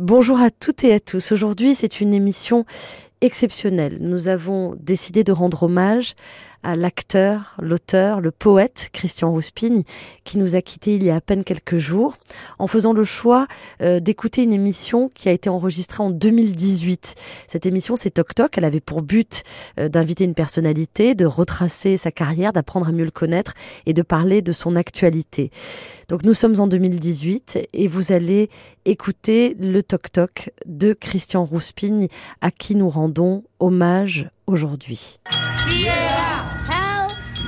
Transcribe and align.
Bonjour 0.00 0.40
à 0.40 0.48
toutes 0.48 0.82
et 0.82 0.94
à 0.94 0.98
tous. 0.98 1.30
Aujourd'hui, 1.30 1.74
c'est 1.74 2.00
une 2.00 2.14
émission 2.14 2.64
exceptionnelle. 3.20 3.98
Nous 4.00 4.28
avons 4.28 4.74
décidé 4.80 5.24
de 5.24 5.32
rendre 5.32 5.64
hommage 5.64 6.14
à 6.62 6.76
l'acteur, 6.76 7.54
l'auteur, 7.60 8.20
le 8.20 8.30
poète 8.30 8.90
Christian 8.92 9.30
Rouspine, 9.30 9.82
qui 10.24 10.38
nous 10.38 10.56
a 10.56 10.62
quittés 10.62 10.96
il 10.96 11.04
y 11.04 11.10
a 11.10 11.16
à 11.16 11.20
peine 11.20 11.44
quelques 11.44 11.78
jours, 11.78 12.16
en 12.58 12.66
faisant 12.66 12.92
le 12.92 13.04
choix 13.04 13.46
euh, 13.82 14.00
d'écouter 14.00 14.42
une 14.42 14.52
émission 14.52 15.10
qui 15.14 15.28
a 15.28 15.32
été 15.32 15.48
enregistrée 15.48 16.02
en 16.02 16.10
2018. 16.10 17.14
Cette 17.48 17.66
émission, 17.66 17.96
c'est 17.96 18.10
Toc 18.10 18.34
Toc. 18.34 18.58
Elle 18.58 18.64
avait 18.64 18.80
pour 18.80 19.02
but 19.02 19.42
euh, 19.78 19.88
d'inviter 19.88 20.24
une 20.24 20.34
personnalité, 20.34 21.14
de 21.14 21.26
retracer 21.26 21.96
sa 21.96 22.10
carrière, 22.10 22.52
d'apprendre 22.52 22.88
à 22.88 22.92
mieux 22.92 23.04
le 23.04 23.10
connaître 23.10 23.54
et 23.86 23.92
de 23.92 24.02
parler 24.02 24.42
de 24.42 24.52
son 24.52 24.76
actualité. 24.76 25.50
Donc 26.08 26.24
nous 26.24 26.34
sommes 26.34 26.60
en 26.60 26.66
2018 26.66 27.68
et 27.72 27.86
vous 27.86 28.12
allez 28.12 28.50
écouter 28.84 29.56
le 29.58 29.82
Toc 29.82 30.10
Toc 30.12 30.50
de 30.66 30.92
Christian 30.92 31.44
Rouspine, 31.44 32.08
à 32.40 32.50
qui 32.50 32.74
nous 32.74 32.88
rendons 32.88 33.44
hommage 33.60 34.28
aujourd'hui. 34.46 35.18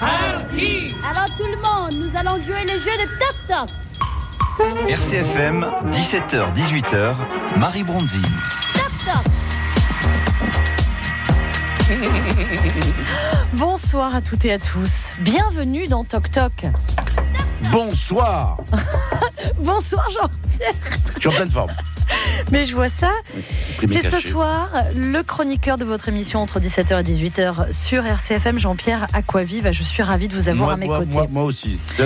Alors 0.03 1.29
tout 1.37 1.47
le 1.47 1.57
monde, 1.59 1.93
nous 1.95 2.19
allons 2.19 2.43
jouer 2.45 2.65
le 2.65 2.73
jeu 2.81 2.91
de 2.99 3.07
Toc 3.19 3.37
Toc. 3.47 3.69
RCFM, 4.89 5.65
17h, 5.93 6.53
18h, 6.55 7.15
Marie 7.59 7.85
Bronzi. 7.85 8.21
Toc 8.73 8.91
Toc. 9.07 9.25
Bonsoir 13.55 14.17
à 14.17 14.21
toutes 14.21 14.45
et 14.45 14.53
à 14.53 14.59
tous. 14.59 15.11
Bienvenue 15.21 15.87
dans 15.87 16.03
Toc 16.03 16.33
Toc. 16.33 16.65
Bonsoir 17.71 18.59
Bonsoir 19.59 20.09
Jean. 20.11 20.29
Tu 21.19 21.29
es 21.29 21.31
en 21.31 21.35
pleine 21.35 21.51
forme. 21.51 21.71
Mais 22.51 22.65
je 22.65 22.75
vois 22.75 22.89
ça. 22.89 23.11
C'est 23.89 24.03
ce 24.03 24.21
soir 24.21 24.71
le 24.95 25.23
chroniqueur 25.23 25.77
de 25.77 25.85
votre 25.85 26.09
émission 26.09 26.41
entre 26.41 26.61
17h 26.61 27.01
et 27.01 27.03
18h 27.03 27.73
sur 27.73 28.05
RCFM, 28.05 28.59
Jean-Pierre 28.59 29.07
Aquavive. 29.15 29.71
Je 29.73 29.83
suis 29.83 30.03
ravie 30.03 30.29
de 30.29 30.35
vous 30.37 30.49
avoir 30.49 30.67
moi, 30.67 30.75
à 30.75 30.77
mes 30.77 30.87
moi, 30.87 30.99
côtés. 30.99 31.13
moi, 31.13 31.27
moi 31.31 31.45
aussi. 31.45 31.79
Ça. 31.93 32.05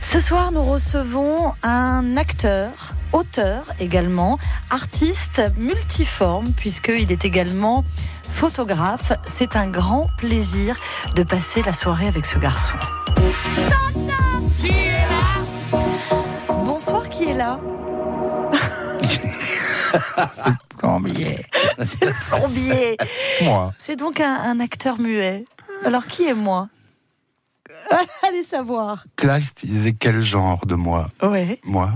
Ce 0.00 0.20
soir, 0.20 0.52
nous 0.52 0.64
recevons 0.64 1.52
un 1.62 2.16
acteur, 2.16 2.70
auteur 3.12 3.64
également, 3.78 4.38
artiste 4.70 5.42
multiforme, 5.56 6.52
puisqu'il 6.52 7.10
est 7.10 7.24
également 7.24 7.84
photographe. 8.32 9.12
C'est 9.26 9.56
un 9.56 9.68
grand 9.68 10.08
plaisir 10.16 10.76
de 11.14 11.22
passer 11.22 11.62
la 11.62 11.72
soirée 11.72 12.08
avec 12.08 12.26
ce 12.26 12.38
garçon. 12.38 12.74
Bonsoir, 16.64 17.08
qui 17.08 17.24
est 17.24 17.34
là? 17.34 17.60
Plombier. 20.78 21.44
C'est 21.78 22.04
le 22.04 22.12
plombier. 22.28 22.96
Moi. 23.42 23.72
C'est 23.78 23.96
donc 23.96 24.20
un, 24.20 24.34
un 24.34 24.60
acteur 24.60 24.98
muet. 24.98 25.44
Alors, 25.84 26.06
qui 26.06 26.26
est 26.26 26.34
moi? 26.34 26.68
Allez 28.28 28.42
savoir. 28.42 29.04
Kleist, 29.16 29.62
il 29.64 29.70
disait 29.70 29.92
quel 29.92 30.20
genre 30.20 30.66
de 30.66 30.74
moi? 30.74 31.08
Oui. 31.22 31.58
Moi? 31.64 31.92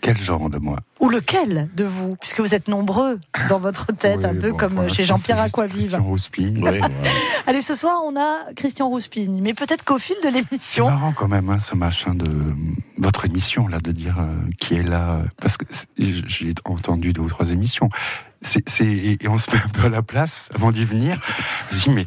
Quel 0.00 0.16
genre 0.18 0.48
de 0.48 0.58
moi? 0.58 0.78
Ou 1.00 1.08
lequel 1.10 1.68
de 1.76 1.84
vous? 1.84 2.16
Puisque 2.16 2.40
vous 2.40 2.54
êtes 2.54 2.68
nombreux 2.68 3.20
dans 3.50 3.58
votre 3.58 3.92
tête, 3.92 4.24
un 4.24 4.34
peu 4.34 4.52
bon, 4.52 4.56
comme 4.56 4.88
chez 4.90 5.04
Jean-Pierre 5.04 5.36
c'est 5.38 5.42
Aquavive. 5.60 5.76
Christian 5.76 6.02
Rouspine. 6.02 6.54
Oui, 6.56 6.60
voilà. 6.78 6.88
Allez, 7.46 7.60
ce 7.60 7.74
soir, 7.74 8.00
on 8.04 8.16
a 8.16 8.52
Christian 8.56 8.88
Rouspine. 8.88 9.40
Mais 9.42 9.52
peut-être 9.54 9.84
qu'au 9.84 9.98
fil 9.98 10.16
de 10.24 10.30
C'est 10.30 10.30
l'émission. 10.30 10.88
marrant 10.90 11.12
quand 11.12 11.28
même, 11.28 11.50
hein, 11.50 11.58
ce 11.58 11.74
machin 11.74 12.14
de 12.14 12.54
votre 12.96 13.26
émission, 13.26 13.68
là, 13.68 13.78
de 13.78 13.92
dire 13.92 14.16
euh, 14.20 14.32
qui 14.58 14.74
est 14.74 14.82
là. 14.82 15.16
euh, 15.16 15.22
Parce 15.40 15.56
que 15.56 15.64
c'est- 15.70 15.88
j'ai 15.98 16.54
entendu 16.64 17.12
deux 17.12 17.22
ou 17.22 17.28
trois 17.28 17.50
émissions. 17.50 17.90
C'est, 18.42 18.66
c'est- 18.68 18.86
et 18.86 19.18
et 19.24 19.28
on 19.28 19.36
se 19.36 19.50
met 19.50 19.58
un 19.58 19.68
peu 19.68 19.84
à 19.86 19.88
la 19.90 20.02
place 20.02 20.48
avant 20.54 20.72
d'y 20.72 20.84
venir. 20.86 21.20
Je 21.70 21.76
me 21.76 21.80
dis, 21.82 21.90
mais 21.90 22.06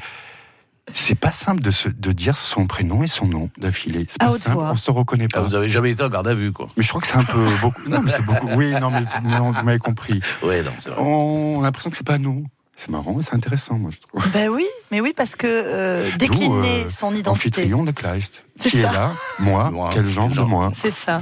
c'est 0.92 1.16
pas 1.16 1.31
simple 1.31 1.62
de, 1.62 1.72
se, 1.72 1.88
de 1.89 2.12
dire 2.12 2.38
son 2.38 2.67
prénom 2.67 3.03
et 3.03 3.08
son 3.08 3.25
nom 3.25 3.50
d'affilée. 3.57 4.06
C'est 4.07 4.19
pas 4.19 4.31
simple, 4.31 4.56
voix. 4.56 4.72
on 4.72 4.75
se 4.75 4.91
reconnaît 4.91 5.28
Ah, 5.34 5.38
pas. 5.38 5.44
vous 5.44 5.56
avez 5.56 5.69
jamais 5.69 5.91
été 5.91 6.03
en 6.03 6.09
garde 6.09 6.28
à 6.28 6.35
vue, 6.35 6.52
quoi. 6.52 6.68
Mais 6.78 6.84
je 6.84 6.90
crois 6.90 7.02
que 7.02 7.07
c'est 7.07 7.16
un 7.16 7.24
peu 7.24 7.47
beaucoup. 7.62 7.81
Non, 7.88 8.02
mais 8.02 8.09
c'est 8.12 8.22
beaucoup. 8.22 8.47
Oui, 8.56 8.72
non, 8.80 8.90
mais 8.91 9.02
non, 9.24 9.52
vous 9.52 9.63
m'avez 9.63 9.80
compris. 9.80 10.22
Oui, 10.44 10.62
non, 10.63 10.72
c'est 10.78 10.90
vrai. 10.90 11.00
On 11.02 11.62
a 11.62 11.63
l'impression 11.63 11.90
que 11.90 11.96
c'est 11.97 12.06
pas 12.06 12.18
nous. 12.18 12.46
C'est 12.75 12.89
marrant, 12.89 13.16
c'est 13.22 13.35
intéressant, 13.35 13.75
moi, 13.75 13.91
je 13.94 14.00
trouve. 14.00 14.28
Ben 14.31 14.50
oui, 14.50 14.66
mais 14.89 15.00
oui, 15.00 15.13
parce 15.16 15.35
que 15.35 15.45
euh, 15.47 16.09
décliner 16.17 16.47
D'où, 16.84 16.88
euh, 16.88 16.89
son 16.89 17.11
identité. 17.16 17.29
Amphitryon 17.29 17.84
de 17.84 17.91
Kleist. 17.91 18.45
C'est 18.56 18.69
Qui 18.72 18.81
ça. 18.81 18.89
est 18.89 18.94
là 18.94 19.11
Moi. 19.39 19.69
Moi. 19.72 19.91
Quel 19.94 20.07
genre 20.07 20.28
de 20.28 20.34
Genre. 20.34 20.47
moi 20.47 20.72
C'est 20.75 20.91
ça. 20.91 21.22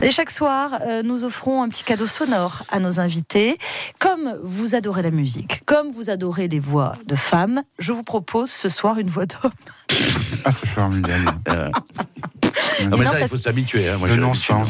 Et 0.00 0.10
chaque 0.10 0.30
soir, 0.30 0.78
euh, 0.86 1.02
nous 1.04 1.22
offrons 1.22 1.62
un 1.62 1.68
petit 1.68 1.84
cadeau 1.84 2.06
sonore 2.08 2.64
à 2.70 2.80
nos 2.80 2.98
invités. 2.98 3.58
Comme 4.00 4.36
vous 4.42 4.74
adorez 4.74 5.02
la 5.02 5.12
musique, 5.12 5.64
comme 5.66 5.90
vous 5.92 6.10
adorez 6.10 6.48
les 6.48 6.58
voix 6.58 6.96
de 7.06 7.14
femmes, 7.14 7.62
je 7.78 7.92
vous 7.92 8.02
propose 8.02 8.50
ce 8.50 8.68
soir 8.68 8.98
une 8.98 9.08
voix 9.08 9.26
d'homme. 9.26 9.52
Ah, 10.44 10.50
c'est 10.52 10.68
formidable. 10.68 11.32
Non, 12.82 12.90
Non, 12.90 12.96
mais 12.98 13.06
ça, 13.06 13.20
il 13.20 13.28
faut 13.28 13.36
s'habituer. 13.36 13.88
Hein. 13.88 13.98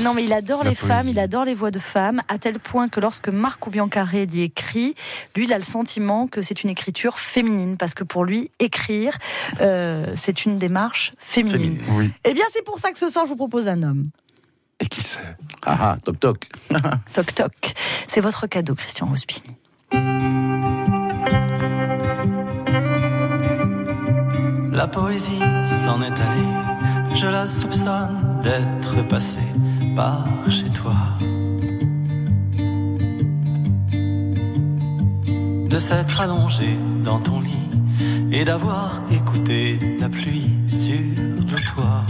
Non, 0.00 0.14
mais 0.14 0.24
il 0.24 0.32
adore 0.32 0.64
La 0.64 0.70
les 0.70 0.76
femmes, 0.76 1.08
il 1.08 1.18
adore 1.18 1.44
les 1.44 1.54
voix 1.54 1.70
de 1.70 1.78
femmes, 1.78 2.22
à 2.28 2.38
tel 2.38 2.58
point 2.58 2.88
que 2.88 3.00
lorsque 3.00 3.28
Marc 3.28 3.68
Biancaré 3.68 4.26
dit 4.26 4.42
écrit, 4.42 4.94
lui, 5.36 5.44
il 5.44 5.52
a 5.52 5.58
le 5.58 5.64
sentiment 5.64 6.26
que 6.26 6.42
c'est 6.42 6.62
une 6.62 6.70
écriture 6.70 7.18
féminine, 7.18 7.76
parce 7.76 7.94
que 7.94 8.04
pour 8.04 8.24
lui, 8.24 8.50
écrire, 8.58 9.16
euh, 9.60 10.06
c'est 10.16 10.44
une 10.44 10.58
démarche 10.58 11.12
féminine. 11.18 11.76
Féminine. 11.76 11.82
Oui. 11.90 12.10
Eh 12.24 12.34
bien, 12.34 12.44
c'est 12.52 12.64
pour 12.64 12.78
ça 12.78 12.90
que 12.92 12.98
ce 12.98 13.08
soir, 13.08 13.24
je 13.26 13.30
vous 13.30 13.36
propose 13.36 13.68
un 13.68 13.82
homme. 13.82 14.04
Et 14.80 14.86
qui 14.86 15.02
sait? 15.02 15.20
Ah, 15.64 15.78
ah, 15.80 15.96
toc 16.04 16.18
toc. 16.18 16.48
Toc 17.14 17.34
toc. 17.34 17.72
C'est 18.08 18.20
votre 18.20 18.46
cadeau, 18.48 18.74
Christian 18.74 19.06
Rouspini. 19.06 19.56
La 24.72 24.88
poésie 24.88 25.38
s'en 25.84 26.00
est 26.02 26.06
allée, 26.06 26.48
je 27.14 27.26
la 27.26 27.46
soupçonne 27.46 28.40
d'être 28.42 29.06
passée 29.08 29.38
par 29.94 30.24
chez 30.48 30.70
toi. 30.70 30.94
De 35.68 35.78
s'être 35.78 36.20
allongée 36.20 36.76
dans 37.04 37.18
ton 37.18 37.40
lit 37.40 37.70
et 38.30 38.44
d'avoir 38.44 39.00
écouté 39.10 39.78
la 40.00 40.08
pluie 40.08 40.50
sur 40.68 40.92
le 40.92 41.56
toit. 41.56 42.04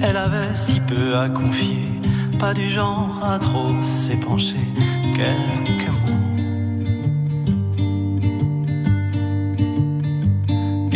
Elle 0.00 0.16
avait 0.16 0.54
si 0.54 0.80
peu 0.80 1.16
à 1.16 1.28
confier, 1.28 1.82
pas 2.38 2.54
du 2.54 2.68
genre 2.68 3.20
à 3.22 3.38
trop 3.38 3.72
s'épancher, 3.82 4.66
quelques 5.14 5.95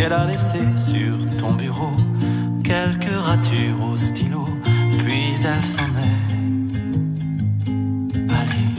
qu'elle 0.00 0.14
a 0.14 0.24
laissé 0.24 0.60
sur 0.76 1.18
ton 1.36 1.52
bureau. 1.52 1.92
Quelques 2.64 3.18
ratures 3.22 3.82
au 3.92 3.98
stylo, 3.98 4.46
puis 4.98 5.34
elle 5.44 5.64
s'en 5.64 5.92
est 6.08 6.22
allée, 8.38 8.72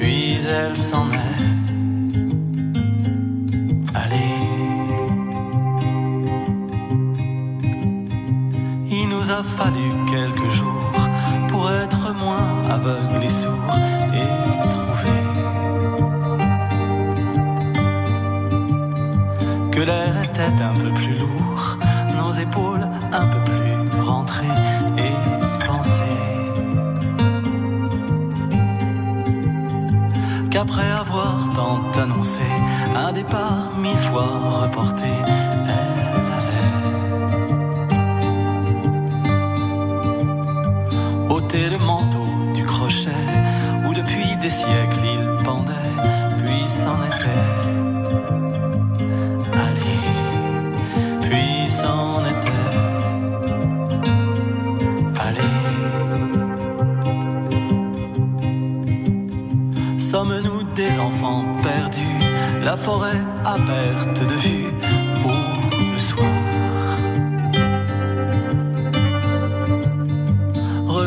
puis 0.00 0.38
elle 0.48 0.74
s'en 0.74 1.10
est 1.12 1.21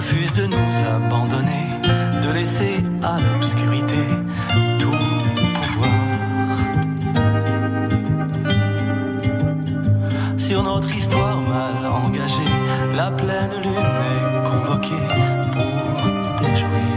refuse 0.06 0.34
de 0.34 0.46
nous 0.46 0.75
abandonner, 0.88 1.68
de 2.22 2.30
laisser 2.30 2.84
à 3.02 3.18
l'obscurité 3.19 4.04
tout 4.80 4.92
pouvoir. 5.62 6.57
Sur 10.38 10.62
notre 10.62 10.96
histoire 10.96 11.38
mal 11.42 11.88
engagée, 11.88 12.54
la 12.96 13.10
pleine 13.12 13.56
lune 13.63 13.94
est 14.13 14.44
convoquée 14.50 15.07
pour 15.54 15.74
déjouer 16.40 16.92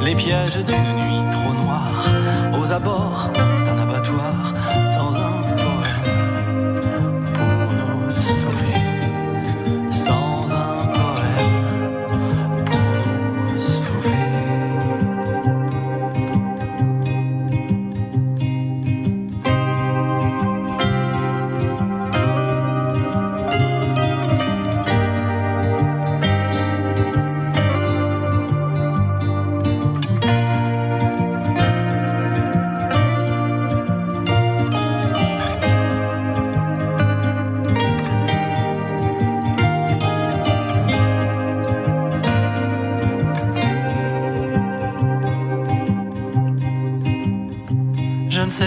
les 0.00 0.14
pièges 0.14 0.56
d'une 0.56 0.92
nuit 1.02 1.30
trop 1.30 1.52
noire 1.52 2.04
aux 2.58 2.72
abords 2.72 3.30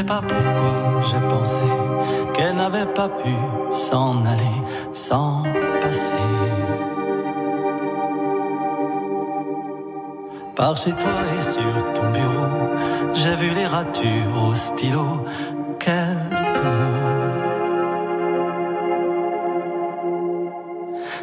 pas 0.09 0.21
pourquoi 0.27 1.01
j'ai 1.07 1.21
pensé 1.27 1.69
qu'elle 2.33 2.55
n'avait 2.55 2.91
pas 2.99 3.09
pu 3.09 3.33
s'en 3.69 4.25
aller 4.25 4.59
sans 4.91 5.43
passer. 5.81 6.25
Par 10.55 10.75
chez 10.77 10.93
toi 10.93 11.17
et 11.37 11.41
sur 11.53 11.93
ton 11.93 12.09
bureau, 12.09 12.57
j'ai 13.13 13.35
vu 13.35 13.49
les 13.51 13.67
ratures 13.67 14.35
au 14.47 14.53
stylo, 14.55 15.07
quelques 15.77 16.71
mots 16.79 17.19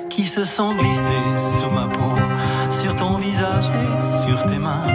qui 0.09 0.25
se 0.27 0.44
sont 0.44 0.73
glissés 0.77 1.35
sous 1.59 1.71
ma 1.71 1.88
peau, 1.88 2.15
sur 2.71 2.94
ton 2.94 3.17
visage 3.17 3.69
et 3.83 3.93
sur 4.25 4.47
tes 4.47 4.59
mains, 4.59 4.87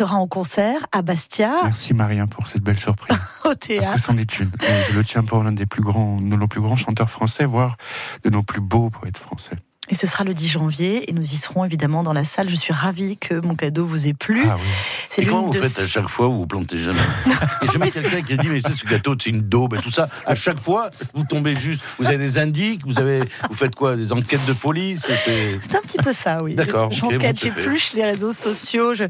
sera 0.00 0.16
en 0.16 0.26
concert 0.26 0.86
à 0.92 1.02
Bastia, 1.02 1.56
Merci 1.62 1.92
Marien 1.92 2.26
pour 2.26 2.46
cette 2.46 2.62
belle 2.62 2.78
surprise. 2.78 3.18
au 3.44 3.48
Parce 3.48 3.58
théâtre. 3.58 3.92
que 3.92 4.00
c'en 4.00 4.16
est 4.16 4.38
une. 4.38 4.50
Je 4.88 4.94
le 4.94 5.04
tiens 5.04 5.22
pour 5.22 5.42
l'un 5.42 5.52
des 5.52 5.66
plus 5.66 5.82
grands, 5.82 6.16
de 6.16 6.36
nos 6.36 6.48
plus 6.48 6.62
grands 6.62 6.74
chanteurs 6.76 7.10
français, 7.10 7.44
voire 7.44 7.76
de 8.24 8.30
nos 8.30 8.42
plus 8.42 8.62
beaux 8.62 8.88
poètes 8.88 9.18
français. 9.18 9.56
Et 9.90 9.96
ce 9.96 10.06
sera 10.06 10.22
le 10.24 10.34
10 10.34 10.46
janvier 10.48 11.10
et 11.10 11.12
nous 11.12 11.22
y 11.22 11.36
serons 11.36 11.64
évidemment 11.64 12.02
dans 12.04 12.12
la 12.12 12.22
salle. 12.24 12.48
Je 12.48 12.54
suis 12.54 12.72
ravie 12.72 13.16
que 13.16 13.34
mon 13.44 13.56
cadeau 13.56 13.86
vous 13.86 14.06
ait 14.06 14.12
plu. 14.14 14.44
Ah 14.48 14.54
oui. 14.56 14.62
C'est 15.08 15.24
comment 15.26 15.42
vous 15.46 15.50
de 15.52 15.60
faites 15.60 15.80
à 15.80 15.86
chaque 15.88 16.08
fois 16.08 16.28
où 16.28 16.32
vous 16.38 16.46
plantez 16.46 16.78
jamais 16.82 17.00
Il 17.26 17.66
y 17.66 17.68
a 17.68 17.72
jamais 17.72 17.90
quelqu'un 17.90 18.22
qui 18.22 18.32
a 18.34 18.36
dit 18.36 18.48
mais 18.48 18.60
c'est 18.60 18.72
ce 18.76 18.86
gâteau, 18.86 19.16
c'est 19.20 19.30
une 19.30 19.40
daube 19.40 19.74
et 19.74 19.78
tout 19.78 19.90
ça. 19.90 20.06
À 20.26 20.36
chaque 20.36 20.60
fois, 20.60 20.90
vous 21.14 21.24
tombez 21.24 21.54
juste. 21.58 21.80
Vous 21.98 22.06
avez 22.06 22.18
des 22.18 22.38
indices, 22.38 22.78
vous 22.86 22.98
avez, 23.00 23.18
vous 23.48 23.56
faites 23.56 23.74
quoi 23.74 23.96
Des 23.96 24.12
enquêtes 24.12 24.44
de 24.46 24.52
police 24.52 25.06
c'est- 25.24 25.74
un 25.76 25.80
petit 25.80 25.98
peu 25.98 26.12
ça, 26.12 26.42
oui. 26.42 26.54
D'accord, 26.54 26.92
J'enquête, 26.92 27.20
bon, 27.20 27.26
fait. 27.26 27.36
j'épluche 27.36 27.92
les 27.94 28.04
réseaux 28.04 28.32
sociaux. 28.32 28.94
Je... 28.94 29.04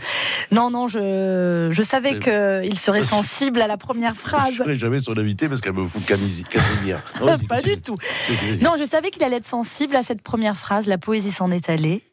Non, 0.50 0.70
non, 0.70 0.88
je, 0.88 1.68
je 1.72 1.82
savais 1.82 2.18
qu'il 2.20 2.78
serait 2.78 3.02
sensible 3.02 3.60
à 3.60 3.66
la 3.66 3.76
première 3.76 4.14
Je 4.14 4.20
phrase. 4.20 4.54
serai 4.54 4.76
jamais 4.76 5.00
son 5.00 5.16
invité 5.18 5.48
parce 5.48 5.60
qu'elle 5.60 5.72
me 5.74 5.86
fout 5.86 6.02
Camisi- 6.06 6.44
Casimir. 6.44 7.00
Vas-y, 7.20 7.44
Pas 7.46 7.56
continue. 7.56 7.76
du 7.76 7.82
tout. 7.82 7.96
Non, 8.62 8.72
je 8.78 8.84
savais 8.84 9.10
qu'il 9.10 9.22
allait 9.24 9.36
être 9.36 9.46
sensible 9.46 9.94
à 9.96 10.02
cette 10.02 10.22
première 10.22 10.56
phrase. 10.56 10.69
La 10.86 10.98
poésie 10.98 11.32
s'en 11.32 11.50
est 11.50 11.68
allée. 11.68 12.09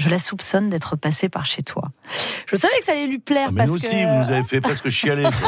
Je 0.00 0.08
la 0.08 0.18
soupçonne 0.18 0.70
d'être 0.70 0.96
passée 0.96 1.28
par 1.28 1.46
chez 1.46 1.62
toi. 1.62 1.90
Je 2.46 2.56
savais 2.56 2.72
que 2.78 2.84
ça 2.84 2.92
allait 2.92 3.06
lui 3.06 3.18
plaire 3.18 3.46
Ah, 3.48 3.52
mais 3.52 3.58
parce 3.58 3.68
nous 3.70 3.76
aussi, 3.76 3.90
que. 3.90 3.94
vous 4.18 4.24
nous 4.24 4.30
avez 4.34 4.44
fait 4.44 4.60
presque 4.60 4.88
chialer. 4.88 5.24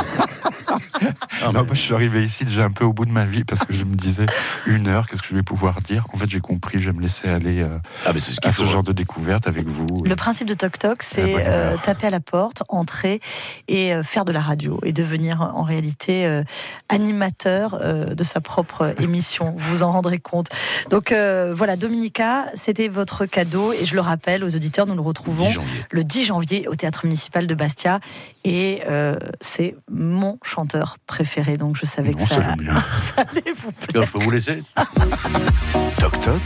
Non, 1.42 1.52
mais- 1.52 1.62
moi, 1.64 1.66
je 1.72 1.80
suis 1.80 1.94
arrivé 1.94 2.22
ici 2.24 2.44
déjà 2.44 2.62
un 2.64 2.70
peu 2.70 2.84
au 2.84 2.92
bout 2.92 3.04
de 3.04 3.10
ma 3.10 3.24
vie 3.24 3.42
parce 3.44 3.64
que 3.64 3.72
je 3.74 3.84
me 3.84 3.96
disais 3.96 4.26
une 4.66 4.86
heure, 4.86 5.08
qu'est-ce 5.08 5.22
que 5.22 5.28
je 5.28 5.34
vais 5.34 5.42
pouvoir 5.42 5.80
dire? 5.80 6.06
En 6.12 6.16
fait, 6.16 6.30
j'ai 6.30 6.38
compris, 6.40 6.78
je 6.80 6.90
vais 6.90 6.96
me 6.96 7.02
laisser 7.02 7.28
aller 7.28 7.60
euh, 7.60 7.78
Ah, 8.06 8.12
mais 8.14 8.20
c'est 8.20 8.30
ce 8.32 8.38
à 8.44 8.52
ce 8.52 8.64
genre 8.64 8.82
de 8.84 8.92
découverte 8.92 9.48
avec 9.48 9.66
vous. 9.66 9.86
Le 10.04 10.14
principe 10.16 10.46
de 10.46 10.54
Toc 10.54 10.78
Toc, 10.78 11.02
c'est 11.02 11.34
euh, 11.46 11.76
taper 11.82 12.06
à 12.06 12.10
la 12.10 12.20
porte, 12.20 12.62
entrer 12.68 13.20
et 13.68 13.92
euh, 13.92 14.02
faire 14.04 14.24
de 14.24 14.30
la 14.32 14.40
radio 14.40 14.78
et 14.84 14.92
devenir 14.92 15.40
en 15.40 15.62
réalité 15.64 16.26
euh, 16.26 16.44
animateur 16.88 17.74
euh, 17.80 18.14
de 18.14 18.24
sa 18.24 18.40
propre 18.40 18.94
émission. 19.00 19.54
Vous 19.58 19.76
vous 19.78 19.82
en 19.82 19.90
rendrez 19.92 20.18
compte. 20.18 20.46
Donc 20.90 21.10
euh, 21.12 21.52
voilà, 21.56 21.76
Dominica, 21.76 22.46
c'était 22.54 22.88
votre 22.88 23.26
cadeau 23.26 23.72
et 23.72 23.84
je 23.84 23.94
le 23.94 24.00
rappelle 24.00 24.41
aux 24.44 24.54
auditeurs, 24.54 24.86
nous 24.86 24.94
10 24.94 25.00
retrouvons 25.00 25.50
le 25.90 26.04
10 26.04 26.24
janvier 26.26 26.68
au 26.68 26.74
théâtre 26.74 27.04
municipal 27.04 27.46
de 27.46 27.54
Bastia 27.54 28.00
et 28.44 28.82
euh, 28.88 29.16
c'est 29.40 29.74
mon 29.90 30.38
chanteur 30.42 30.96
préféré. 31.06 31.56
Donc 31.56 31.76
je 31.76 31.86
savais 31.86 32.10
Non, 32.12 32.16
que 32.16 32.22
ça, 32.28 32.36
ça 32.36 33.14
allait 33.16 33.52
vous 33.56 33.72
plaire. 33.72 33.88
Alors, 33.94 34.06
je 34.06 34.12
peux 34.12 34.24
vous 34.24 34.30
laisser 34.30 34.62
Toc 35.98 36.20
toc. 36.20 36.40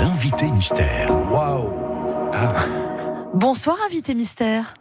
L'invité 0.00 0.50
mystère. 0.50 1.10
Waouh 1.30 1.70
Ah, 2.32 2.48
Bonsoir 3.34 3.76
invité 3.86 4.14
mystère. 4.14 4.74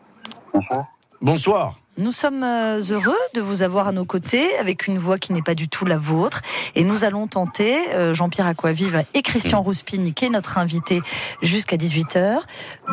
Bonsoir. 1.22 1.76
Nous 1.98 2.12
sommes 2.12 2.44
euh, 2.44 2.82
heureux 2.90 3.16
de 3.34 3.40
vous 3.42 3.64
avoir 3.64 3.88
à 3.88 3.92
nos 3.94 4.04
côtés 4.04 4.58
avec 4.58 4.86
une 4.88 4.98
voix 5.00 5.18
qui 5.18 5.32
n'est 5.32 5.42
pas 5.42 5.56
du 5.56 5.70
tout 5.70 5.86
la 5.86 5.98
vôtre. 5.98 6.42
Et 6.76 6.84
nous 6.84 7.06
allons 7.06 7.28
tenter, 7.28 7.78
euh, 7.94 8.14
Jean-Pierre 8.14 8.48
Aquavive 8.48 9.06
et 9.14 9.22
Christian 9.22 9.62
Rouspini, 9.62 10.14
qui 10.14 10.26
est 10.26 10.30
notre 10.30 10.58
invité 10.58 11.00
jusqu'à 11.42 11.78
18h, 11.78 12.40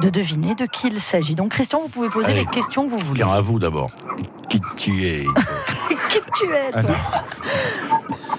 de 0.01 0.09
deviner 0.09 0.55
de 0.55 0.67
qui 0.67 0.87
il 0.87 1.01
s'agit. 1.01 1.35
Donc 1.35 1.51
Christian, 1.51 1.81
vous 1.81 1.89
pouvez 1.89 2.11
poser 2.11 2.31
Allez. 2.31 2.41
les 2.41 2.47
questions 2.47 2.85
que 2.87 2.91
vous 2.91 2.99
voulez. 2.99 3.17
Tiens, 3.25 3.33
à 3.33 3.41
vous 3.41 3.59
d'abord. 3.59 3.91
Qui 4.49 4.61
tu 4.77 5.05
es 5.05 5.25
Qui 6.11 6.21
tu 6.35 6.53
es, 6.55 6.71
toi. 6.71 6.95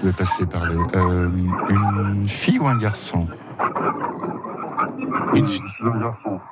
Je 0.01 0.08
vais 0.08 0.13
passer 0.13 0.46
par 0.46 0.63
le. 0.63 0.77
euh, 0.96 1.29
une 1.70 2.27
fille 2.29 2.60
ou 2.60 2.67
un 2.67 2.77
garçon? 2.77 3.27
Une 5.34 5.48
fille. 5.48 5.62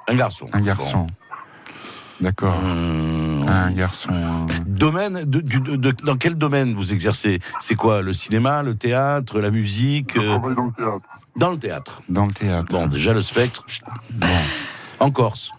Un 0.10 0.16
garçon. 0.16 0.48
Un 0.52 0.62
garçon. 0.62 1.08
D'accord. 2.20 2.56
Hum, 2.58 3.31
Un 3.48 3.72
garçon. 3.72 4.10
euh, 4.14 4.46
Domaine, 4.66 5.26
de, 5.26 5.40
du- 5.42 5.60
de- 5.60 5.76
de- 5.76 5.92
dans 6.06 6.18
quel 6.18 6.36
domaine 6.36 6.74
vous 6.76 6.94
exercez? 6.94 7.40
C'est 7.60 7.76
quoi 7.76 8.02
Le 8.02 8.14
cinéma, 8.14 8.64
le 8.64 8.76
théâtre, 8.76 9.40
la 9.40 9.52
musique 9.52 10.18
euh, 10.18 10.38
Dans 11.36 11.50
le 11.52 11.58
théâtre. 11.58 12.02
dans 12.10 12.26
le 12.26 12.32
théâtre. 12.34 12.68
Bon, 12.72 12.88
déjà 12.88 13.14
le 13.14 13.22
spectre. 13.22 13.66
Bon. 14.12 14.28
En 15.00 15.12
Corse. 15.12 15.52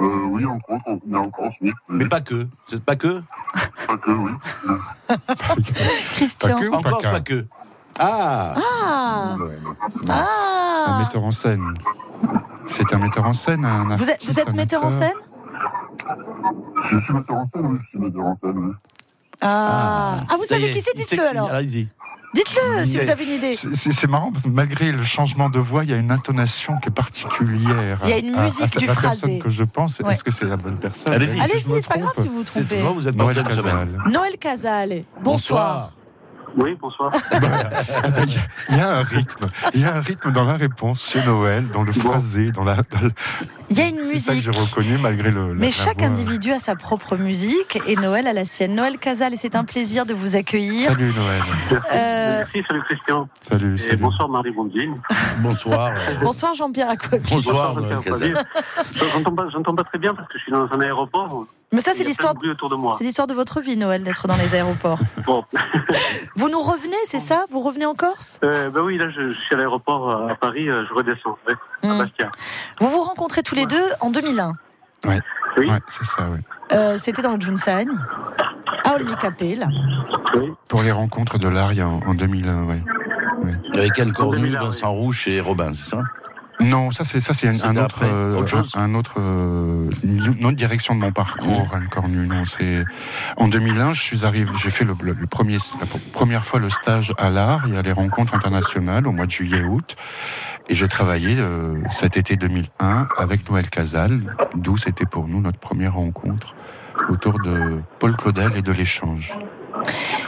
Euh, 0.00 0.24
oui, 0.30 0.44
en 0.46 0.58
Corse, 0.60 0.82
en 1.12 1.30
Corse, 1.30 1.54
oui. 1.60 1.72
Mais 1.88 2.06
pas 2.06 2.20
que. 2.20 2.46
C'est 2.68 2.82
pas 2.82 2.96
que? 2.96 3.20
Pas 3.86 3.96
que, 3.96 4.10
oui. 4.12 4.30
Christian. 6.12 6.54
Pas 6.56 6.60
que 6.60 6.68
En 6.74 6.80
pas 6.82 6.90
Corse, 6.90 7.02
pas 7.04 7.20
que. 7.20 7.46
Ah 7.98 8.54
Ah, 8.56 9.36
Un 10.06 10.08
ah. 10.08 10.98
metteur 11.00 11.24
en 11.24 11.32
scène. 11.32 11.74
C'est 12.66 12.92
un 12.92 12.98
metteur 12.98 13.26
en 13.26 13.32
scène, 13.32 13.64
un 13.64 13.96
Vous 13.96 14.08
êtes, 14.10 14.24
vous 14.24 14.38
êtes 14.38 14.50
un 14.50 14.56
metteur 14.56 14.84
en 14.84 14.90
scène? 14.90 15.12
Je 16.90 17.00
suis 17.00 17.12
metteur 17.14 17.36
en 17.36 17.50
scène, 17.54 17.66
oui, 17.66 17.78
je 17.82 17.88
suis 17.88 17.98
metteur 17.98 18.24
en 18.24 18.38
scène, 18.42 18.52
oui. 18.56 18.72
ah. 19.40 20.20
ah, 20.28 20.36
vous 20.36 20.44
savez 20.44 20.70
qui 20.70 20.80
c'est 20.82 20.96
Dites-le 20.96 21.26
alors. 21.28 21.50
Allez-y. 21.52 21.88
Dites-le 22.34 22.84
si 22.84 22.98
vous 23.00 23.08
avez 23.08 23.24
une 23.24 23.30
idée. 23.30 23.54
C'est- 23.54 24.06
marrant 24.06 24.30
parce 24.30 24.44
que 24.44 24.50
malgré 24.50 24.92
le 24.92 25.02
changement 25.02 25.48
de 25.48 25.58
voix, 25.58 25.82
il 25.84 25.90
y 25.90 25.94
a 25.94 25.96
une 25.96 26.10
intonation 26.10 26.76
qui 26.78 26.88
est 26.88 26.92
particulière. 26.92 28.00
Il 28.04 28.10
y 28.10 28.12
a 28.12 28.18
une 28.18 28.34
à- 28.34 28.40
à- 28.40 28.44
musique 28.44 28.76
à 28.76 28.78
du 28.80 28.86
la 28.86 28.92
phrasé. 28.94 29.20
personne 29.22 29.38
que 29.38 29.48
je 29.48 29.64
pense. 29.64 29.98
Ouais. 30.00 30.10
Est-ce 30.12 30.24
que 30.24 30.30
c'est 30.30 30.44
la 30.44 30.56
bonne 30.56 30.78
personne 30.78 31.12
Allez-y. 31.14 31.38
Si 31.46 31.62
c'est 31.62 31.88
pas 31.88 31.96
grave 31.98 32.12
si 32.18 32.28
vous 32.28 32.34
vous 32.36 32.44
trompez. 32.44 32.80
toi, 32.80 32.90
vous 32.92 33.08
êtes 33.08 33.16
Noël. 33.16 33.42
Casal. 33.42 33.88
Noël 34.10 34.36
Casal. 34.38 35.00
Bonsoir. 35.22 35.92
Oui, 36.56 36.76
bonsoir. 36.80 37.12
Ah 37.30 37.38
ben, 38.10 38.24
Il 38.26 38.34
y 38.34 38.36
a- 38.36 38.40
il 38.70 38.76
y, 38.76 38.80
a 38.80 38.96
un 38.98 39.02
rythme, 39.02 39.46
il 39.74 39.80
y 39.80 39.84
a 39.84 39.94
un 39.96 40.00
rythme 40.00 40.30
dans 40.32 40.44
la 40.44 40.54
réponse 40.54 41.02
chez 41.06 41.22
Noël, 41.24 41.68
dans 41.68 41.82
le 41.82 41.92
phrasé, 41.92 42.52
dans 42.52 42.64
la. 42.64 42.76
dans 42.76 43.00
le- 43.00 43.12
Il 43.70 43.78
y 43.78 43.82
a 43.82 43.88
une 43.88 44.02
C'est 44.02 44.18
ça 44.18 44.32
que 44.32 44.36
musique. 44.38 44.52
j'ai 44.52 44.60
reconnu 44.60 44.98
malgré 44.98 45.30
le. 45.30 45.54
Mais 45.54 45.70
chaque 45.70 45.98
voix. 45.98 46.06
individu 46.06 46.52
a 46.52 46.58
sa 46.58 46.74
propre 46.74 47.16
musique 47.16 47.78
et 47.86 47.96
Noël 47.96 48.26
a 48.26 48.32
la 48.32 48.44
sienne. 48.46 48.74
Noël 48.74 48.96
Casal, 48.98 49.34
et 49.34 49.36
c'est 49.36 49.54
un 49.56 49.64
plaisir 49.64 50.06
de 50.06 50.14
vous 50.14 50.36
accueillir. 50.36 50.88
Salut 50.88 51.12
Noël. 51.14 51.42
Merci, 51.70 51.86
Euh, 51.94 52.38
Merci, 52.38 52.62
salut 52.66 52.82
Christian. 52.88 53.28
Salut. 53.40 53.74
Et 53.74 53.78
salut. 53.78 53.96
bonsoir 53.98 54.28
Marie 54.30 54.52
Bondine. 54.52 54.94
Bonsoir. 55.40 55.92
Bonsoir 56.22 56.54
Jean-Pierre 56.54 56.88
Aquapi. 56.90 57.34
Bonsoir, 57.34 57.74
Bonsoir, 57.74 57.82
Noël 57.82 57.98
Jean-Pierre. 58.06 58.44
J'entends 59.52 59.74
pas, 59.74 59.82
pas 59.82 59.84
très 59.88 59.98
bien 59.98 60.14
parce 60.14 60.28
que 60.28 60.38
je 60.38 60.42
suis 60.44 60.52
dans 60.52 60.66
un 60.72 60.80
aéroport. 60.80 61.44
Mais 61.70 61.82
ça, 61.82 61.92
c'est 61.94 62.04
l'histoire. 62.04 62.32
C'est 62.96 63.04
l'histoire 63.04 63.26
de 63.26 63.34
votre 63.34 63.60
vie, 63.60 63.76
Noël, 63.76 64.02
d'être 64.02 64.26
dans 64.26 64.36
les 64.36 64.54
aéroports. 64.54 64.98
Bon. 65.26 65.44
Vous 66.36 66.48
nous 66.48 66.62
revenez, 66.62 66.96
c'est 67.04 67.20
ça? 67.20 67.44
Vous 67.50 67.60
revenez 67.60 67.84
en 67.84 67.92
Corse? 67.94 68.40
Euh, 68.42 68.70
ben 68.70 68.80
oui, 68.80 68.96
là, 68.96 69.10
je, 69.10 69.32
je 69.34 69.38
suis 69.40 69.54
à 69.54 69.58
l'aéroport 69.58 70.08
euh, 70.08 70.28
à 70.28 70.34
Paris, 70.36 70.64
je 70.66 70.94
redescends, 70.94 71.36
ouais, 71.46 71.54
à 71.82 71.86
Hmm. 71.94 71.98
Bastia. 71.98 72.30
Vous 72.80 72.88
vous 72.88 73.02
rencontrez 73.02 73.42
tous 73.42 73.54
les 73.54 73.57
deux 73.66 73.84
en 74.00 74.10
2001. 74.10 74.52
Oui. 75.06 75.14
Ouais, 75.58 75.80
c'est 75.88 76.04
ça, 76.04 76.28
oui. 76.30 76.38
Euh, 76.72 76.96
C'était 76.98 77.22
dans 77.22 77.34
le 77.34 77.40
Junsan, 77.40 77.86
à 78.84 78.94
Olmicapel. 78.94 79.66
Oui. 80.34 80.52
Pour 80.68 80.82
les 80.82 80.92
rencontres 80.92 81.38
de 81.38 81.48
l'art, 81.48 81.72
il 81.72 81.78
y 81.78 81.80
a 81.80 81.88
en, 81.88 82.00
en 82.06 82.14
2001, 82.14 82.64
oui. 82.64 82.76
Avec 83.76 83.98
Anne 83.98 84.12
Cornu, 84.12 84.38
2001, 84.40 84.60
Vincent 84.60 84.92
Rouge 84.92 85.26
et 85.28 85.40
Robin, 85.40 85.70
c'est 85.72 85.90
ça? 85.90 86.02
Non, 86.60 86.90
ça 86.90 87.04
c'est 87.04 87.20
ça 87.20 87.34
c'est 87.34 87.46
un, 87.64 87.76
autre, 87.76 88.00
euh, 88.02 88.34
autre 88.36 88.48
chose? 88.48 88.72
un, 88.74 88.82
un 88.90 88.94
autre 88.96 89.14
euh, 89.18 89.88
une 90.02 90.44
autre 90.44 90.56
direction 90.56 90.96
de 90.96 91.00
mon 91.00 91.12
parcours, 91.12 91.68
Anne 91.72 91.86
Cornu. 91.88 92.26
Non, 92.26 92.44
c'est 92.44 92.84
en 93.36 93.46
2001, 93.46 93.92
je 93.92 94.02
suis 94.02 94.24
arrivé, 94.24 94.50
j'ai 94.56 94.70
fait 94.70 94.84
le, 94.84 94.96
le- 95.00 95.12
le 95.12 95.26
premier 95.28 95.56
la 95.80 95.86
première 96.12 96.44
fois 96.44 96.58
le 96.58 96.68
stage 96.68 97.12
à 97.16 97.30
l'art. 97.30 97.62
Il 97.68 97.74
y 97.74 97.76
a 97.76 97.82
les 97.82 97.92
rencontres 97.92 98.34
internationales 98.34 99.06
au 99.06 99.12
mois 99.12 99.26
de 99.26 99.30
juillet-août, 99.30 99.94
et 100.68 100.74
j'ai 100.74 100.88
travaillé 100.88 101.36
euh, 101.38 101.76
cet 101.90 102.16
été 102.16 102.36
2001 102.36 103.08
avec 103.16 103.48
Noël 103.48 103.68
Casal, 103.70 104.20
d'où 104.54 104.76
c'était 104.76 105.06
pour 105.06 105.26
nous 105.26 105.40
notre 105.40 105.58
première 105.58 105.94
rencontre 105.94 106.54
autour 107.08 107.40
de 107.40 107.80
Paul 107.98 108.16
Claudel 108.16 108.52
et 108.56 108.62
de 108.62 108.72
l'échange. 108.72 109.36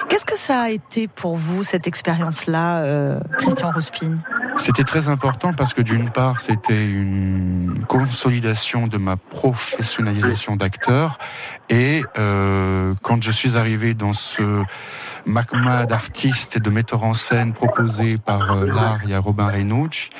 Qu'est-ce 0.08 0.26
que 0.26 0.38
ça 0.38 0.62
a 0.62 0.70
été 0.70 1.08
pour 1.08 1.36
vous, 1.36 1.62
cette 1.62 1.86
expérience-là, 1.86 2.84
euh, 2.84 3.20
Christian 3.38 3.70
Rouspin 3.70 4.18
C'était 4.56 4.84
très 4.84 5.08
important 5.08 5.52
parce 5.52 5.74
que 5.74 5.82
d'une 5.82 6.10
part, 6.10 6.40
c'était 6.40 6.86
une 6.86 7.84
consolidation 7.86 8.86
de 8.86 8.98
ma 8.98 9.16
professionnalisation 9.16 10.56
d'acteur 10.56 11.18
et 11.68 12.02
euh, 12.18 12.94
quand 13.02 13.22
je 13.22 13.30
suis 13.30 13.56
arrivé 13.56 13.94
dans 13.94 14.12
ce 14.12 14.62
magma 15.26 15.86
d'artistes 15.86 16.56
et 16.56 16.60
de 16.60 16.70
metteurs 16.70 17.04
en 17.04 17.14
scène 17.14 17.52
proposé 17.52 18.16
par 18.18 18.52
euh, 18.52 18.66
l'art, 18.66 19.04
y 19.06 19.14
a 19.14 19.20
Robin 19.20 19.48
Renucci, 19.48 20.10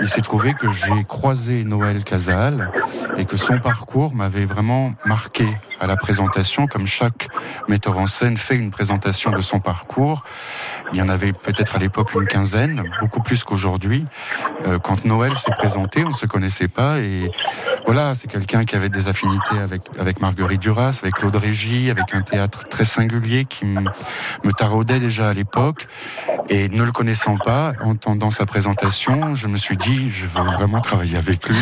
il 0.00 0.08
s'est 0.08 0.20
trouvé 0.20 0.54
que 0.54 0.70
j'ai 0.70 1.04
croisé 1.04 1.64
Noël 1.64 2.04
Casal 2.04 2.70
et 3.16 3.24
que 3.24 3.36
son 3.36 3.58
parcours 3.58 4.14
m'avait 4.14 4.44
vraiment 4.44 4.94
marqué 5.04 5.46
à 5.80 5.86
la 5.86 5.96
présentation, 5.96 6.66
comme 6.66 6.86
chaque 6.86 7.28
metteur 7.68 7.98
en 7.98 8.06
scène 8.06 8.36
fait 8.36 8.56
une 8.56 8.70
présentation 8.70 9.30
de 9.30 9.40
son 9.40 9.60
parcours. 9.60 10.24
Il 10.92 10.98
y 10.98 11.02
en 11.02 11.08
avait 11.08 11.32
peut-être 11.32 11.76
à 11.76 11.78
l'époque 11.78 12.14
une 12.14 12.26
quinzaine, 12.26 12.82
beaucoup 13.00 13.22
plus 13.22 13.44
qu'aujourd'hui. 13.44 14.04
Euh, 14.66 14.78
quand 14.78 15.04
Noël 15.04 15.36
s'est 15.36 15.52
présenté, 15.52 16.04
on 16.04 16.10
ne 16.10 16.14
se 16.14 16.26
connaissait 16.26 16.68
pas 16.68 16.98
et 16.98 17.30
voilà, 17.86 18.14
c'est 18.14 18.28
quelqu'un 18.28 18.64
qui 18.64 18.76
avait 18.76 18.88
des 18.88 19.08
affinités 19.08 19.58
avec 19.58 19.82
avec 19.98 20.20
Marguerite 20.20 20.60
Duras, 20.60 20.98
avec 21.02 21.14
Claude 21.14 21.36
Régis, 21.36 21.90
avec 21.90 22.14
un 22.14 22.22
théâtre 22.22 22.68
très 22.68 22.84
singulier 22.84 23.44
qui 23.44 23.64
me, 23.64 24.52
taraudait 24.52 25.00
déjà 25.00 25.30
à 25.30 25.32
l'époque. 25.32 25.86
Et 26.48 26.68
ne 26.68 26.82
le 26.82 26.92
connaissant 26.92 27.36
pas, 27.36 27.72
entendant 27.82 28.30
sa 28.30 28.46
présentation, 28.46 29.34
je 29.34 29.48
me 29.48 29.56
suis 29.56 29.76
dit, 29.76 30.10
je 30.10 30.26
veux 30.26 30.42
vraiment 30.42 30.80
travailler 30.80 31.16
avec 31.16 31.48
lui. 31.48 31.58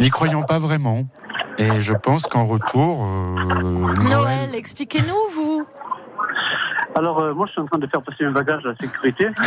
N'y 0.00 0.10
croyant 0.10 0.42
pas 0.42 0.58
vraiment. 0.58 1.06
Et 1.58 1.80
je 1.80 1.92
pense 1.92 2.24
qu'en 2.24 2.46
retour, 2.46 3.04
euh, 3.04 3.94
Noël, 4.02 4.54
expliquez-nous, 4.54 5.14
vous. 5.33 5.33
Alors, 6.94 7.20
euh, 7.20 7.34
moi, 7.34 7.46
je 7.46 7.52
suis 7.52 7.60
en 7.60 7.66
train 7.66 7.78
de 7.78 7.86
faire 7.86 8.02
passer 8.02 8.24
mes 8.24 8.30
bagages 8.30 8.64
à 8.64 8.68
la 8.68 8.76
sécurité. 8.76 9.28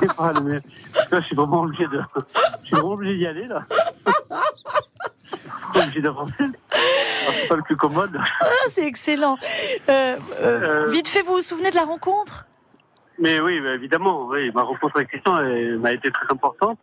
C'est 0.00 0.16
pas 0.16 0.32
le 0.32 0.40
mieux. 0.40 0.60
Là, 1.10 1.20
je 1.20 1.26
suis 1.26 1.36
vraiment 1.36 1.62
obligé 1.62 1.86
de. 1.86 2.00
Je 2.62 2.66
suis 2.66 2.76
vraiment 2.76 2.92
obligé 2.92 3.16
d'y 3.16 3.26
aller, 3.26 3.46
là. 3.46 3.62
Je 3.66 3.72
suis 5.72 5.82
obligé 5.82 6.00
d'avancer. 6.00 6.44
C'est 6.70 7.48
pas 7.48 7.56
le 7.56 7.62
plus 7.62 7.76
commode. 7.76 8.18
Ah, 8.40 8.46
c'est 8.68 8.86
excellent. 8.86 9.36
Euh, 9.88 10.16
euh, 10.40 10.86
Vite 10.88 11.08
fait, 11.08 11.22
vous 11.22 11.34
vous 11.34 11.42
souvenez 11.42 11.70
de 11.70 11.76
la 11.76 11.84
rencontre? 11.84 12.46
Mais 13.18 13.40
oui, 13.40 13.56
évidemment, 13.56 14.26
oui, 14.26 14.50
ma 14.52 14.62
rencontre 14.62 14.96
avec 14.96 15.08
Christian 15.08 15.40
m'a 15.78 15.92
été 15.92 16.10
très 16.10 16.26
importante. 16.30 16.78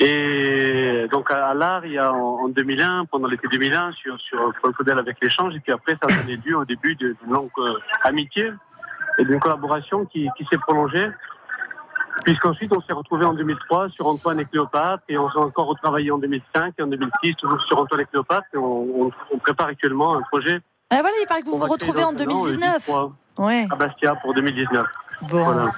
Et 0.00 1.06
donc 1.12 1.30
à, 1.30 1.52
l'art, 1.54 1.84
il 1.84 1.92
y 1.92 1.98
a 1.98 2.12
en, 2.12 2.44
en 2.44 2.48
2001, 2.48 3.04
pendant 3.04 3.28
l'été 3.28 3.46
2001, 3.48 3.92
sur, 3.92 4.18
sur 4.20 4.52
Paul 4.62 4.98
avec 4.98 5.16
l'échange, 5.20 5.54
et 5.54 5.60
puis 5.60 5.72
après, 5.72 5.92
ça 5.92 6.08
a 6.08 6.22
donné 6.22 6.36
lieu 6.44 6.56
au 6.56 6.64
début 6.64 6.94
d'une 6.96 7.14
longue 7.28 7.50
euh, 7.58 7.74
amitié 8.04 8.50
et 9.18 9.24
d'une 9.24 9.38
collaboration 9.38 10.06
qui, 10.06 10.28
qui 10.38 10.44
s'est 10.50 10.58
prolongée. 10.58 11.06
Puisqu'ensuite, 12.24 12.72
on 12.72 12.80
s'est 12.82 12.92
retrouvé 12.92 13.24
en 13.24 13.34
2003 13.34 13.90
sur 13.90 14.06
Antoine 14.06 14.40
et 14.40 14.44
Cléopâtre, 14.46 15.02
et 15.08 15.18
on 15.18 15.30
s'est 15.30 15.38
encore 15.38 15.66
retravaillé 15.66 16.10
en 16.10 16.18
2005 16.18 16.74
et 16.78 16.82
en 16.82 16.86
2006, 16.86 17.36
toujours 17.36 17.60
sur 17.62 17.78
Antoine 17.78 18.00
et 18.00 18.04
Cléopâtre, 18.06 18.46
et 18.54 18.56
on, 18.56 19.04
on- 19.06 19.10
on 19.32 19.38
prépare 19.38 19.68
actuellement 19.68 20.14
un 20.16 20.22
projet. 20.22 20.60
Ah, 20.90 20.98
Voilà, 21.02 21.16
il 21.22 21.26
paraît 21.26 21.42
que 21.42 21.46
vous 21.50 21.58
vous 21.58 21.66
retrouvez 21.66 22.02
en 22.04 22.12
dans 22.12 22.22
un 22.24 22.26
an, 22.28 22.40
euh, 22.40 22.56
2019. 22.56 22.86
10 22.86 22.92
Ouais. 23.38 23.66
à 23.70 23.76
Bastia 23.76 24.14
pour 24.16 24.34
2019. 24.34 24.86
Bon. 25.22 25.42
Voilà. 25.44 25.70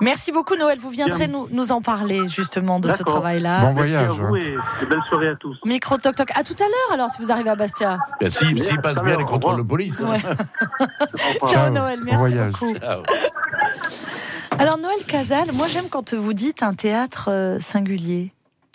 Merci 0.00 0.32
beaucoup, 0.32 0.54
Noël. 0.56 0.78
Vous 0.78 0.90
viendrez 0.90 1.28
nous, 1.28 1.48
nous 1.50 1.72
en 1.72 1.80
parler, 1.80 2.28
justement, 2.28 2.78
de 2.80 2.90
ce 2.90 3.02
travail-là. 3.02 3.60
Bon 3.60 3.66
Merci 3.74 3.78
voyage. 3.78 4.10
à 4.10 4.12
vous 4.12 4.36
et, 4.36 4.56
et 4.82 4.86
belle 4.86 5.02
soirée 5.08 5.28
à 5.28 5.34
tous. 5.36 5.58
Micro 5.64 5.96
toc 5.98 6.14
toc. 6.16 6.30
À 6.34 6.42
tout 6.42 6.54
à 6.58 6.64
l'heure, 6.64 6.92
alors, 6.92 7.08
si 7.10 7.20
vous 7.22 7.30
arrivez 7.32 7.50
à 7.50 7.54
Bastia. 7.56 7.98
Ben, 8.20 8.30
S'il 8.30 8.62
s'il 8.62 8.80
passe 8.80 8.98
bien 9.02 9.16
les 9.16 9.24
contrôles 9.24 9.56
de 9.56 9.62
police. 9.62 10.00
hein. 10.00 10.10
Ouais. 10.10 10.20
Ciao, 11.46 11.48
Ciao. 11.48 11.70
Noël. 11.70 11.98
Bon 12.00 12.04
Merci 12.06 12.18
voyage. 12.18 12.52
beaucoup. 12.52 12.74
Ciao. 12.78 13.02
Alors, 14.58 14.78
Noël 14.78 14.98
Casal, 15.06 15.46
moi, 15.54 15.66
j'aime 15.68 15.88
quand 15.90 16.14
vous 16.14 16.32
dites 16.34 16.62
un 16.62 16.74
théâtre 16.74 17.26
euh, 17.30 17.58
singulier. 17.60 18.32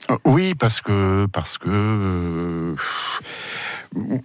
Euh, 0.10 0.16
Oui, 0.26 0.56
parce 0.56 0.82
que 0.82 1.28
parce 1.32 1.58
que 1.58 1.70
euh, 1.70 2.76
vous 3.96 4.22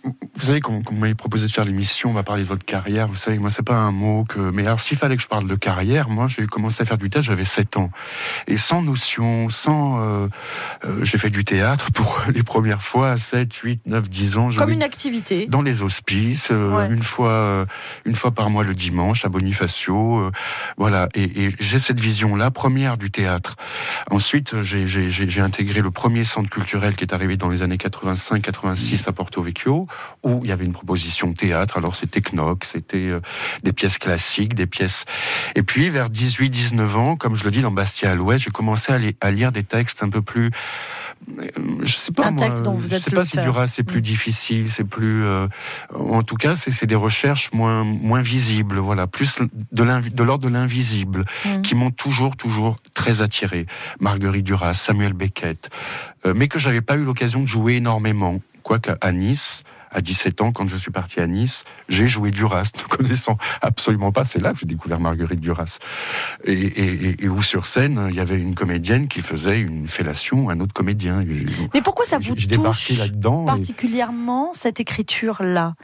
savez, 0.47 0.61
quand, 0.61 0.81
vous 0.89 0.97
m'avez 0.97 1.15
proposé 1.15 1.47
de 1.47 1.51
faire 1.53 1.65
l'émission, 1.65 2.11
on 2.11 2.13
va 2.13 2.23
parler 2.23 2.43
de 2.43 2.49
votre 2.49 2.65
carrière. 2.65 3.07
Vous 3.09 3.17
savez, 3.17 3.39
moi, 3.39 3.51
c'est 3.51 3.63
pas 3.65 3.77
un 3.77 3.93
mot 3.93 4.25
que. 4.25 4.39
Mais 4.51 4.63
alors, 4.67 4.81
s'il 4.81 4.97
fallait 4.99 5.17
que 5.17 5.23
je 5.23 5.29
parle 5.29 5.47
de 5.47 5.55
carrière, 5.55 6.09
moi, 6.09 6.27
j'ai 6.29 6.47
commencé 6.47 6.83
à 6.83 6.85
faire 6.85 6.99
du 6.99 7.11
théâtre, 7.11 7.27
j'avais 7.27 7.45
7 7.45 7.77
ans, 7.77 7.91
et 8.49 8.57
sans 8.57 8.83
notion, 8.83 9.49
sans. 9.49 10.01
euh, 10.03 10.29
euh, 10.85 11.05
j'ai 11.05 11.19
fait 11.19 11.31
du 11.31 11.45
théâtre 11.45 11.91
pour 11.93 12.23
les 12.35 12.43
premières 12.43 12.83
fois 12.83 13.11
à 13.13 13.17
7, 13.17 13.53
8, 13.55 13.81
9, 13.87 14.09
10 14.11 14.37
ans. 14.39 14.49
Comme 14.57 14.71
une 14.71 14.83
activité. 14.83 15.47
dans 15.47 15.63
les 15.63 15.83
hospices, 15.83 16.49
euh, 16.51 16.71
Ouais. 16.77 16.87
une 16.89 17.03
fois, 17.03 17.31
euh, 17.31 17.67
une 18.05 18.15
fois 18.17 18.31
par 18.33 18.51
mois 18.51 18.65
le 18.65 18.75
dimanche 18.75 19.25
à 19.25 19.29
Bonifacio, 19.29 20.19
euh, 20.19 20.31
voilà. 20.77 21.09
Et, 21.15 21.45
et 21.47 21.55
j'ai 21.61 21.79
cette 21.79 22.01
vision-là, 22.01 22.51
première 22.51 22.97
du 22.97 23.11
théâtre. 23.11 23.57
Ensuite, 24.11 24.63
j'ai- 24.63 24.87
intégré 25.43 25.81
le 25.81 25.91
premier 25.91 26.25
centre 26.25 26.49
culturel 26.51 26.95
qui 26.95 27.05
est 27.05 27.13
arrivé 27.13 27.37
dans 27.37 27.49
les 27.49 27.63
années 27.63 27.77
85-86 27.77 29.09
à 29.09 29.13
Porto 29.13 29.43
Vecchio, 29.53 29.87
où 30.23 30.41
il 30.45 30.49
y 30.49 30.53
avait 30.53 30.65
une 30.65 30.73
proposition 30.73 31.29
de 31.31 31.35
théâtre. 31.35 31.77
Alors 31.77 31.95
c'était 31.95 32.21
Knock, 32.21 32.65
c'était 32.65 33.09
euh, 33.13 33.21
des 33.63 33.73
pièces 33.73 33.99
classiques, 33.99 34.55
des 34.55 34.67
pièces. 34.67 35.05
Et 35.55 35.63
puis 35.63 35.89
vers 35.91 36.09
18-19 36.11 36.89
ans, 36.97 37.17
comme 37.17 37.35
je 37.35 37.45
le 37.45 37.51
dis 37.51 37.61
dans 37.63 37.71
Bastia 37.71 38.11
à 38.11 38.15
l'Ouest, 38.15 38.45
j'ai 38.45 38.51
commencé 38.51 38.93
à, 38.93 38.99
li- 38.99 39.17
à 39.21 39.31
lire 39.31 39.53
des 39.53 39.63
textes 39.65 40.03
un 40.03 40.09
peu 40.09 40.23
plus 40.23 40.51
euh, 41.39 41.47
je 41.85 41.93
sais 41.97 42.11
pas 42.13 42.27
Un 42.27 42.31
moi, 42.33 42.43
texte 42.45 42.63
dont 42.63 42.75
vous 42.75 42.89
je 42.89 42.95
êtes 42.95 43.03
sais 43.05 43.11
pas 43.13 43.25
si. 43.25 43.37
Duras 43.39 43.69
c'est 43.69 43.85
plus 43.85 43.99
Mm. 44.01 44.03
difficile, 44.03 44.71
c'est 44.71 44.85
plus 44.85 45.25
euh, 45.25 45.47
en 45.95 46.23
tout 46.25 46.35
cas 46.37 46.57
c'est 46.57 46.87
des 46.87 46.97
recherches 46.97 47.53
moins 47.53 47.85
moins 47.85 48.23
visibles, 48.23 48.79
voilà, 48.79 49.07
plus 49.07 49.39
de 49.71 49.83
l'ordre 50.25 50.49
de 50.49 50.53
l'invisible 50.53 51.25
Mm. 51.45 51.63
qui 51.63 51.75
m'ont 51.77 51.91
toujours 51.91 52.37
toujours 52.37 52.77
très 52.95 53.21
attiré. 53.23 53.67
Marguerite 54.01 54.45
Duras, 54.45 54.75
Samuel 54.75 55.13
Beckett, 55.13 55.71
euh, 56.27 56.33
mais 56.35 56.49
que 56.49 56.59
j'avais 56.59 56.81
pas 56.81 56.97
eu 56.97 57.05
l'occasion 57.05 57.41
de 57.41 57.47
jouer 57.47 57.75
énormément, 57.75 58.41
quoique 58.63 58.91
à 59.01 59.13
Nice 59.13 59.63
à 59.95 60.01
17 60.01 60.41
ans, 60.41 60.53
quand 60.53 60.67
je 60.69 60.77
suis 60.79 60.91
parti 60.91 61.21
à 61.21 61.27
Nice, 61.27 61.65
j'ai 61.91 62.09
joué 62.09 62.31
Duras, 62.31 62.71
ne 62.79 62.83
connaissant 62.97 63.37
absolument 63.61 64.11
pas. 64.11 64.25
C'est 64.25 64.39
là 64.41 64.55
que 64.55 64.59
j'ai 64.61 64.65
découvert 64.67 64.99
Marguerite 65.01 65.39
Duras. 65.41 65.81
Et, 66.45 66.53
et, 66.55 67.09
et- 67.11 67.25
et 67.25 67.29
où 67.29 67.43
sur 67.43 67.67
scène, 67.67 68.07
il 68.09 68.17
y 68.17 68.21
avait 68.21 68.39
une 68.41 68.55
comédienne 68.55 69.07
qui 69.07 69.21
faisait 69.21 69.61
une 69.61 69.87
fellation 69.87 70.49
à 70.49 70.55
un 70.55 70.61
autre 70.61 70.73
comédien. 70.73 71.21
Mais 71.75 71.83
pourquoi 71.83 72.07
ça 72.07 72.19
vous 72.19 72.35
touche 72.35 72.89
là-dedans. 72.99 73.43
et- 73.43 73.47
particulièrement 73.47 74.55
cette 74.55 74.81
écriture-là? 74.81 75.75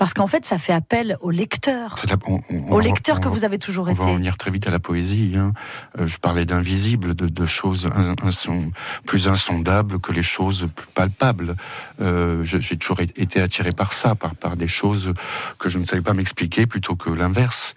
Parce 0.00 0.14
qu'en 0.14 0.26
fait, 0.26 0.46
ça 0.46 0.56
fait 0.56 0.72
appel 0.72 1.18
au 1.20 1.30
lecteur. 1.30 1.98
C'est 1.98 2.08
la- 2.08 2.16
on- 2.26 2.40
on- 2.48 2.64
on 2.68 2.72
Au 2.72 2.80
lecteur 2.80 3.18
on 3.18 3.20
que 3.20 3.28
vous 3.28 3.44
avez 3.44 3.58
toujours 3.58 3.86
On 3.86 3.92
va 3.92 4.04
en 4.04 4.06
été. 4.06 4.16
venir 4.16 4.38
très 4.38 4.50
vite 4.50 4.66
à 4.66 4.70
la 4.70 4.78
poésie. 4.78 5.34
hein. 5.36 5.52
Euh, 5.98 6.06
je 6.06 6.16
parlais 6.16 6.46
d'invisible, 6.46 7.14
de, 7.14 7.28
de 7.28 7.44
choses 7.44 7.86
in- 7.94 8.14
inson- 8.26 8.70
plus 9.04 9.28
insondables 9.28 10.00
que 10.00 10.12
les 10.12 10.22
choses 10.22 10.68
plus 10.74 10.86
palpables. 10.94 11.54
Euh, 12.00 12.42
J'ai 12.44 12.78
toujours 12.78 13.00
été 13.00 13.42
attiré 13.42 13.72
par 13.72 13.92
ça, 13.92 14.14
par, 14.14 14.34
par 14.36 14.56
des 14.56 14.68
choses 14.68 15.12
que 15.58 15.68
je 15.68 15.78
ne 15.78 15.84
savais 15.84 16.00
pas 16.00 16.14
m'expliquer 16.14 16.64
plutôt 16.66 16.96
que 16.96 17.10
l'inverse. 17.10 17.74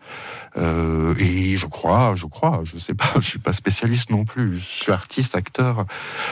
Euh, 0.55 1.15
et 1.17 1.55
je 1.55 1.65
crois, 1.67 2.13
je 2.15 2.25
crois, 2.25 2.61
je 2.63 2.77
sais 2.77 2.93
pas, 2.93 3.05
je 3.15 3.21
suis 3.21 3.39
pas 3.39 3.53
spécialiste 3.53 4.09
non 4.11 4.23
plus. 4.25 4.57
Je 4.57 4.63
suis 4.65 4.91
artiste, 4.91 5.35
acteur. 5.35 5.85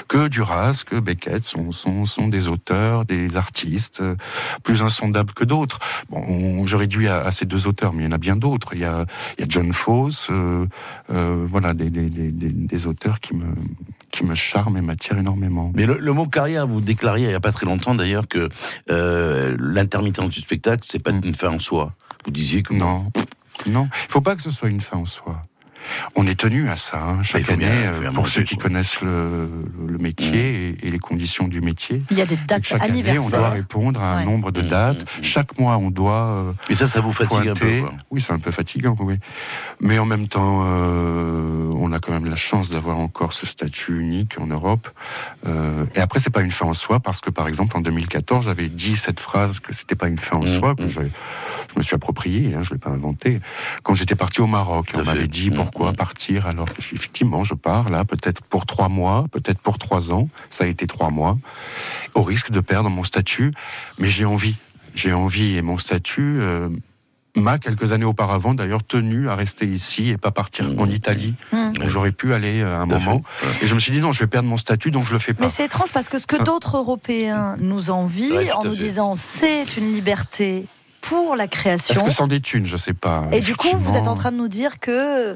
Que 0.07 0.27
Duras, 0.27 0.83
que 0.85 0.99
Beckett 0.99 1.43
sont, 1.43 1.71
sont, 1.71 2.05
sont 2.05 2.27
des 2.27 2.47
auteurs, 2.47 3.05
des 3.05 3.35
artistes 3.35 4.01
euh, 4.01 4.15
plus 4.63 4.81
insondables 4.83 5.33
que 5.33 5.43
d'autres. 5.43 5.79
Bon, 6.09 6.19
on- 6.27 6.65
je 6.65 6.77
réduis 6.77 7.07
à, 7.07 7.21
à 7.21 7.31
ces 7.31 7.45
deux 7.45 7.65
auteurs, 7.67 7.93
mais 7.93 8.03
il 8.03 8.05
y 8.05 8.09
en 8.09 8.11
a 8.11 8.17
bien 8.19 8.35
d'autres. 8.35 8.73
Il 8.73 8.81
y 8.81 8.85
a, 8.85 9.05
il 9.37 9.41
y 9.41 9.43
a 9.43 9.47
John 9.49 9.73
Fosse, 9.73 10.27
euh, 10.29 10.65
euh, 11.11 11.45
voilà, 11.49 11.73
des, 11.73 11.89
des, 11.89 12.09
des, 12.09 12.31
des- 12.31 12.51
des 12.51 12.87
auteurs 12.87 13.19
qui 13.19 13.35
me, 13.35 13.45
qui 14.11 14.23
me 14.23 14.35
charment 14.35 14.77
et 14.77 14.81
m'attirent 14.81 15.17
énormément. 15.17 15.71
Mais 15.75 15.85
le, 15.87 15.97
le 15.97 16.13
mot 16.13 16.27
carrière, 16.27 16.67
vous 16.67 16.81
déclariez 16.81 17.25
il 17.25 17.29
n'y 17.29 17.33
a 17.35 17.39
pas 17.39 17.51
très 17.51 17.65
longtemps 17.65 17.95
d'ailleurs 17.95 18.27
que 18.27 18.49
euh, 18.91 19.55
l'intermittence 19.59 20.29
du 20.29 20.41
spectacle, 20.41 20.83
c'est 20.87 20.99
pas 20.99 21.11
Mm. 21.11 21.21
une 21.25 21.35
fin 21.35 21.49
en 21.49 21.59
soi. 21.59 21.93
Vous 22.25 22.31
disiez 22.31 22.61
que 22.63 22.73
Non, 22.73 23.11
non, 23.65 23.89
il 24.07 24.11
faut 24.11 24.21
pas 24.21 24.35
que 24.35 24.41
ce 24.41 24.51
soit 24.51 24.69
une 24.69 24.81
fin 24.81 24.97
en 24.97 25.05
soi. 25.05 25.41
On 26.15 26.27
est 26.27 26.39
tenu 26.39 26.69
à 26.69 26.75
ça 26.75 26.97
hein, 27.01 27.23
chaque 27.23 27.43
bien- 27.45 27.53
année. 27.55 27.99
bien 27.99 28.09
euh, 28.09 28.11
pour 28.11 28.27
ceux 28.27 28.43
qui 28.43 28.55
quoi. 28.55 28.63
connaissent 28.65 29.01
le, 29.01 29.49
le 29.87 29.97
métier 29.97 30.75
et, 30.81 30.87
et 30.87 30.91
les 30.91 30.99
conditions 30.99 31.47
du 31.47 31.61
métier, 31.61 32.01
Il 32.11 32.17
y 32.17 32.21
a 32.21 32.25
des 32.25 32.37
dates 32.47 32.63
chaque 32.63 32.81
année, 32.83 32.99
on 32.99 33.01
doit 33.01 33.09
anniversaires. 33.39 33.51
répondre 33.51 34.01
à 34.01 34.13
un 34.13 34.17
Ouais. 34.19 34.25
nombre 34.25 34.51
de 34.51 34.61
Mmh, 34.61 34.65
dates. 34.65 35.01
mmh, 35.03 35.19
mmh. 35.19 35.23
Chaque 35.23 35.57
mois, 35.59 35.77
on 35.77 35.89
doit 35.91 36.53
Mais 36.69 36.75
ça, 36.75 36.87
ça 36.87 37.01
vous 37.01 37.11
fatigue 37.13 37.47
un 37.49 37.53
peu. 37.53 37.79
Quoi. 37.81 37.93
Oui, 38.11 38.21
c'est 38.21 38.33
un 38.33 38.39
peu 38.39 38.51
fatigant, 38.51 38.95
oui. 38.99 39.15
Mais 39.79 39.97
en 39.99 40.05
même 40.05 40.27
temps, 40.27 40.61
euh, 40.63 41.71
on 41.75 41.91
a 41.91 41.99
quand 41.99 42.11
même 42.11 42.25
la 42.25 42.35
chance 42.35 42.69
d'avoir 42.69 42.97
encore 42.99 43.33
ce 43.33 43.45
statut 43.45 43.99
unique 43.99 44.39
en 44.39 44.47
Europe. 44.47 44.89
Euh, 45.47 45.85
et 45.95 45.99
après, 45.99 46.19
c'est 46.19 46.29
pas 46.29 46.41
une 46.41 46.51
fin 46.51 46.65
en 46.65 46.73
soi, 46.73 46.99
parce 46.99 47.21
que 47.21 47.29
par 47.29 47.47
exemple, 47.47 47.75
en 47.77 47.81
2014, 47.81 48.45
j'avais 48.45 48.67
dit 48.69 48.95
cette 48.95 49.19
phrase 49.19 49.59
que 49.59 49.73
c'était 49.73 49.95
pas 49.95 50.07
une 50.07 50.17
fin 50.17 50.37
en 50.37 50.41
Mmh, 50.41 50.59
soi, 50.59 50.75
que 50.75 50.83
mmh. 50.83 50.89
je, 50.89 51.01
je 51.01 51.77
me 51.77 51.81
suis 51.81 51.95
approprié, 51.95 52.53
hein, 52.55 52.61
je 52.61 52.73
l'ai 52.73 52.79
pas 52.79 52.89
inventé. 52.89 53.39
Quand 53.83 53.93
j'étais 53.93 54.15
parti 54.15 54.41
au 54.41 54.47
Maroc, 54.47 54.87
on 54.95 55.03
m'avait 55.03 55.27
dit 55.27 55.49
Mmh, 55.51 55.53
pourquoi 55.71 55.91
mmh. 55.91 55.95
partir 55.95 56.47
alors 56.47 56.71
que 56.73 56.81
je, 56.81 56.93
effectivement, 56.95 57.43
je 57.43 57.53
pars 57.53 57.89
là, 57.89 58.03
peut-être 58.05 58.41
pour 58.43 58.65
trois 58.65 58.89
mois, 58.89 59.25
peut-être 59.31 59.59
pour 59.59 59.77
trois 59.77 60.11
ans. 60.11 60.29
Ça 60.49 60.63
a 60.65 60.67
été 60.67 60.87
trois 60.87 61.09
mois, 61.09 61.37
au 62.15 62.21
risque 62.21 62.51
de 62.51 62.59
perdre 62.59 62.89
mon 62.89 63.03
statut, 63.03 63.53
mais 63.97 64.09
j'ai 64.09 64.25
envie. 64.25 64.55
J'ai 64.93 65.13
envie 65.13 65.55
et 65.55 65.61
mon 65.61 65.77
statut 65.77 66.37
euh, 66.41 66.67
m'a 67.37 67.57
quelques 67.59 67.93
années 67.93 68.03
auparavant 68.05 68.53
d'ailleurs 68.53 68.83
tenu 68.83 69.29
à 69.29 69.35
rester 69.35 69.65
ici 69.65 70.09
et 70.09 70.17
pas 70.17 70.31
partir 70.31 70.65
Mmh. 70.73 70.79
en 70.79 70.85
Italie 70.87 71.33
Mmh. 71.53 71.71
où 71.85 71.89
j'aurais 71.89 72.11
pu 72.11 72.33
aller 72.33 72.59
euh, 72.61 72.75
à 72.75 72.79
un 72.79 72.85
moment. 72.85 73.23
fait. 73.37 73.63
Et 73.63 73.67
je 73.67 73.73
me 73.73 73.79
suis 73.79 73.93
dit 73.93 74.01
non, 74.01 74.11
je 74.11 74.19
vais 74.19 74.27
perdre 74.27 74.49
mon 74.49 74.57
statut 74.57 74.91
donc 74.91 75.05
je 75.05 75.13
le 75.13 75.19
fais 75.19 75.33
pas. 75.33 75.43
Mais 75.45 75.49
c'est 75.49 75.63
étrange 75.65 75.91
parce 75.93 76.09
que 76.09 76.19
ce 76.19 76.27
que 76.27 76.35
Ça- 76.35 76.43
d'autres 76.43 76.75
Européens 76.75 77.55
nous 77.59 77.89
envient 77.89 78.31
Ouais, 78.33 78.51
en 78.51 78.65
nous 78.65 78.71
fait. 78.71 78.77
disant 78.77 79.15
c'est 79.15 79.77
une 79.77 79.93
liberté 79.93 80.65
pour 81.01 81.35
la 81.35 81.45
Est-ce 81.45 81.51
création. 81.51 82.05
que 82.05 82.11
c'en 82.11 82.29
est 82.29 82.53
une? 82.53 82.65
Je 82.65 82.77
sais 82.77 82.93
pas. 82.93 83.27
Et 83.31 83.41
du 83.41 83.55
coup, 83.55 83.75
vous 83.75 83.95
êtes 83.97 84.07
en 84.07 84.15
train 84.15 84.31
de 84.31 84.37
nous 84.37 84.47
dire 84.47 84.79
que 84.79 85.31
euh, 85.31 85.35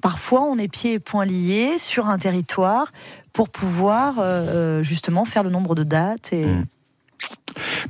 parfois 0.00 0.42
on 0.42 0.58
est 0.58 0.68
pieds 0.68 0.94
et 0.94 0.98
poings 0.98 1.24
liés 1.24 1.78
sur 1.78 2.06
un 2.08 2.18
territoire 2.18 2.92
pour 3.32 3.48
pouvoir 3.48 4.16
euh, 4.18 4.82
justement 4.82 5.24
faire 5.24 5.42
le 5.42 5.50
nombre 5.50 5.74
de 5.74 5.84
dates. 5.84 6.32
Et... 6.32 6.44
Mm. 6.44 6.66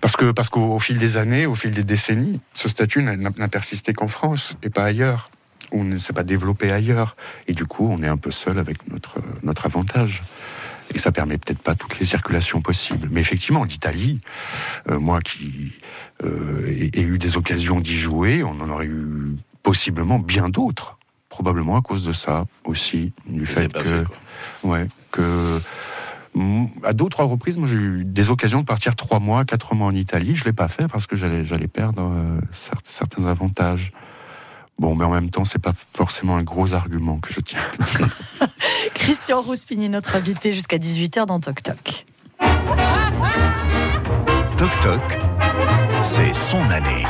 Parce 0.01 0.17
que 0.17 0.31
parce 0.31 0.49
qu'au 0.49 0.75
au 0.75 0.79
fil 0.79 0.99
des 0.99 1.17
années, 1.17 1.45
au 1.45 1.55
fil 1.55 1.73
des 1.73 1.85
décennies, 1.85 2.41
ce 2.55 2.69
statut 2.69 3.03
n'a 3.03 3.49
persisté 3.49 3.93
qu'en 3.93 4.09
France 4.09 4.57
et 4.63 4.71
pas 4.71 4.85
ailleurs. 4.85 5.31
On 5.71 5.85
ne 5.85 5.99
s'est 5.99 6.15
pas 6.15 6.23
développé 6.23 6.73
ailleurs. 6.73 7.15
Et 7.47 7.53
du 7.53 7.67
coup, 7.67 7.87
on 7.91 8.03
est 8.03 8.09
un 8.09 8.17
peu 8.17 8.31
seul 8.31 8.59
avec 8.59 8.89
notre, 8.91 9.19
notre 9.43 9.67
avantage. 9.67 10.23
Et 10.95 10.99
ça 10.99 11.13
permet 11.13 11.37
peut-être 11.39 11.61
pas 11.63 11.75
toutes 11.75 11.99
les 11.99 12.07
circulations 12.07 12.61
possibles. 12.63 13.09
Mais 13.11 13.21
effectivement, 13.21 13.65
l'Italie, 13.65 14.21
euh, 14.89 14.99
moi 14.99 15.21
qui 15.21 15.73
euh, 16.25 16.67
ai, 16.67 16.99
ai 16.99 17.03
eu 17.03 17.19
des 17.19 17.37
occasions 17.37 17.81
d'y 17.81 17.97
jouer, 17.97 18.43
on 18.43 18.61
en 18.61 18.71
aurait 18.71 18.87
eu 18.87 19.35
possiblement 19.63 20.19
bien 20.19 20.49
d'autres. 20.49 20.99
Probablement 21.29 21.77
à 21.77 21.83
cause 21.83 22.05
de 22.05 22.13
ça 22.13 22.47
aussi, 22.65 23.13
du 23.27 23.41
Mais 23.41 23.47
fait 23.47 23.73
que 23.73 23.81
fait. 23.83 24.05
Ouais, 24.67 24.89
que 25.13 25.61
à 26.85 26.93
d'autres 26.93 27.25
reprises, 27.25 27.59
moi 27.59 27.67
j'ai 27.69 27.77
eu 27.77 28.05
des 28.05 28.31
occasions 28.31 28.61
de 28.61 28.67
partir 28.67 28.95
trois 28.97 29.19
mois, 29.19 29.45
quatre 29.45 29.75
mois 29.75 29.89
en 29.89 29.95
Italie. 29.95 30.37
Je 30.37 30.45
l'ai 30.45 30.53
pas 30.53 30.69
fait 30.69 30.89
parce 30.89 31.07
que 31.07 31.17
j'allais 31.17 31.45
j'allais 31.45 31.67
perdre 31.69 32.03
euh, 32.03 32.41
cer- 32.53 32.79
certains 32.85 33.27
avantages. 33.27 33.93
Bon, 34.79 34.95
mais 34.95 35.05
en 35.05 35.11
même 35.11 35.31
temps, 35.31 35.45
c'est 35.45 35.59
pas 35.59 35.73
forcément 35.95 36.37
un 36.37 36.45
gros 36.45 36.73
argument 36.73 37.19
que 37.19 37.33
je 37.33 37.41
tiens. 37.41 37.59
Christian 38.95 39.41
Rouspini, 39.41 39.89
notre 39.89 40.17
invité 40.17 40.53
jusqu'à 40.53 40.79
18h 40.79 41.27
dans 41.27 41.41
Toc 41.41 41.63
Toc. 41.63 42.07
Toc 44.57 44.71
Toc, 44.81 45.19
c'est 46.03 46.35
son 46.35 46.61
année. 46.71 47.05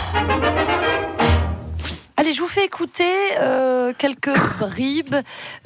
Allez, 2.17 2.33
je 2.33 2.41
vous 2.41 2.47
fais 2.47 2.64
écouter 2.64 3.12
euh, 3.41 3.93
quelques 3.97 4.37
bribes. 4.59 5.17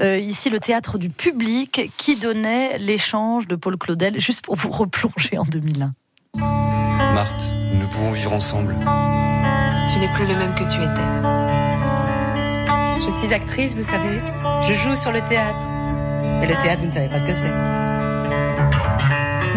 Euh, 0.00 0.18
ici, 0.18 0.50
le 0.50 0.60
théâtre 0.60 0.98
du 0.98 1.10
public 1.10 1.90
qui 1.96 2.16
donnait 2.16 2.78
l'échange 2.78 3.46
de 3.46 3.56
Paul 3.56 3.76
Claudel, 3.76 4.20
juste 4.20 4.42
pour 4.42 4.56
vous 4.56 4.70
replonger 4.70 5.38
en 5.38 5.44
2001. 5.44 5.92
Marthe, 6.36 7.50
nous 7.74 7.86
pouvons 7.88 8.12
vivre 8.12 8.32
ensemble. 8.32 8.74
Tu 9.92 9.98
n'es 9.98 10.12
plus 10.12 10.26
le 10.26 10.36
même 10.36 10.54
que 10.54 10.64
tu 10.64 10.80
étais. 10.82 11.42
Je 13.04 13.10
suis 13.10 13.34
actrice, 13.34 13.74
vous 13.74 13.82
savez. 13.82 14.20
Je 14.62 14.72
joue 14.74 14.94
sur 14.94 15.10
le 15.10 15.20
théâtre. 15.22 15.81
Et 16.40 16.46
le 16.46 16.54
théâtre, 16.56 16.80
vous 16.80 16.86
ne 16.86 16.90
savez 16.92 17.08
pas 17.08 17.18
ce 17.18 17.24
que 17.24 17.32
c'est. 17.32 17.52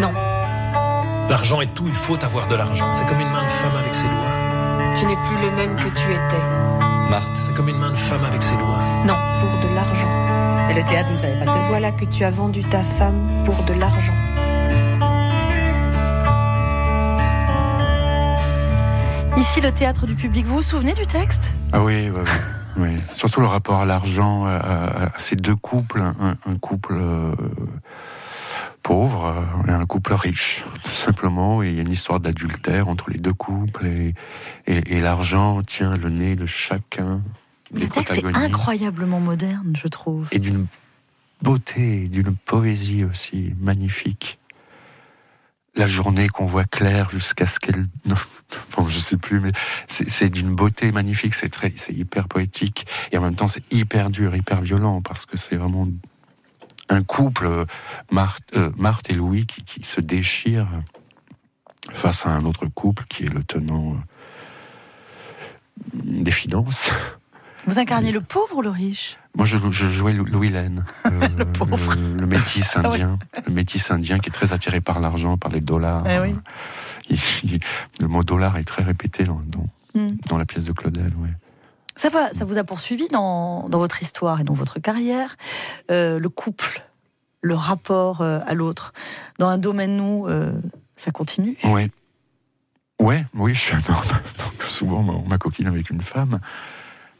Non, 0.00 0.12
L'argent 1.28 1.60
est 1.60 1.74
tout, 1.74 1.86
il 1.88 1.94
faut 1.94 2.22
avoir 2.24 2.46
de 2.46 2.54
l'argent. 2.54 2.92
C'est 2.92 3.04
comme 3.06 3.18
une 3.20 3.30
main 3.30 3.42
de 3.42 3.48
femme 3.48 3.74
avec 3.74 3.94
ses 3.94 4.06
doigts. 4.08 4.94
tu 4.94 5.06
n'es 5.06 5.16
plus 5.16 5.36
le 5.42 5.50
même 5.56 5.76
que 5.76 5.88
tu 5.88 6.12
étais. 6.12 6.44
Marthe, 7.10 7.36
C'est 7.36 7.54
comme 7.54 7.68
une 7.68 7.78
main 7.78 7.90
de 7.90 7.96
femme 7.96 8.24
avec 8.24 8.42
ses 8.42 8.54
doigts. 8.56 8.78
Non, 9.04 9.16
pour 9.40 9.58
de 9.68 9.74
l'argent. 9.74 10.68
Et 10.70 10.74
le 10.74 10.82
théâtre, 10.82 11.08
vous 11.08 11.14
ne 11.14 11.18
savez 11.18 11.34
pas 11.38 11.46
ce 11.46 11.50
que 11.50 11.60
c'est. 11.60 11.68
Voilà 11.68 11.90
que 11.92 12.04
tu 12.04 12.24
as 12.24 12.30
vendu 12.30 12.62
ta 12.64 12.82
femme 12.84 13.42
pour 13.44 13.60
de 13.64 13.72
l'argent. 13.74 14.14
Ici, 19.36 19.60
le 19.60 19.72
théâtre 19.72 20.06
du 20.06 20.14
public. 20.14 20.46
Vous 20.46 20.56
vous 20.56 20.62
souvenez 20.62 20.94
du 20.94 21.06
texte? 21.06 21.50
Ah 21.72 21.80
oui, 21.82 22.10
ouais, 22.10 22.22
oui. 22.78 22.98
Surtout 23.12 23.40
le 23.40 23.46
rapport 23.46 23.80
à 23.80 23.86
l'argent, 23.86 24.44
à, 24.46 24.54
à- 24.56 25.04
à 25.16 25.18
ces 25.18 25.36
deux 25.36 25.56
couples, 25.56 26.00
un, 26.00 26.36
un 26.46 26.56
couple 26.58 26.94
euh, 26.94 27.32
pauvre 28.82 29.26
euh, 29.26 29.68
et 29.68 29.72
un 29.72 29.86
couple 29.86 30.12
riche, 30.14 30.64
tout 30.84 30.90
simplement. 30.92 31.62
Et 31.62 31.68
il 31.70 31.74
y 31.74 31.78
a 31.78 31.82
une 31.82 31.90
histoire 31.92 32.20
d'adultère 32.20 32.88
entre 32.88 33.10
les 33.10 33.18
deux 33.18 33.32
couples 33.32 33.86
et, 33.86 34.14
et, 34.66 34.96
et 34.96 35.00
l'argent 35.00 35.62
tient 35.62 35.96
le 35.96 36.08
nez 36.08 36.36
de 36.36 36.46
chacun. 36.46 37.22
Le 37.72 37.88
texte 37.88 38.14
est 38.16 38.36
incroyablement 38.36 39.20
moderne, 39.20 39.74
je 39.82 39.88
trouve. 39.88 40.28
et 40.30 40.38
d'une 40.38 40.66
beauté, 41.42 42.08
d'une 42.08 42.34
poésie 42.36 43.04
aussi 43.04 43.54
magnifique. 43.60 44.38
La 45.76 45.86
journée 45.86 46.28
qu'on 46.28 46.46
voit 46.46 46.64
claire 46.64 47.10
jusqu'à 47.10 47.46
ce 47.46 47.58
qu'elle, 47.58 47.86
bon, 48.76 48.88
je 48.88 48.98
sais 48.98 49.16
plus, 49.16 49.40
mais 49.40 49.52
c'est 49.86 50.30
d'une 50.30 50.54
beauté 50.54 50.90
magnifique. 50.90 51.34
C'est 51.34 51.50
très, 51.50 51.72
c'est 51.76 51.92
hyper 51.92 52.28
poétique 52.28 52.86
et 53.12 53.18
en 53.18 53.22
même 53.22 53.34
temps 53.34 53.48
c'est 53.48 53.62
hyper 53.70 54.10
dur, 54.10 54.34
hyper 54.34 54.62
violent 54.62 55.02
parce 55.02 55.26
que 55.26 55.36
c'est 55.36 55.56
vraiment 55.56 55.86
un 56.88 57.02
couple, 57.02 57.66
Marthe, 58.10 58.54
euh, 58.56 58.70
et 59.08 59.14
Louis, 59.14 59.46
qui, 59.46 59.64
qui 59.64 59.84
se 59.84 60.00
déchirent 60.00 60.68
face 61.92 62.26
à 62.26 62.30
un 62.30 62.44
autre 62.44 62.66
couple 62.66 63.04
qui 63.08 63.24
est 63.24 63.32
le 63.32 63.42
tenant 63.42 63.92
euh, 63.92 63.96
des 65.94 66.30
finances. 66.30 66.90
Vous 67.66 67.78
incarnez 67.78 68.12
le 68.12 68.20
pauvre 68.20 68.56
ou 68.56 68.62
le 68.62 68.70
riche 68.70 69.18
Moi, 69.36 69.44
je, 69.44 69.56
je 69.70 69.88
jouais 69.88 70.12
Lou- 70.12 70.24
Louis 70.24 70.48
Laine, 70.50 70.84
euh, 71.06 71.10
Le 71.10 71.44
le, 71.44 72.18
le 72.20 72.26
métis 72.26 72.72
Ah 72.76 72.80
oui. 72.84 72.86
indien, 73.02 73.18
le 73.46 73.52
métis 73.52 73.90
indien 73.90 74.18
qui 74.18 74.28
est 74.28 74.32
très 74.32 74.52
attiré 74.52 74.80
par 74.80 75.00
l'argent, 75.00 75.36
par 75.36 75.50
les 75.50 75.60
dollars. 75.60 76.04
Eh 76.08 76.18
oui. 76.20 76.34
Il- 77.08 77.18
il- 77.44 77.60
le 78.00 78.08
mot 78.08 78.24
dollar 78.24 78.56
est 78.56 78.64
très 78.64 78.82
répété 78.82 79.24
dans, 79.24 79.40
dans, 79.46 79.68
Hmm. 79.94 80.08
dans 80.28 80.36
la 80.36 80.44
pièce 80.44 80.64
de 80.66 80.72
Claudel. 80.72 81.12
Ouais. 81.20 81.30
Ça, 81.96 82.10
va, 82.10 82.30
ça 82.32 82.44
vous 82.44 82.58
a 82.58 82.64
poursuivi 82.64 83.08
dans, 83.08 83.68
dans 83.70 83.78
votre 83.78 84.02
histoire 84.02 84.40
et 84.40 84.44
dans 84.44 84.52
votre 84.54 84.78
carrière. 84.80 85.36
Euh, 85.90 86.18
le 86.18 86.28
couple, 86.28 86.82
le 87.40 87.54
rapport 87.54 88.20
euh, 88.20 88.40
à 88.46 88.52
l'autre. 88.54 88.92
Dans 89.38 89.48
un 89.48 89.56
domaine, 89.56 89.96
nous, 89.96 90.26
euh, 90.26 90.52
ça 90.96 91.12
continue. 91.12 91.56
Ouais. 91.64 91.90
Ouais, 93.00 93.24
oui, 93.34 93.54
je 93.54 93.60
suis 93.60 93.74
un 93.74 93.82
homme. 93.88 94.20
Souvent, 94.68 94.98
on 95.00 95.26
m'a 95.28 95.38
coquine 95.38 95.66
avec 95.68 95.88
une 95.90 96.02
femme. 96.02 96.40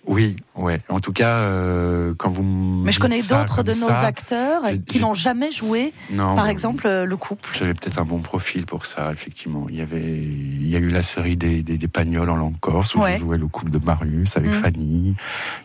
Oui, 0.06 0.36
ouais. 0.54 0.80
En 0.88 1.00
tout 1.00 1.12
cas, 1.12 1.36
euh, 1.38 2.14
quand 2.16 2.28
vous 2.30 2.44
me 2.44 2.84
Mais 2.84 2.92
je 2.92 3.00
connais 3.00 3.22
d'autres 3.22 3.62
de 3.64 3.72
nos 3.72 3.88
ça, 3.88 4.00
acteurs 4.02 4.62
qui 4.86 5.00
n'ont 5.00 5.14
jamais 5.14 5.50
joué, 5.50 5.92
Non, 6.10 6.36
par 6.36 6.46
exemple, 6.48 6.86
euh, 6.86 7.04
le 7.04 7.16
couple. 7.16 7.50
J'avais 7.58 7.74
peut-être 7.74 7.98
un 7.98 8.04
bon 8.04 8.20
profil 8.20 8.66
pour 8.66 8.86
ça, 8.86 9.10
effectivement. 9.10 9.66
Il 9.68 9.76
y 9.76 9.80
avait, 9.80 10.16
il 10.16 10.68
y 10.68 10.76
a 10.76 10.78
eu 10.78 10.90
la 10.90 11.02
série 11.02 11.36
des, 11.36 11.62
des, 11.64 11.76
des 11.76 11.88
Pagnols 11.88 12.30
en 12.30 12.36
langue 12.36 12.58
corse 12.60 12.94
où 12.94 13.00
Ouais. 13.00 13.14
je 13.14 13.20
jouais 13.20 13.36
le 13.38 13.48
couple 13.48 13.70
de 13.72 13.78
Marius 13.78 14.36
avec 14.36 14.50
Mm. 14.50 14.62
Fanny. 14.62 15.14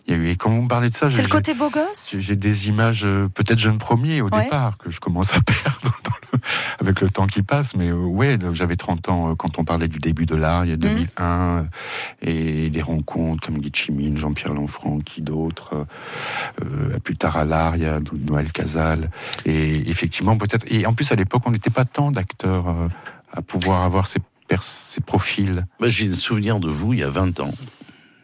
Il 0.07 0.13
y 0.13 0.17
a 0.17 0.19
eu, 0.19 0.27
et 0.29 0.35
quand 0.37 0.49
vous 0.49 0.63
me 0.63 0.67
parlez 0.67 0.89
de 0.89 0.93
ça, 0.95 1.09
C'est 1.11 1.17
j'ai- 1.17 1.21
le 1.21 1.27
côté 1.29 1.53
beau 1.53 1.69
gosse 1.69 2.15
j'ai 2.17 2.35
des 2.35 2.67
images, 2.67 3.05
euh, 3.05 3.27
peut-être 3.27 3.59
jeune 3.59 3.77
premier 3.77 4.21
au 4.21 4.29
Ouais. 4.29 4.43
départ, 4.45 4.77
que 4.79 4.89
je 4.89 4.99
commence 4.99 5.33
à 5.35 5.41
perdre 5.45 5.95
le- 6.33 6.39
avec 6.79 6.99
le 7.01 7.09
temps 7.09 7.27
qui 7.27 7.43
passe. 7.43 7.75
Mais 7.75 7.91
ouais, 7.91 8.39
j'avais 8.53 8.75
30 8.75 9.07
ans 9.09 9.35
quand 9.35 9.59
on 9.59 9.63
parlait 9.63 9.87
du 9.87 9.99
début 9.99 10.25
de 10.25 10.35
l'art, 10.35 10.65
il 10.65 10.71
y 10.71 10.73
a 10.73 10.77
2001, 10.77 11.57
euh, 11.59 11.63
et 12.23 12.69
des 12.71 12.81
rencontres 12.81 13.45
comme 13.45 13.59
Guy 13.59 13.69
Chimine, 13.73 14.17
Jean-Pierre 14.31 14.53
Lanfranc, 14.53 14.99
qui 14.99 15.21
d'autres. 15.21 15.85
euh, 16.63 16.99
plus 16.99 17.17
tard 17.17 17.35
à 17.35 17.43
l'art, 17.43 17.75
il 17.75 17.83
y 17.83 17.85
a 17.85 17.99
Noël 18.27 18.51
Casal. 18.51 19.09
Et 19.45 19.89
effectivement, 19.89 20.37
peut-être. 20.37 20.65
Et 20.71 20.85
en 20.85 20.93
plus, 20.93 21.11
à 21.11 21.15
l'époque, 21.15 21.43
on 21.45 21.51
n'était 21.51 21.69
pas 21.69 21.83
tant 21.83 22.11
d'acteurs 22.11 22.69
euh, 22.69 22.87
à 23.33 23.41
pouvoir 23.41 23.83
avoir 23.83 24.07
ces, 24.07 24.19
ces 24.61 25.01
profils. 25.01 25.65
Moi, 25.79 25.89
j'ai 25.89 26.09
un 26.09 26.15
souvenir 26.15 26.59
de 26.59 26.69
vous 26.69 26.93
il 26.93 26.99
y 26.99 27.03
a 27.03 27.09
20 27.09 27.41
ans. 27.41 27.51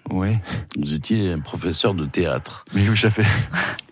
Ouais. 0.09 0.39
Vous 0.77 0.93
étiez 0.93 1.33
un 1.33 1.39
professeur 1.39 1.93
de 1.93 2.05
théâtre. 2.05 2.63
Mais 2.73 2.87
oui, 2.87 2.95
j'avais. 2.95 3.25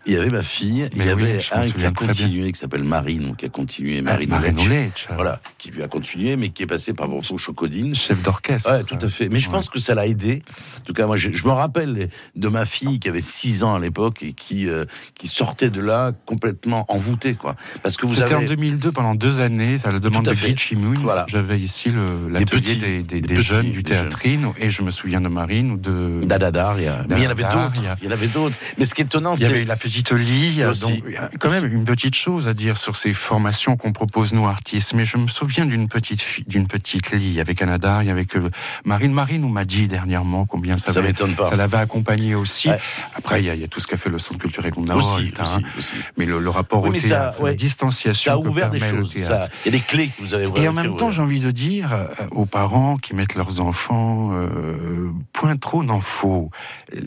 Il 0.08 0.14
y 0.14 0.18
avait 0.18 0.30
ma 0.30 0.44
fille, 0.44 0.88
il 0.96 1.04
y 1.04 1.10
avait 1.10 1.40
un 1.52 1.62
qui 1.62 1.72
a 1.74 1.78
bien. 1.78 1.92
continué, 1.92 2.52
qui 2.52 2.60
s'appelle 2.60 2.84
Marine, 2.84 3.24
donc 3.28 3.38
qui 3.38 3.46
a 3.46 3.50
continué, 3.50 3.98
Ah, 4.00 4.02
Marine 4.04 4.30
Marine 4.30 4.60
Oletch. 4.60 4.68
Oletch. 4.68 5.08
Voilà, 5.16 5.42
qui 5.58 5.72
lui 5.72 5.82
a 5.82 5.88
continué, 5.88 6.36
mais 6.36 6.50
qui 6.50 6.62
est 6.62 6.68
passé 6.68 6.94
par 6.94 7.08
Bonfaux 7.08 7.40
Chocodine. 7.40 7.96
Chef 7.96 8.22
d'orchestre. 8.22 8.72
Ouais, 8.72 8.84
tout 8.84 8.98
à 9.02 9.10
fait. 9.10 9.30
Mais 9.30 9.40
je 9.40 9.48
Ouais. 9.48 9.54
pense 9.54 9.70
que 9.70 9.80
ça 9.80 9.96
l'a 9.96 10.06
aidé. 10.06 10.44
En 10.80 10.84
tout 10.84 10.94
cas, 10.94 11.08
moi, 11.08 11.18
je, 11.18 11.32
je 11.32 11.46
me 11.46 11.52
rappelle 11.52 12.10
de 12.36 12.48
ma 12.48 12.66
fille 12.66 13.00
qui 13.00 13.10
avait 13.10 13.20
6 13.22 13.64
ans 13.64 13.74
à 13.74 13.80
l'époque 13.80 14.22
et 14.22 14.34
qui, 14.34 14.70
euh, 14.70 14.86
qui 15.16 15.28
sortait 15.28 15.72
de 15.72 15.82
là 15.82 16.12
complètement 16.28 16.86
envoûtée, 16.90 17.34
quoi. 17.34 17.56
Parce 17.82 17.98
que 17.98 18.06
vous 18.06 18.14
C'était 18.16 18.36
avez. 18.36 18.46
en 18.46 18.48
2002, 18.48 18.92
pendant 18.92 19.16
deux 19.16 19.40
années, 19.40 19.78
à 19.86 19.90
la 19.92 20.00
demande 20.00 20.26
de 20.26 20.36
fait. 20.36 20.50
Guy 20.54 20.58
Chimoun. 20.58 20.94
Voilà. 21.02 21.26
J'avais 21.28 21.60
ici 21.60 21.90
Des 21.90 21.96
l'atelier 22.32 22.46
petits, 22.62 22.76
des, 22.78 23.02
des- 23.02 23.22
des 23.22 23.36
petits, 23.36 23.42
jeunes 23.48 23.72
du 23.72 23.82
théâtrine, 23.84 24.50
et 24.60 24.70
je 24.70 24.84
me 24.84 24.92
souviens 24.92 25.22
de 25.22 25.30
Marine 25.30 25.72
ou 25.72 25.78
de... 25.78 26.22
Dadadar, 26.26 26.78
il 26.80 26.84
y 26.84 26.88
a- 26.88 27.02
mais 27.10 27.16
il 27.18 27.24
y 27.24 27.28
en 27.28 27.32
avait 27.32 27.44
d'autres. 27.44 27.82
il 28.02 28.06
y 28.06 28.08
en 28.08 28.12
avait 28.12 28.28
d'autres. 28.28 28.56
Mais 28.78 28.86
ce 28.86 28.94
qui 28.94 29.02
est 29.02 29.06
étonnant, 29.06 29.34
Il 29.36 29.40
y 29.40 29.46
c'est. 29.46 29.50
avait 29.50 29.66
la 29.66 29.76
petite 29.78 29.95
Lee, 30.12 30.64
Aussi. 30.66 30.82
donc 30.82 31.04
il 31.08 31.14
y 31.14 31.18
a 31.18 31.30
quand 31.40 31.50
même 31.50 31.66
une 31.66 31.86
petite 31.86 32.16
chose 32.16 32.48
à 32.48 32.54
dire 32.54 32.78
sur 32.78 32.96
ces 32.96 33.14
formations 33.14 33.78
qu'on 33.78 33.92
propose 33.94 34.34
nous 34.34 34.46
artistes. 34.48 34.94
Mais 34.94 35.06
je 35.06 35.18
me 35.18 35.28
souviens 35.28 35.66
d'une 35.66 35.88
petite 35.88 36.24
d'une 36.48 36.68
petite 36.68 37.12
Lee 37.12 37.40
avec 37.40 37.62
Anadar, 37.62 38.02
et 38.02 38.10
avec 38.10 38.36
euh, 38.36 38.50
Marine. 38.84 39.14
Marine 39.14 39.42
nous 39.42 39.50
m'a 39.50 39.66
dit 39.66 39.88
dernièrement 39.88 40.46
combien 40.46 40.78
ça, 40.78 41.02
m'étonne 41.02 41.36
pas. 41.36 41.46
ça 41.46 41.56
l'avait 41.56 41.78
accompagné 41.78 42.36
aussi. 42.36 42.70
Ouais. 42.70 42.80
Après, 43.16 43.42
il 43.42 43.46
y, 43.46 43.50
a, 43.50 43.56
il 43.56 43.62
y 43.62 43.64
a 43.64 43.68
tout 43.68 43.80
ce 43.80 43.88
qu'a 43.88 43.98
fait 43.98 44.10
le 44.10 44.20
Centre 44.20 44.40
culturel 44.40 44.74
Luna 44.76 44.96
Aussi, 44.98 45.32
aussi, 45.40 45.64
aussi. 45.78 45.94
mais 46.18 46.26
le, 46.26 46.40
le 46.40 46.50
rapport 46.50 46.84
Oui, 46.84 46.98
au 46.98 47.00
ça, 47.02 47.08
théâtre, 47.08 47.42
ouais. 47.42 47.52
la 47.52 47.56
distanciation 47.56 48.32
Ça 48.32 48.38
a 48.38 48.40
ouvert 48.40 48.70
des 48.70 48.80
choses. 48.80 49.14
Il 49.16 49.22
y 49.22 49.26
a 49.26 49.48
des 49.72 49.80
clés 49.80 50.08
que 50.10 50.22
vous 50.22 50.34
avez 50.34 50.46
Et 50.56 50.68
en 50.68 50.74
même 50.74 50.96
temps, 50.96 51.06
ouvrir. 51.08 51.12
j'ai 51.12 51.22
envie 51.22 51.40
de 51.40 51.52
dire 51.52 51.94
euh, 51.94 52.08
aux 52.32 52.46
parents 52.46 52.98
qui 52.98 53.14
mettent 53.16 53.36
leurs 53.36 53.60
enfants 53.62 54.32
euh, 54.34 55.10
point 55.34 55.56
trop 55.56 55.84
n'en 55.84 56.00
faut. 56.00 56.50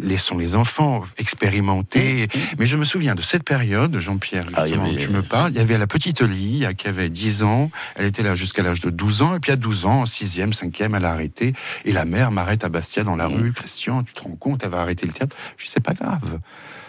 Laissons 0.02 0.38
les 0.38 0.54
enfants 0.54 1.02
expérimenter. 1.18 2.28
Mais 2.58 2.66
je 2.66 2.76
me 2.78 2.84
souviens 2.84 3.14
de 3.14 3.22
cette 3.22 3.42
période, 3.44 3.98
Jean-Pierre, 3.98 4.44
Ah, 4.54 4.62
il 4.66 4.66
y 4.66 4.68
justement, 4.68 4.84
avait- 4.84 4.92
dont 4.94 4.98
tu 4.98 5.10
me 5.10 5.22
parles. 5.22 5.50
Il 5.52 5.58
y 5.58 5.60
avait 5.60 5.76
la 5.78 5.86
petite 5.86 6.22
euh, 6.22 6.72
qui 6.72 6.86
avait 6.88 7.08
10 7.10 7.42
ans. 7.42 7.70
Elle 7.96 8.06
était 8.06 8.22
là 8.22 8.34
jusqu'à 8.34 8.62
l'âge 8.62 8.80
de 8.80 8.90
12 8.90 9.22
ans. 9.22 9.34
Et 9.34 9.40
puis 9.40 9.52
à 9.52 9.56
12 9.56 9.84
ans, 9.86 10.00
en 10.02 10.06
6e, 10.06 10.52
5e, 10.52 10.94
elle 10.94 11.04
a 11.04 11.10
arrêté. 11.12 11.52
Et 11.84 11.92
la 11.92 12.04
mère 12.04 12.30
m'arrête 12.30 12.64
à 12.64 12.68
Bastia 12.68 13.04
dans 13.04 13.16
la 13.16 13.28
Mmh. 13.28 13.34
rue. 13.34 13.52
Christian, 13.52 14.02
tu 14.02 14.14
te 14.14 14.22
rends 14.22 14.36
compte, 14.36 14.62
elle 14.64 14.70
va 14.70 14.80
arrêter 14.80 15.06
le 15.06 15.12
théâtre. 15.12 15.36
Je 15.56 15.64
dis, 15.66 15.70
c'est 15.70 15.82
pas 15.82 15.94
grave. 15.94 16.38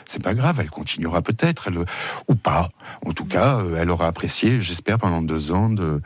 C'est 0.06 0.24
pas 0.24 0.34
grave, 0.34 0.58
elle 0.60 0.72
continuera 0.72 1.22
peut-être, 1.22 1.68
elle- 1.68 1.86
ou 2.28 2.36
pas. 2.36 2.70
En 3.06 3.12
tout 3.12 3.26
cas, 3.26 3.60
euh, 3.60 3.78
elle 3.80 3.92
aura 3.92 4.08
apprécié, 4.08 4.60
j'espère, 4.62 4.98
pendant 4.98 5.22
deux 5.22 5.52
ans. 5.52 5.70
De... 5.70 6.02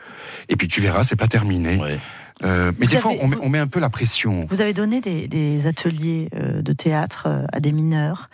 Et 0.50 0.56
puis 0.56 0.68
tu 0.68 0.80
verras, 0.82 1.04
c'est 1.04 1.16
pas 1.16 1.26
terminé. 1.28 1.76
Ouais. 1.78 1.98
Euh, 2.42 2.72
mais 2.78 2.86
Vous 2.86 2.92
des 2.92 2.98
fois, 2.98 3.12
on, 3.22 3.28
met- 3.28 3.36
vous- 3.36 3.42
on 3.44 3.48
met 3.48 3.60
un 3.60 3.66
peu 3.66 3.80
la 3.80 3.88
pression. 3.88 4.46
Vous 4.50 4.60
avez 4.60 4.74
donné 4.74 5.00
des, 5.00 5.28
des 5.28 5.66
ateliers 5.68 6.28
euh, 6.34 6.60
de 6.62 6.72
théâtre 6.72 7.28
à 7.52 7.60
des 7.60 7.72
mineurs. 7.72 8.28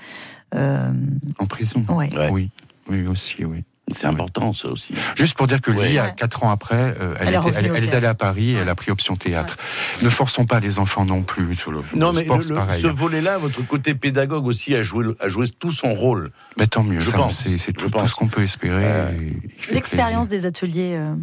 Euh, 0.55 0.91
En 1.39 1.47
prison 1.47 1.85
ouais. 1.89 2.13
Ouais. 2.17 2.29
Oui, 2.31 2.51
oui 2.89 3.07
aussi, 3.07 3.45
oui. 3.45 3.65
C'est 3.93 4.07
important, 4.07 4.53
ça 4.53 4.69
aussi. 4.69 4.95
Juste 5.17 5.37
pour 5.37 5.49
dire 5.49 5.61
que 5.61 5.73
Ouais. 5.73 5.99
À 5.99 6.11
quatre 6.11 6.45
ans 6.45 6.51
après, 6.53 6.95
euh, 7.01 7.17
elle, 7.19 7.27
Elle 7.27 7.27
est 7.27 7.31
était- 7.31 7.39
revenue 7.39 7.57
elle- 7.59 7.71
au 7.73 7.75
elle 7.75 7.83
est 7.83 7.87
théâtre. 7.89 7.97
allée 7.97 8.07
à 8.07 8.15
Paris 8.15 8.51
et 8.51 8.55
elle 8.55 8.69
a 8.69 8.75
pris 8.77 8.93
option 8.93 9.17
théâtre. 9.17 9.57
Ne 10.01 10.09
forçons 10.09 10.45
pas 10.45 10.61
les 10.61 10.79
enfants 10.79 11.05
non 11.05 11.23
plus 11.23 11.57
sur 11.57 11.73
le, 11.73 11.81
Non, 11.97 12.13
le 12.13 12.19
mais 12.19 12.25
sport, 12.25 12.37
le- 12.39 12.43
c'est 12.45 12.51
le- 12.51 12.55
pareil. 12.55 12.81
ce 12.83 12.87
volet-là, 12.87 13.39
votre 13.39 13.67
côté 13.67 13.97
pédagogue 13.97 14.47
aussi 14.47 14.77
a 14.77 14.83
joué, 14.85 15.07
a 15.19 15.29
joué 15.29 15.49
tout 15.49 15.73
son 15.73 15.93
rôle. 15.93 16.31
Mais 16.57 16.69
tant 16.69 16.85
mieux, 16.85 17.01
Je 17.01 17.11
ça, 17.11 17.17
pense, 17.17 17.41
c'est 17.43 17.73
tout, 17.73 17.89
ce 18.07 18.15
qu'on 18.15 18.29
peut 18.29 18.43
espérer. 18.43 18.85
Euh, 18.87 19.13
L'expérience 19.73 20.29
des 20.29 20.47
ateliers. 20.47 20.95
euh, 20.97 21.15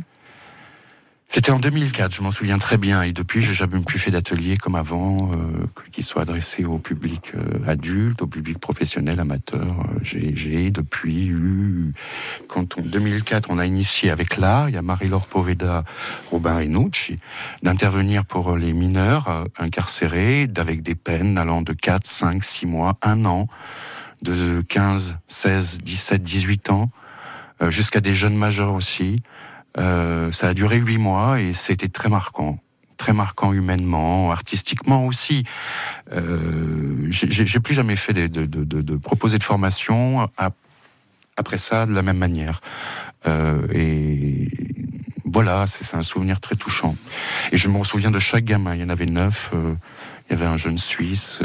C'était 1.29 1.51
en 1.51 1.59
2004, 1.59 2.15
je 2.15 2.21
m'en 2.21 2.31
souviens 2.31 2.57
très 2.57 2.77
bien. 2.77 3.01
Et 3.01 3.11
depuis, 3.11 3.41
j'ai 3.41 3.53
jamais 3.53 3.79
plus 3.81 3.99
fait 3.99 4.11
d'atelier 4.11 4.55
comme 4.55 4.75
avant, 4.75 5.17
euh, 5.33 5.67
qui 5.91 6.01
soit 6.01 6.21
adressé 6.21 6.63
au 6.63 6.77
public 6.77 7.33
euh, 7.35 7.59
adulte, 7.67 8.21
au 8.21 8.27
public 8.27 8.57
professionnel, 8.59 9.19
amateur. 9.19 9.81
Euh, 9.81 9.99
J'ai 10.03 10.71
depuis 10.71 11.27
eu, 11.27 11.91
quand 12.47 12.79
en 12.79 12.81
2004, 12.81 13.49
on 13.49 13.59
a 13.59 13.65
initié 13.65 14.09
avec 14.09 14.37
l'art, 14.37 14.69
il 14.69 14.75
y 14.75 14.77
a 14.77 14.81
Marie-Laure 14.81 15.27
Poveda, 15.27 15.83
Robin 16.31 16.55
Rinucci, 16.55 17.19
d'intervenir 17.61 18.23
pour 18.23 18.55
les 18.55 18.71
mineurs 18.71 19.27
euh, 19.27 19.43
incarcérés, 19.59 20.47
avec 20.55 20.81
des 20.81 20.95
peines 20.95 21.37
allant 21.37 21.61
de 21.61 21.73
4, 21.73 22.07
5, 22.07 22.41
6 22.41 22.65
mois, 22.67 22.97
1 23.01 23.25
an, 23.25 23.47
de 24.21 24.61
15, 24.61 25.17
16, 25.27 25.79
17, 25.83 26.23
18 26.23 26.69
ans, 26.69 26.89
euh, 27.61 27.69
jusqu'à 27.69 27.99
des 27.99 28.15
jeunes 28.15 28.35
majeurs 28.35 28.73
aussi. 28.73 29.21
Euh, 29.77 30.31
ça 30.31 30.47
a 30.49 30.53
duré 30.53 30.77
huit 30.77 30.97
mois 30.97 31.39
et 31.39 31.53
c'était 31.53 31.87
très 31.89 32.09
marquant. 32.09 32.59
Très 32.97 33.13
marquant 33.13 33.53
humainement, 33.53 34.31
artistiquement 34.31 35.05
aussi. 35.05 35.43
Euh, 36.11 37.07
j'ai- 37.09 37.59
plus 37.59 37.75
jamais 37.75 37.95
fait 37.95 38.13
de, 38.13 38.95
proposer 38.97 39.37
de 39.37 39.43
formation 39.43 40.27
après 41.35 41.57
ça 41.57 41.85
de 41.85 41.93
la 41.93 42.01
même 42.01 42.17
manière. 42.17 42.61
Euh, 43.27 43.67
et 43.71 44.47
voilà, 45.25 45.67
c'est 45.67 45.83
c'est 45.83 45.95
un 45.97 46.01
souvenir 46.01 46.39
très 46.39 46.55
touchant. 46.55 46.95
Et 47.51 47.57
je 47.57 47.67
me 47.69 47.83
souviens 47.83 48.09
de 48.11 48.19
chaque 48.19 48.45
gamin. 48.45 48.73
Il 48.73 48.81
y 48.81 48.83
en 48.83 48.89
avait 48.89 49.05
neuf. 49.05 49.51
euh, 49.53 49.75
il 50.29 50.33
y 50.33 50.35
avait 50.35 50.47
un 50.47 50.57
jeune 50.57 50.77
Suisse. 50.79 51.39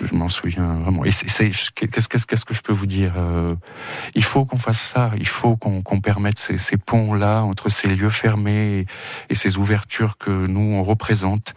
Je, 0.00 0.14
m'en 0.14 0.28
souviens 0.28 0.74
vraiment. 0.74 1.04
Et 1.04 1.10
qu'est-ce 1.10 1.70
qu'est-ce- 1.70 2.26
qu'est-ce 2.26 2.44
que 2.44 2.54
je 2.54 2.62
peux 2.62 2.72
vous 2.72 2.86
dire 2.86 3.14
euh, 3.16 3.54
Il 4.14 4.24
faut 4.24 4.44
qu'on 4.44 4.58
fasse 4.58 4.80
ça. 4.80 5.10
Il 5.18 5.26
faut 5.28 5.56
qu'on 5.56 5.82
qu'on 5.82 6.00
permette 6.00 6.38
ces, 6.38 6.58
ces 6.58 6.76
ponts-là 6.76 7.42
entre 7.42 7.68
ces 7.68 7.88
lieux 7.88 8.10
fermés 8.10 8.86
et, 9.28 9.34
ces 9.34 9.56
ouvertures 9.58 10.18
que 10.18 10.30
nous 10.46 10.60
on 10.60 10.82
représente. 10.84 11.54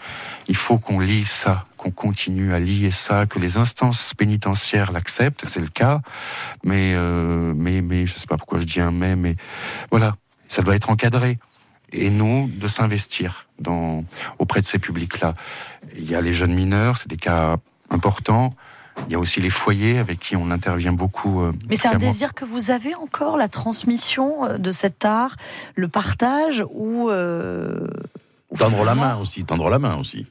Il 0.48 0.56
faut 0.56 0.78
qu'on 0.78 1.00
lie 1.00 1.26
ça, 1.26 1.66
qu'on 1.78 1.92
continue 1.92 2.54
à 2.54 2.60
lier 2.60 2.92
ça, 2.92 3.26
que 3.26 3.40
les 3.40 3.58
instances 3.58 4.14
pénitentiaires 4.14 4.92
l'acceptent. 4.92 5.46
C'est 5.46 5.62
le 5.62 5.68
cas, 5.68 6.02
mais 6.64 6.94
euh, 6.96 7.54
mais 7.56 7.82
mais 7.82 8.06
je 8.06 8.14
sais 8.16 8.28
pas 8.28 8.38
pourquoi 8.38 8.60
je 8.60 8.66
dis 8.66 8.80
un 8.82 8.92
mais, 8.92 9.16
mais 9.16 9.36
voilà, 9.92 10.16
ça 10.48 10.62
doit 10.62 10.76
être 10.76 10.90
encadré. 10.90 11.38
Et 11.92 12.10
nous, 12.10 12.50
de 12.54 12.68
s'investir 12.68 13.48
auprès 14.40 14.60
de 14.60 14.66
ces 14.66 14.80
publics-là. 14.80 15.34
Il 15.96 16.10
y 16.10 16.16
a 16.16 16.20
les 16.20 16.34
jeunes 16.34 16.54
mineurs, 16.54 16.98
c'est 16.98 17.08
des 17.08 17.16
cas 17.16 17.56
importants. 17.90 18.52
Il 19.08 19.12
y 19.12 19.16
a 19.16 19.20
aussi 19.20 19.42
les 19.42 19.50
foyers 19.50 19.98
avec 19.98 20.20
qui 20.20 20.36
on 20.38 20.52
intervient 20.52 20.94
beaucoup. 20.94 21.42
euh, 21.42 21.52
Mais 21.70 21.76
c'est 21.76 21.90
un 21.90 21.98
désir 21.98 22.34
que 22.34 22.46
vous 22.46 22.72
avez 22.72 22.96
encore, 22.96 23.38
la 23.38 23.50
transmission 23.50 24.46
euh, 24.46 24.58
de 24.58 24.72
cet 24.72 25.04
art, 25.04 25.36
le 25.76 25.88
partage 25.90 26.64
ou. 26.72 27.10
euh, 27.10 27.88
ou 28.52 28.58
Tendre 28.58 28.86
la 28.86 28.96
main 28.96 29.18
aussi, 29.18 29.44
tendre 29.44 29.70
la 29.70 29.80
main 29.80 29.96
aussi. 29.98 30.28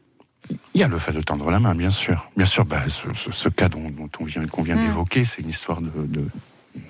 Il 0.74 0.80
y 0.80 0.82
a 0.84 0.88
le 0.88 0.98
fait 0.98 1.12
de 1.12 1.20
tendre 1.20 1.50
la 1.50 1.58
main, 1.58 1.74
bien 1.74 1.90
sûr. 1.90 2.30
Bien 2.36 2.46
sûr, 2.46 2.64
bah, 2.64 2.82
ce, 2.88 3.12
ce- 3.18 3.32
ce 3.32 3.48
cas 3.48 3.68
dont, 3.68 3.90
dont 3.90 4.08
on 4.20 4.24
vient, 4.24 4.46
qu'on 4.46 4.62
vient 4.62 4.76
Mm. 4.76 4.86
d'évoquer, 4.86 5.24
c'est 5.24 5.42
une 5.42 5.48
histoire 5.50 5.80
de. 5.82 5.90
de 5.96 6.24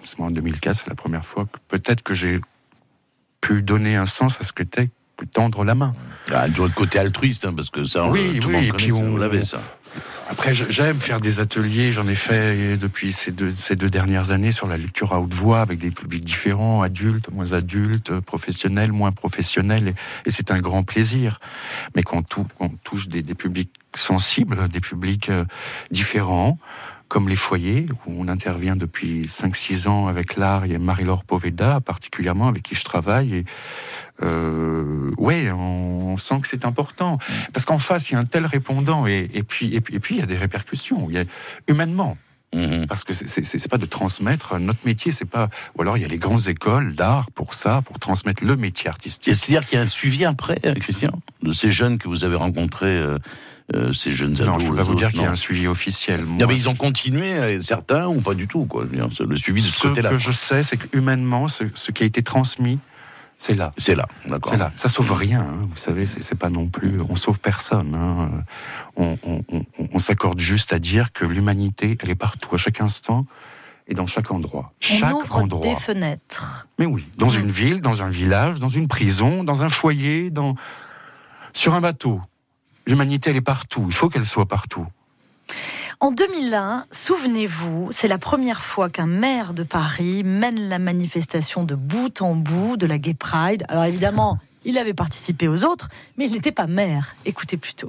c'est 0.02 0.18
moi, 0.18 0.28
en 0.28 0.30
2004, 0.30 0.76
c'est 0.76 0.88
la 0.88 0.94
première 0.94 1.24
fois 1.24 1.44
que 1.46 1.58
peut-être 1.68 2.02
que 2.02 2.14
j'ai 2.14 2.40
pu 3.40 3.62
donner 3.62 3.96
un 3.96 4.06
sens 4.06 4.36
à 4.40 4.44
ce 4.44 4.52
que 4.52 4.62
t'es 4.62 4.90
que 5.16 5.24
tendre 5.24 5.62
la 5.64 5.74
main. 5.74 5.92
Ah, 6.32 6.46
votre 6.48 6.74
côté 6.74 6.98
altruiste, 6.98 7.44
hein, 7.44 7.52
parce 7.54 7.70
que 7.70 7.84
ça, 7.84 8.04
on 8.04 8.10
Oui, 8.10 8.34
le- 8.34 8.40
tout 8.40 8.48
oui, 8.48 8.52
le 8.54 8.58
monde 8.58 8.64
et 8.64 8.68
connaît 8.70 8.76
puis 8.84 8.92
ça, 8.96 9.02
on- 9.02 9.10
vous 9.10 9.16
l'avez, 9.18 9.44
ça. 9.44 9.60
Après, 10.28 10.54
j'aime 10.54 11.00
faire 11.00 11.20
des 11.20 11.40
ateliers. 11.40 11.92
J'en 11.92 12.08
ai 12.08 12.14
fait 12.14 12.76
depuis 12.76 13.12
ces 13.12 13.30
deux, 13.30 13.54
ces 13.56 13.76
deux 13.76 13.90
dernières 13.90 14.30
années 14.30 14.52
sur 14.52 14.66
la 14.66 14.76
lecture 14.76 15.12
à 15.12 15.20
haute 15.20 15.34
voix 15.34 15.60
avec 15.60 15.78
des 15.78 15.90
publics 15.90 16.24
différents, 16.24 16.82
adultes, 16.82 17.30
moins 17.30 17.52
adultes, 17.52 18.18
professionnels, 18.20 18.92
moins 18.92 19.12
professionnels. 19.12 19.94
Et, 20.26 20.30
c'est 20.30 20.50
un 20.50 20.60
grand 20.60 20.82
plaisir. 20.82 21.40
Mais 21.94 22.02
quand 22.02 22.38
on 22.60 22.68
touche 22.68 23.08
des, 23.08 23.22
publics 23.34 23.70
sensibles, 23.94 24.68
des 24.68 24.80
publics 24.80 25.28
euh, 25.28 25.44
différents, 25.90 26.58
comme 27.08 27.28
les 27.28 27.36
foyers, 27.36 27.86
où 28.06 28.14
on 28.18 28.28
intervient 28.28 28.76
depuis 28.76 29.26
5-6 29.26 29.86
ans 29.86 30.08
avec 30.08 30.36
l'art. 30.36 30.66
Il 30.66 30.72
y 30.72 30.74
a 30.74 30.78
Marie-Laure 30.78 31.22
Poveda, 31.22 31.80
particulièrement, 31.80 32.48
avec 32.48 32.62
qui 32.62 32.74
je 32.74 32.82
travaille. 32.82 33.44
Euh, 34.22 35.10
ouais, 35.18 35.50
on, 35.50 36.16
sent 36.16 36.40
que 36.42 36.48
c'est 36.48 36.64
important. 36.64 37.18
Parce 37.52 37.64
qu'en 37.66 37.78
face, 37.78 38.10
il 38.10 38.14
y 38.14 38.16
a 38.16 38.20
un 38.20 38.24
tel 38.24 38.46
répondant, 38.46 39.06
et, 39.06 39.28
et, 39.34 39.42
puis, 39.42 39.74
et, 39.74 39.80
puis, 39.80 39.96
et 39.96 40.00
puis, 40.00 40.14
il 40.14 40.20
y 40.20 40.22
a 40.22 40.26
des 40.26 40.36
répercussions. 40.36 41.08
Il 41.10 41.16
y 41.16 41.18
a, 41.18 41.24
humainement, 41.68 42.16
Mhm. 42.54 42.86
parce 42.86 43.02
que 43.02 43.12
c'est- 43.12 43.68
pas 43.68 43.78
de 43.78 43.86
transmettre 43.86 44.60
notre 44.60 44.78
métier, 44.86 45.10
c'est 45.10 45.24
pas. 45.24 45.48
Ou 45.76 45.82
alors 45.82 45.96
il 45.98 46.02
y 46.02 46.04
a 46.04 46.08
les 46.08 46.18
grandes 46.18 46.46
écoles 46.46 46.94
d'art 46.94 47.32
pour 47.32 47.52
ça, 47.52 47.82
pour 47.82 47.98
transmettre 47.98 48.44
le 48.44 48.54
métier 48.54 48.88
artistique. 48.88 49.34
C'est-à-dire 49.34 49.66
qu'il 49.66 49.76
y 49.76 49.80
a 49.80 49.82
un 49.82 49.86
suivi 49.88 50.24
après, 50.24 50.60
euh, 50.64 50.74
Christian, 50.74 51.20
de 51.42 51.50
ces 51.52 51.72
jeunes 51.72 51.98
que 51.98 52.06
vous 52.06 52.22
avez 52.22 52.36
rencontrés, 52.36 52.86
euh, 52.96 53.18
euh, 53.74 53.92
ces 53.92 54.12
jeunes 54.12 54.34
ados. 54.34 54.46
Non, 54.46 54.58
je 54.60 54.68
peux 54.68 54.76
pas 54.76 54.84
vous 54.84 54.94
dire 54.94 55.10
qu'il 55.10 55.22
y 55.22 55.24
a 55.24 55.30
un 55.32 55.34
suivi 55.34 55.66
officiel. 55.66 56.24
Non, 56.24 56.46
mais 56.46 56.54
ils 56.54 56.68
ont 56.68 56.76
continué, 56.76 57.34
euh, 57.34 57.60
certains, 57.60 58.06
ou 58.06 58.20
pas 58.20 58.34
du 58.34 58.46
tout, 58.46 58.66
quoi. 58.66 58.84
Le 58.84 59.34
suivi 59.36 59.60
de 59.60 59.66
ce 59.66 59.72
ce 59.72 59.88
côté-là. 59.88 60.10
que 60.10 60.18
je 60.18 60.30
sais, 60.30 60.62
c'est 60.62 60.76
que 60.76 60.96
humainement, 60.96 61.48
ce, 61.48 61.64
ce 61.74 61.90
qui 61.90 62.04
a 62.04 62.06
été 62.06 62.22
transmis, 62.22 62.78
c'est 63.36 63.54
là. 63.54 63.72
C'est 63.76 63.94
là, 63.94 64.06
d'accord. 64.26 64.52
C'est 64.52 64.58
là. 64.58 64.72
Ça 64.76 64.88
sauve 64.88 65.12
rien, 65.12 65.42
hein. 65.42 65.66
vous 65.68 65.76
savez, 65.76 66.06
c'est 66.06 66.22
c'est 66.22 66.34
pas 66.38 66.50
non 66.50 66.68
plus. 66.68 67.00
On 67.08 67.16
sauve 67.16 67.38
personne. 67.40 67.94
hein. 67.94 68.30
On, 68.96 69.18
on- 69.24 69.42
on- 69.52 69.64
on 69.92 69.98
s'accorde 69.98 70.38
juste 70.40 70.72
à 70.72 70.78
dire 70.78 71.12
que 71.12 71.24
l'humanité, 71.24 71.96
elle 72.02 72.10
est 72.10 72.14
partout, 72.14 72.54
à 72.54 72.58
chaque 72.58 72.80
instant 72.80 73.22
et 73.86 73.94
dans 73.94 74.06
chaque 74.06 74.30
endroit. 74.30 74.72
On 74.72 74.74
Chaque 74.80 75.14
ouvre 75.14 75.36
endroit. 75.36 75.66
des 75.74 75.74
fenêtres. 75.78 76.66
Mais 76.78 76.86
oui, 76.86 77.04
dans 77.18 77.30
Mm. 77.32 77.40
une 77.40 77.50
ville, 77.50 77.80
dans 77.82 78.02
un 78.02 78.08
village, 78.08 78.60
dans 78.60 78.68
une 78.68 78.88
prison, 78.88 79.44
dans 79.44 79.62
un 79.62 79.68
foyer, 79.68 80.30
dans 80.30 80.54
sur 81.52 81.74
un 81.74 81.80
bateau. 81.80 82.20
L'humanité, 82.86 83.30
elle 83.30 83.36
est 83.36 83.40
partout. 83.40 83.84
Il 83.88 83.94
faut 83.94 84.08
qu'elle 84.08 84.24
soit 84.26 84.46
partout. 84.46 84.86
En 86.04 86.10
2001, 86.10 86.84
souvenez-vous, 86.90 87.88
c'est 87.90 88.08
la 88.08 88.18
première 88.18 88.62
fois 88.62 88.90
qu'un 88.90 89.06
maire 89.06 89.54
de 89.54 89.62
Paris 89.62 90.22
mène 90.22 90.68
la 90.68 90.78
manifestation 90.78 91.64
de 91.64 91.74
bout 91.74 92.20
en 92.20 92.34
bout 92.34 92.76
de 92.76 92.84
la 92.84 92.98
Gay 92.98 93.14
Pride. 93.14 93.64
Alors 93.70 93.84
évidemment, 93.84 94.36
il 94.66 94.76
avait 94.76 94.92
participé 94.92 95.48
aux 95.48 95.64
autres, 95.64 95.88
mais 96.18 96.26
il 96.26 96.32
n'était 96.32 96.52
pas 96.52 96.66
maire. 96.66 97.16
Écoutez 97.24 97.56
plutôt. 97.56 97.88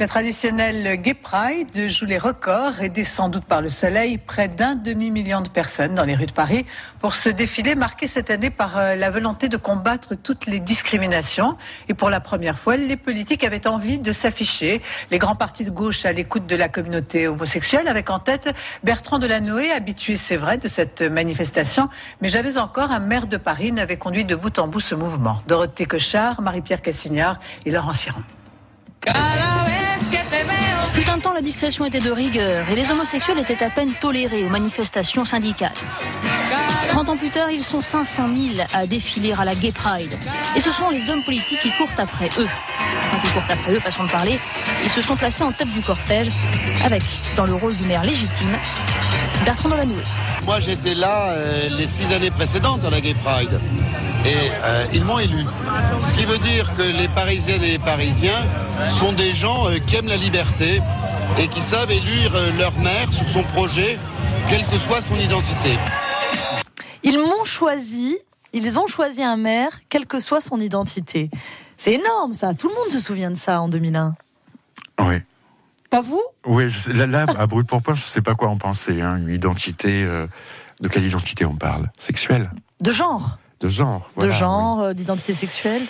La 0.00 0.08
traditionnelle 0.08 0.98
Gay 1.02 1.12
Pride 1.12 1.88
joue 1.90 2.06
les 2.06 2.16
records 2.16 2.88
descend 2.88 3.16
sans 3.16 3.28
doute 3.28 3.44
par 3.44 3.60
le 3.60 3.68
soleil 3.68 4.16
près 4.16 4.48
d'un 4.48 4.74
demi-million 4.74 5.42
de 5.42 5.50
personnes 5.50 5.94
dans 5.94 6.06
les 6.06 6.14
rues 6.14 6.24
de 6.24 6.32
Paris 6.32 6.64
pour 7.00 7.12
ce 7.12 7.28
défilé 7.28 7.74
marqué 7.74 8.06
cette 8.06 8.30
année 8.30 8.48
par 8.48 8.78
euh, 8.78 8.94
la 8.94 9.10
volonté 9.10 9.50
de 9.50 9.58
combattre 9.58 10.14
toutes 10.14 10.46
les 10.46 10.58
discriminations. 10.58 11.58
Et 11.90 11.92
pour 11.92 12.08
la 12.08 12.20
première 12.20 12.58
fois, 12.58 12.78
les 12.78 12.96
politiques 12.96 13.44
avaient 13.44 13.66
envie 13.66 13.98
de 13.98 14.10
s'afficher. 14.12 14.80
Les 15.10 15.18
grands 15.18 15.36
partis 15.36 15.66
de 15.66 15.70
gauche 15.70 16.06
à 16.06 16.12
l'écoute 16.12 16.46
de 16.46 16.56
la 16.56 16.70
communauté 16.70 17.28
homosexuelle, 17.28 17.86
avec 17.86 18.08
en 18.08 18.20
tête 18.20 18.48
Bertrand 18.82 19.18
Delanoë, 19.18 19.70
habitué, 19.70 20.16
c'est 20.16 20.38
vrai, 20.38 20.56
de 20.56 20.68
cette 20.68 21.02
manifestation. 21.02 21.90
Mais 22.22 22.30
jamais 22.30 22.56
encore 22.56 22.90
un 22.90 23.00
maire 23.00 23.26
de 23.26 23.36
Paris 23.36 23.70
n'avait 23.70 23.98
conduit 23.98 24.24
de 24.24 24.34
bout 24.34 24.58
en 24.58 24.66
bout 24.66 24.80
ce 24.80 24.94
mouvement. 24.94 25.42
Dorothée 25.46 25.84
Cochard, 25.84 26.40
Marie-Pierre 26.40 26.80
Cassignard 26.80 27.38
et 27.66 27.70
Laurent 27.70 27.92
Chiron. 27.92 28.22
Fut 30.92 31.08
un 31.08 31.18
temps, 31.20 31.32
la 31.32 31.40
discrétion 31.40 31.86
était 31.86 32.00
de 32.00 32.10
rigueur 32.10 32.68
et 32.68 32.74
les 32.74 32.90
homosexuels 32.90 33.38
étaient 33.38 33.64
à 33.64 33.70
peine 33.70 33.94
tolérés 34.00 34.44
aux 34.44 34.50
manifestations 34.50 35.24
syndicales. 35.24 35.72
30 36.88 37.08
ans 37.08 37.16
plus 37.16 37.30
tard, 37.30 37.50
ils 37.50 37.64
sont 37.64 37.80
500 37.80 38.28
000 38.56 38.66
à 38.72 38.86
défiler 38.86 39.32
à 39.32 39.44
la 39.44 39.54
Gay 39.54 39.72
Pride. 39.72 40.18
Et 40.54 40.60
ce 40.60 40.70
sont 40.72 40.90
les 40.90 41.08
hommes 41.08 41.22
politiques 41.22 41.60
qui 41.60 41.70
courent 41.78 41.88
après 41.96 42.28
eux. 42.38 42.48
Quand 43.10 43.18
ils 43.24 43.32
courent 43.32 43.42
après 43.48 43.72
eux, 43.72 43.80
façon 43.80 44.04
de 44.04 44.10
parler, 44.10 44.38
ils 44.84 44.90
se 44.90 45.00
sont 45.00 45.16
placés 45.16 45.44
en 45.44 45.52
tête 45.52 45.70
du 45.70 45.80
cortège 45.82 46.28
avec, 46.84 47.02
dans 47.36 47.46
le 47.46 47.54
rôle 47.54 47.76
du 47.76 47.84
maire 47.84 48.04
légitime, 48.04 48.58
Bertrand 49.44 49.70
Delanoë. 49.70 50.04
Moi, 50.44 50.60
j'étais 50.60 50.94
là 50.94 51.30
euh, 51.30 51.68
les 51.70 51.88
six 51.94 52.12
années 52.12 52.30
précédentes 52.30 52.84
à 52.84 52.90
la 52.90 53.00
Gay 53.00 53.14
Pride. 53.24 53.60
Et 54.24 54.50
euh, 54.62 54.84
ils 54.92 55.04
m'ont 55.04 55.18
élu. 55.18 55.44
Ce 56.00 56.14
qui 56.14 56.26
veut 56.26 56.38
dire 56.38 56.70
que 56.76 56.82
les 56.82 57.08
Parisiennes 57.08 57.62
et 57.62 57.72
les 57.72 57.78
Parisiens 57.78 58.46
sont 58.98 59.12
des 59.12 59.34
gens 59.34 59.68
euh, 59.68 59.78
qui 59.78 59.96
aiment 59.96 60.08
la 60.08 60.16
liberté 60.16 60.80
et 61.38 61.48
qui 61.48 61.60
savent 61.70 61.90
élire 61.90 62.34
euh, 62.34 62.50
leur 62.52 62.76
maire 62.78 63.12
sur 63.12 63.28
son 63.32 63.42
projet, 63.52 63.98
quelle 64.48 64.66
que 64.66 64.78
soit 64.80 65.00
son 65.02 65.16
identité. 65.16 65.78
Ils 67.02 67.18
m'ont 67.18 67.44
choisi, 67.44 68.18
ils 68.52 68.78
ont 68.78 68.86
choisi 68.86 69.22
un 69.22 69.36
maire, 69.36 69.80
quelle 69.88 70.06
que 70.06 70.20
soit 70.20 70.40
son 70.40 70.60
identité. 70.60 71.30
C'est 71.76 71.94
énorme 71.94 72.32
ça, 72.32 72.54
tout 72.54 72.68
le 72.68 72.74
monde 72.74 72.90
se 72.90 73.00
souvient 73.00 73.30
de 73.30 73.36
ça 73.36 73.60
en 73.60 73.68
2001. 73.68 74.14
Oui. 75.00 75.16
Pas 75.88 76.00
vous? 76.02 76.22
Oui, 76.46 76.68
je 76.68 76.92
là, 76.92 77.06
là, 77.06 77.26
à 77.38 77.46
brûle 77.46 77.64
pour 77.64 77.82
point, 77.82 77.94
je 77.94 78.02
sais 78.02 78.20
pas 78.22 78.34
quoi 78.34 78.48
en 78.48 78.56
penser. 78.58 79.00
Hein. 79.00 79.16
Une 79.16 79.32
identité. 79.32 80.04
euh, 80.04 80.26
de 80.80 80.88
quelle 80.88 81.04
identité 81.04 81.44
on 81.44 81.56
parle? 81.56 81.90
Sexuelle 81.98 82.50
De 82.80 82.90
genre 82.90 83.38
De 83.60 83.68
genre 83.68 84.08
De 84.16 84.22
voilà, 84.22 84.32
genre, 84.32 84.80
euh, 84.80 84.92
d'identité 84.94 85.34
sexuelle 85.34 85.82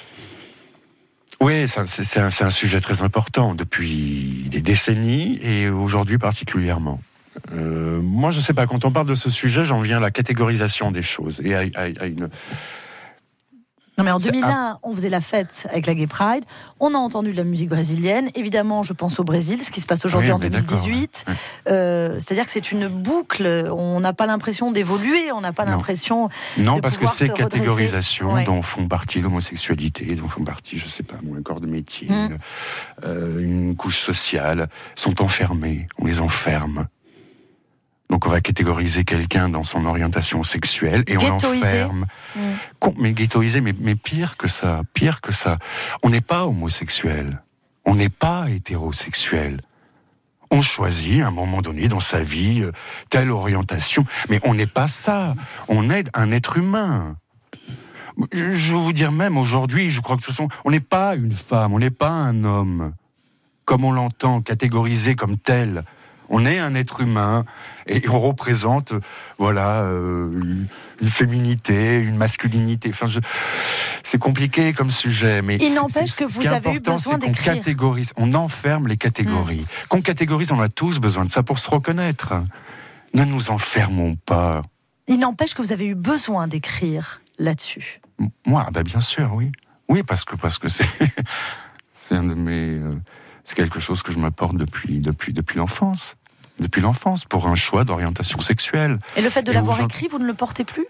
Oui, 1.42 1.66
c'est 1.66 2.20
un, 2.20 2.50
sujet 2.50 2.80
très 2.80 3.00
important 3.00 3.54
depuis 3.54 4.46
des 4.50 4.60
décennies 4.60 5.38
et 5.42 5.70
aujourd'hui 5.70 6.18
particulièrement. 6.18 7.00
Euh, 7.52 8.00
moi, 8.02 8.28
je 8.30 8.40
sais 8.40 8.52
pas, 8.52 8.66
quand 8.66 8.84
on 8.84 8.90
parle 8.90 9.06
de 9.06 9.14
ce 9.14 9.30
sujet, 9.30 9.64
j'en 9.64 9.80
viens 9.80 9.96
à 9.96 10.00
la 10.00 10.10
catégorisation 10.10 10.90
des 10.90 11.02
choses 11.02 11.40
et 11.42 11.54
à 11.54 12.06
une. 12.06 12.28
Non 14.00 14.04
mais 14.04 14.12
en 14.12 14.18
C'est 14.18 14.30
2001, 14.32 14.78
on 14.82 14.94
faisait 14.94 15.10
la 15.10 15.20
fête 15.20 15.66
avec 15.70 15.86
la 15.86 15.94
Gay 15.94 16.06
Pride. 16.06 16.42
On 16.80 16.94
a 16.94 16.96
entendu 16.98 17.32
de 17.32 17.36
la 17.36 17.44
musique 17.44 17.68
brésilienne. 17.68 18.30
Évidemment, 18.34 18.82
je 18.82 18.94
pense 18.94 19.20
au 19.20 19.24
Brésil, 19.24 19.62
ce 19.62 19.70
qui 19.70 19.82
se 19.82 19.86
passe 19.86 20.06
aujourd'hui 20.06 20.30
Oui, 20.30 20.32
en 20.32 20.38
on 20.38 20.42
est 20.42 20.48
d'accord, 20.48 20.78
2018. 20.80 21.24
ouais. 21.28 21.34
Euh, 21.68 22.14
C'est-à-dire 22.18 22.46
que 22.46 22.50
c'est 22.50 22.72
une 22.72 22.88
boucle. 22.88 23.68
On 23.70 24.00
n'a 24.00 24.14
pas 24.14 24.24
l'impression 24.24 24.72
d'évoluer. 24.72 25.32
On 25.32 25.42
n'a 25.42 25.52
pas 25.52 25.66
l'impression. 25.66 26.30
Non, 26.56 26.76
de 26.76 26.80
parce 26.80 26.96
que 26.96 27.06
ces 27.06 27.28
catégorisations 27.28 28.32
Ouais. 28.32 28.44
dont 28.44 28.62
font 28.62 28.88
partie 28.88 29.20
l'homosexualité, 29.20 30.14
dont 30.14 30.28
font 30.28 30.44
partie, 30.44 30.78
je 30.78 30.88
sais 30.88 31.02
pas, 31.02 31.16
un 31.16 31.42
corps 31.42 31.60
de 31.60 31.66
métier, 31.66 32.08
Mm. 32.08 32.38
euh, 33.04 33.38
une 33.44 33.76
couche 33.76 34.00
sociale, 34.00 34.68
sont 34.94 35.20
enfermées. 35.20 35.88
On 35.98 36.06
les 36.06 36.20
enferme. 36.20 36.86
Donc 38.10 38.26
on 38.26 38.30
va 38.30 38.40
catégoriser 38.40 39.04
quelqu'un 39.04 39.48
dans 39.48 39.62
son 39.62 39.86
orientation 39.86 40.42
sexuelle 40.42 41.04
et 41.06 41.16
on 41.16 41.28
l'enferme. 41.28 42.06
Mm. 42.34 42.40
Mais 42.98 43.12
ghettoisé, 43.12 43.60
mais, 43.60 43.72
mais 43.80 43.94
pire 43.94 44.36
que 44.36 44.48
ça, 44.48 44.82
pire 44.94 45.20
que 45.20 45.32
ça. 45.32 45.56
On 46.02 46.10
n'est 46.10 46.20
pas 46.20 46.46
homosexuel. 46.46 47.40
On 47.84 47.94
n'est 47.94 48.08
pas 48.08 48.50
hétérosexuel. 48.50 49.60
On 50.50 50.60
choisit 50.60 51.22
à 51.22 51.28
un 51.28 51.30
moment 51.30 51.62
donné 51.62 51.86
dans 51.86 52.00
sa 52.00 52.20
vie 52.20 52.62
euh, 52.62 52.72
telle 53.08 53.30
orientation, 53.30 54.04
mais 54.28 54.40
on 54.42 54.54
n'est 54.54 54.66
pas 54.66 54.88
ça. 54.88 55.34
On 55.68 55.88
est 55.88 56.08
un 56.12 56.32
être 56.32 56.56
humain. 56.56 57.16
Je, 58.32 58.50
je 58.50 58.74
vais 58.74 58.80
vous 58.80 58.92
dire 58.92 59.12
même 59.12 59.38
aujourd'hui, 59.38 59.90
je 59.90 60.00
crois 60.00 60.16
que 60.16 60.22
de 60.22 60.26
toute 60.26 60.34
façon, 60.34 60.48
on 60.64 60.72
n'est 60.72 60.80
pas 60.80 61.14
une 61.14 61.30
femme, 61.30 61.72
on 61.72 61.78
n'est 61.78 61.90
pas 61.90 62.10
un 62.10 62.42
homme, 62.42 62.92
comme 63.64 63.84
on 63.84 63.92
l'entend, 63.92 64.40
catégorisé 64.40 65.14
comme 65.14 65.36
tel. 65.36 65.84
On 66.30 66.46
est 66.46 66.58
un 66.58 66.74
être 66.74 67.00
humain 67.00 67.44
et 67.86 68.08
on 68.08 68.18
représente, 68.20 68.92
voilà, 69.38 69.82
euh, 69.82 70.30
une- 70.40 70.66
féminité, 71.08 71.96
une 71.98 72.16
masculinité. 72.16 72.90
Enfin, 72.90 73.06
je- 73.06 73.20
c'est 74.02 74.18
compliqué 74.18 74.72
comme 74.74 74.90
sujet, 74.90 75.40
mais 75.42 75.56
Il 75.56 75.74
n'empêche 75.74 76.14
que 76.14 76.28
ce 76.28 76.34
vous 76.34 76.40
qui 76.42 76.46
est 76.46 76.50
avez 76.50 76.74
eu 76.74 76.80
besoin 76.80 77.18
qu'on 77.18 77.32
catégorise, 77.32 78.12
on 78.16 78.34
enferme 78.34 78.86
les 78.86 78.98
catégories. 78.98 79.66
Qu'on 79.88 80.02
catégorise, 80.02 80.52
on 80.52 80.60
a 80.60 80.68
tous 80.68 80.98
besoin 80.98 81.24
de 81.24 81.30
ça 81.30 81.42
pour 81.42 81.58
se 81.58 81.70
reconnaître. 81.70 82.34
Ne 83.14 83.24
nous 83.24 83.50
enfermons 83.50 84.14
pas. 84.16 84.60
Il 85.08 85.18
n'empêche 85.20 85.54
que 85.54 85.62
vous 85.62 85.72
avez 85.72 85.86
eu 85.86 85.94
besoin 85.94 86.46
d'écrire 86.48 87.22
là-dessus. 87.38 88.00
Moi, 88.46 88.66
bah 88.72 88.82
bien 88.82 89.00
sûr, 89.00 89.30
oui. 89.34 89.50
Oui, 89.88 90.02
parce 90.02 90.24
que 90.26 90.36
parce 90.36 90.58
que 90.58 90.68
c'est 90.68 90.84
c'est 91.92 92.14
un 92.14 92.24
de 92.24 92.34
mes 92.34 92.74
euh, 92.78 92.94
c'est 93.42 93.56
quelque 93.56 93.80
chose 93.80 94.02
que 94.02 94.12
je 94.12 94.18
m'apporte 94.18 94.56
depuis 94.56 95.00
depuis 95.00 95.32
depuis 95.32 95.56
l'enfance, 95.58 96.16
depuis 96.60 96.80
l'enfance 96.80 97.24
pour 97.24 97.46
un 97.48 97.54
choix 97.54 97.84
d'orientation 97.84 98.40
sexuelle. 98.40 98.98
Et 99.16 99.22
le 99.22 99.30
fait 99.30 99.42
de 99.42 99.52
l'avoir 99.52 99.80
écrit, 99.80 100.08
vous 100.08 100.18
ne 100.18 100.26
le 100.26 100.34
portez 100.34 100.64
plus? 100.64 100.86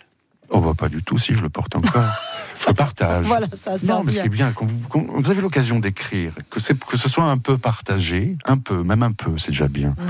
Oh 0.51 0.61
bah 0.61 0.73
pas 0.77 0.89
du 0.89 1.03
tout, 1.03 1.17
si 1.17 1.35
je 1.35 1.43
le 1.43 1.49
porte 1.49 1.77
encore. 1.77 2.05
je 2.61 2.67
le 2.67 2.75
partage. 2.75 3.25
Voilà, 3.27 3.47
ça 3.55 3.77
non, 3.85 4.03
mais 4.05 4.11
ce 4.11 4.17
bien. 4.17 4.23
qui 4.23 4.27
est 4.27 4.29
bien, 4.29 4.53
quand 4.53 4.67
vous, 4.67 4.77
quand 4.89 5.07
vous 5.09 5.31
avez 5.31 5.41
l'occasion 5.41 5.79
d'écrire, 5.79 6.35
que 6.51 6.59
que 6.73 6.97
ce 6.97 7.09
soit 7.09 7.25
un 7.25 7.39
peu 7.39 7.57
partagé, 7.57 8.37
un 8.45 8.59
peu, 8.59 8.83
même 8.83 9.05
un 9.05 9.13
peu, 9.13 9.39
c'est 9.39 9.53
déjà 9.53 9.69
bien. 9.69 9.95
Ouais. 9.99 10.05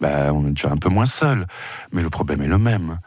bah, 0.00 0.32
on 0.32 0.46
est 0.46 0.50
déjà 0.50 0.70
un 0.70 0.76
peu 0.76 0.90
moins 0.90 1.06
seul. 1.06 1.48
Mais 1.92 2.02
le 2.02 2.10
problème 2.10 2.40
est 2.42 2.48
le 2.48 2.58
même. 2.58 2.98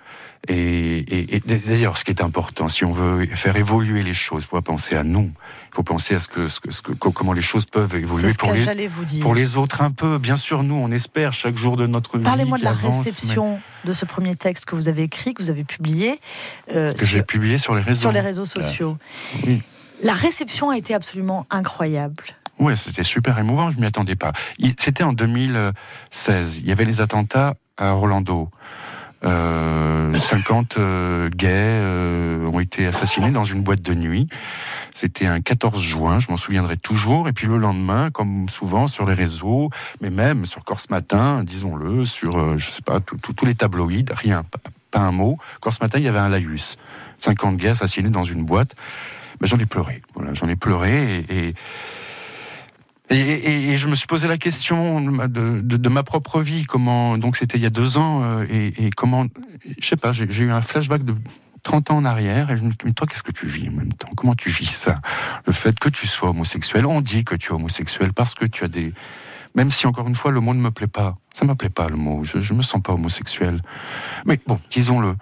Et, 0.47 0.97
et- 0.99 1.35
et 1.35 1.39
d'ailleurs, 1.41 1.97
ce 1.97 2.03
qui 2.03 2.11
est 2.11 2.21
important, 2.21 2.67
si 2.67 2.85
on 2.85 2.91
veut 2.91 3.25
faire 3.27 3.55
évoluer 3.57 4.03
les 4.03 4.13
choses, 4.13 4.43
il 4.43 4.47
faut 4.47 4.55
pas 4.55 4.61
penser 4.61 4.95
à 4.95 5.03
nous. 5.03 5.31
Il 5.71 5.75
faut 5.75 5.83
penser 5.83 6.15
à 6.15 6.19
ce 6.19 6.27
que, 6.27 6.47
ce 6.47 6.59
que, 6.59 6.71
ce 6.71 6.81
que- 6.81 6.93
comment 6.93 7.33
les 7.33 7.41
choses 7.41 7.65
peuvent 7.65 7.93
évoluer 7.95 8.33
pour 8.37 8.51
que 8.53 8.55
les, 8.71 8.87
vous 8.87 9.03
dire. 9.05 9.21
pour 9.21 9.35
les 9.35 9.57
autres 9.57 9.81
un 9.81 9.91
peu. 9.91 10.17
Bien 10.17 10.35
sûr, 10.35 10.63
nous, 10.63 10.75
on 10.75 10.91
espère 10.91 11.33
chaque 11.33 11.57
jour 11.57 11.75
de 11.75 11.85
notre 11.87 12.17
vie. 12.17 12.23
Parlez-moi 12.23 12.57
de 12.57 12.63
la 12.63 12.69
avance, 12.71 13.03
réception 13.05 13.59
de 13.83 13.91
ce 13.91 14.05
premier 14.05 14.35
texte 14.35 14.65
que 14.65 14.75
vous 14.75 14.87
avez 14.87 15.03
écrit, 15.03 15.33
que 15.33 15.43
vous 15.43 15.49
avez 15.49 15.63
publié 15.63 16.19
euh, 16.71 16.93
que 16.93 17.05
j'ai 17.05 17.21
publié 17.23 17.57
sur 17.57 17.75
les 17.75 17.81
réseaux. 17.81 18.01
sur 18.01 18.11
les 18.11 18.21
réseaux 18.21 18.45
sociaux. 18.45 18.97
Oui. 19.45 19.61
La 20.01 20.13
réception 20.13 20.69
a 20.69 20.77
été 20.77 20.93
absolument 20.93 21.45
incroyable. 21.49 22.23
Ouais, 22.59 22.75
c'était 22.75 23.03
super 23.03 23.37
émouvant, 23.37 23.69
je 23.69 23.79
m'y 23.79 23.85
attendais 23.85 24.15
pas. 24.15 24.31
C'était 24.77 25.03
en 25.03 25.13
2016, 25.13 26.57
il 26.57 26.67
y 26.67 26.71
avait 26.71 26.85
les 26.85 27.01
attentats 27.01 27.55
à 27.77 27.93
Orlando. 27.93 28.49
Euh, 29.23 30.13
50 30.13 30.77
euh, 30.77 31.29
gays 31.29 31.47
euh, 31.51 32.45
ont 32.45 32.59
été 32.59 32.85
assassinés 32.85 33.31
dans 33.31 33.43
une 33.43 33.63
boîte 33.63 33.81
de 33.81 33.93
nuit. 33.93 34.27
C'était 34.93 35.27
un 35.27 35.41
14 35.41 35.81
juin, 35.81 36.19
je 36.19 36.27
m'en 36.29 36.37
souviendrai 36.37 36.77
toujours. 36.77 37.27
Et 37.27 37.33
puis 37.33 37.47
le 37.47 37.57
lendemain, 37.57 38.09
comme 38.11 38.49
souvent 38.49 38.87
sur 38.87 39.05
les 39.05 39.13
réseaux, 39.13 39.69
mais 40.01 40.09
même 40.09 40.45
sur 40.45 40.63
Corse 40.63 40.89
Matin, 40.89 41.43
disons-le, 41.43 42.05
sur, 42.05 42.37
euh, 42.37 42.57
je 42.57 42.69
sais 42.69 42.81
pas, 42.81 42.99
tous 42.99 43.45
les 43.45 43.55
tabloïds, 43.55 44.05
rien, 44.11 44.43
pas, 44.43 44.99
un 44.99 45.11
mot. 45.11 45.37
Corse 45.61 45.81
Matin, 45.81 45.99
il 45.99 46.03
y 46.03 46.07
avait 46.07 46.19
un 46.19 46.29
laïus. 46.29 46.77
50 47.19 47.57
gays 47.57 47.69
assassinés 47.69 48.09
dans 48.09 48.23
une 48.23 48.43
boîte. 48.43 48.75
J'en 49.41 49.57
ai 49.57 49.65
pleuré. 49.65 50.01
Voilà, 50.15 50.33
j'en 50.33 50.47
ai 50.47 50.55
pleuré 50.55 51.25
et 51.29 51.53
et, 53.09 53.77
je 53.77 53.87
me 53.87 53.95
suis 53.95 54.07
posé 54.07 54.27
la 54.27 54.37
question 54.37 55.01
de, 55.01 55.89
ma 55.89 56.03
propre 56.03 56.41
vie, 56.41 56.65
comment 56.65 57.17
donc 57.17 57.37
c'était 57.37 57.57
il 57.57 57.63
y 57.63 57.65
a 57.65 57.69
deux 57.69 57.97
ans 57.97 58.21
euh, 58.23 58.45
et, 58.49 58.89
comment 58.95 59.27
je 59.79 59.87
sais 59.87 59.95
pas, 59.95 60.11
j'ai 60.11 60.25
eu 60.25 60.51
un 60.51 60.61
flashback 60.61 61.03
de 61.03 61.15
30 61.63 61.91
ans 61.91 61.97
en 61.97 62.05
arrière 62.05 62.51
et 62.51 62.57
je 62.57 62.63
me 62.63 62.69
dis 62.69 62.77
mais 62.83 62.93
toi 62.93 63.07
qu'est-ce 63.07 63.23
que 63.23 63.31
tu 63.31 63.47
vis 63.47 63.69
en 63.69 63.73
même 63.73 63.93
temps? 63.93 64.09
Comment 64.15 64.35
tu 64.35 64.49
vis 64.49 64.71
ça? 64.71 64.99
Le 65.45 65.53
fait 65.53 65.77
que 65.79 65.89
tu 65.89 66.07
sois 66.07 66.29
homosexuel, 66.29 66.85
on 66.85 67.01
dit 67.01 67.23
que 67.23 67.35
tu 67.35 67.51
es 67.51 67.55
homosexuel 67.55 68.13
parce 68.13 68.33
que 68.33 68.45
tu 68.45 68.63
as 68.63 68.67
des 68.67 68.93
même 69.55 69.71
si 69.71 69.87
encore 69.87 70.07
une 70.07 70.15
fois 70.15 70.31
le 70.31 70.39
mot 70.39 70.53
ne 70.53 70.59
me 70.59 70.71
plaît 70.71 70.87
pas, 70.87 71.17
ça 71.33 71.45
me 71.45 71.55
plaît 71.55 71.69
pas 71.69 71.87
le 71.87 71.95
mot, 71.95 72.23
je, 72.23 72.39
je 72.39 72.53
me 72.53 72.61
sens 72.61 72.81
pas 72.81 72.93
homosexuel. 72.93 73.61
Mais 74.25 74.39
bon, 74.45 74.59
disons-le. 74.69 75.15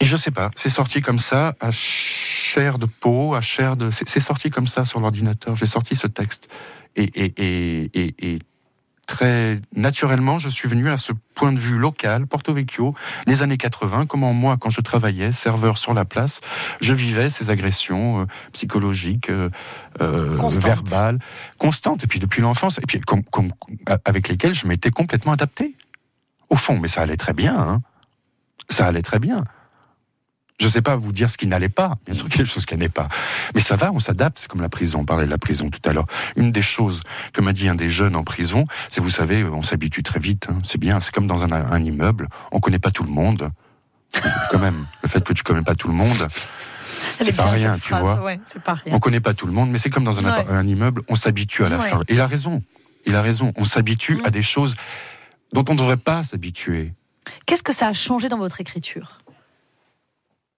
Et 0.00 0.04
je 0.04 0.16
sais 0.16 0.30
pas, 0.30 0.50
c'est 0.56 0.70
sorti 0.70 1.00
comme 1.00 1.18
ça, 1.18 1.54
à 1.60 1.70
chair 1.70 2.78
de 2.78 2.86
peau, 2.86 3.34
à 3.34 3.40
chair 3.40 3.76
de. 3.76 3.90
C'est 3.90 4.20
sorti 4.20 4.50
comme 4.50 4.66
ça 4.66 4.84
sur 4.84 5.00
l'ordinateur. 5.00 5.56
J'ai 5.56 5.66
sorti 5.66 5.96
ce 5.96 6.06
texte. 6.06 6.50
Et, 6.96 7.04
et, 7.14 7.34
et, 7.36 7.90
et, 7.94 8.32
et 8.32 8.38
très 9.06 9.58
naturellement, 9.74 10.38
je 10.38 10.48
suis 10.48 10.68
venu 10.68 10.90
à 10.90 10.96
ce 10.96 11.12
point 11.34 11.52
de 11.52 11.60
vue 11.60 11.78
local, 11.78 12.26
Porto 12.26 12.52
Vecchio, 12.52 12.94
les 13.26 13.42
années 13.42 13.56
80, 13.56 14.06
comment 14.06 14.32
moi, 14.32 14.56
quand 14.58 14.70
je 14.70 14.80
travaillais, 14.80 15.32
serveur 15.32 15.78
sur 15.78 15.94
la 15.94 16.04
place, 16.04 16.40
je 16.80 16.92
vivais 16.92 17.28
ces 17.28 17.50
agressions 17.50 18.22
euh, 18.22 18.24
psychologiques, 18.52 19.30
euh, 19.30 19.48
euh, 20.00 20.36
Constantes. 20.36 20.64
verbales, 20.64 21.18
constantes, 21.58 22.04
et 22.04 22.06
puis 22.06 22.18
depuis 22.18 22.42
l'enfance, 22.42 22.78
et 22.78 22.82
puis 22.82 23.00
avec 24.04 24.28
lesquelles 24.28 24.54
je 24.54 24.66
m'étais 24.66 24.90
complètement 24.90 25.32
adapté. 25.32 25.76
Au 26.50 26.56
fond, 26.56 26.78
mais 26.78 26.88
ça 26.88 27.02
allait 27.02 27.16
très 27.16 27.32
bien, 27.32 27.56
hein. 27.56 27.82
Ça 28.68 28.86
allait 28.86 29.02
très 29.02 29.20
bien. 29.20 29.44
Je 30.58 30.64
ne 30.66 30.70
sais 30.70 30.80
pas 30.82 30.96
vous 30.96 31.12
dire 31.12 31.28
ce 31.28 31.36
qui 31.36 31.46
n'allait 31.46 31.68
pas. 31.68 31.96
Bien 32.06 32.14
sûr 32.14 32.24
qu'il 32.28 32.38
y 32.38 32.40
a 32.40 32.44
des 32.44 32.50
choses 32.50 32.64
qui 32.64 32.74
n'allaient 32.74 32.88
pas. 32.88 33.08
Mais 33.54 33.60
ça 33.60 33.76
va, 33.76 33.92
on 33.92 34.00
s'adapte. 34.00 34.38
C'est 34.38 34.48
comme 34.48 34.62
la 34.62 34.70
prison. 34.70 35.00
On 35.00 35.04
parlait 35.04 35.26
de 35.26 35.30
la 35.30 35.36
prison 35.38 35.68
tout 35.68 35.86
à 35.88 35.92
l'heure. 35.92 36.06
Une 36.34 36.50
des 36.50 36.62
choses 36.62 37.02
que 37.34 37.42
m'a 37.42 37.52
dit 37.52 37.68
un 37.68 37.74
des 37.74 37.90
jeunes 37.90 38.16
en 38.16 38.24
prison, 38.24 38.64
c'est, 38.88 39.02
vous 39.02 39.10
savez, 39.10 39.44
on 39.44 39.60
s'habitue 39.62 40.02
très 40.02 40.18
vite. 40.18 40.46
hein. 40.50 40.58
C'est 40.64 40.78
bien. 40.78 40.98
C'est 41.00 41.12
comme 41.14 41.26
dans 41.26 41.44
un, 41.44 41.52
un 41.52 41.82
immeuble. 41.82 42.28
On 42.52 42.58
connaît 42.60 42.78
pas 42.78 42.90
tout 42.90 43.02
le 43.04 43.10
monde. 43.10 43.50
Quand 44.50 44.58
même, 44.58 44.86
le 45.02 45.08
fait 45.10 45.22
que 45.22 45.34
tu 45.34 45.42
connais 45.42 45.62
pas 45.62 45.74
tout 45.74 45.88
le 45.88 45.94
monde, 45.94 46.26
c'est 47.20 47.32
pas 47.32 47.46
rien, 47.50 47.72
tu 47.74 47.80
phrase, 47.90 48.00
vois. 48.00 48.22
ouais, 48.22 48.40
pas 48.64 48.74
rien. 48.74 48.94
On 48.94 48.98
connaît 48.98 49.20
pas 49.20 49.34
tout 49.34 49.46
le 49.46 49.52
monde, 49.52 49.70
mais 49.70 49.78
c'est 49.78 49.90
comme 49.90 50.04
dans 50.04 50.18
un, 50.20 50.24
Ouais. 50.24 50.30
appart- 50.30 50.50
un 50.50 50.66
immeuble, 50.66 51.02
on 51.08 51.16
s'habitue 51.16 51.64
à 51.64 51.68
la 51.68 51.78
Ouais. 51.78 51.88
fin. 51.88 52.00
Et 52.08 52.14
il 52.14 52.20
a 52.20 52.26
raison. 52.26 52.62
Il 53.04 53.14
a 53.14 53.20
raison. 53.20 53.52
On 53.56 53.64
s'habitue 53.64 54.16
Mm. 54.16 54.24
à 54.26 54.30
des 54.30 54.42
choses 54.42 54.74
dont 55.52 55.64
on 55.68 55.72
ne 55.74 55.78
devrait 55.78 55.96
pas 55.98 56.22
s'habituer. 56.22 56.94
Qu'est-ce 57.44 57.62
que 57.62 57.74
ça 57.74 57.88
a 57.88 57.92
changé 57.92 58.28
dans 58.30 58.38
votre 58.38 58.60
écriture? 58.60 59.18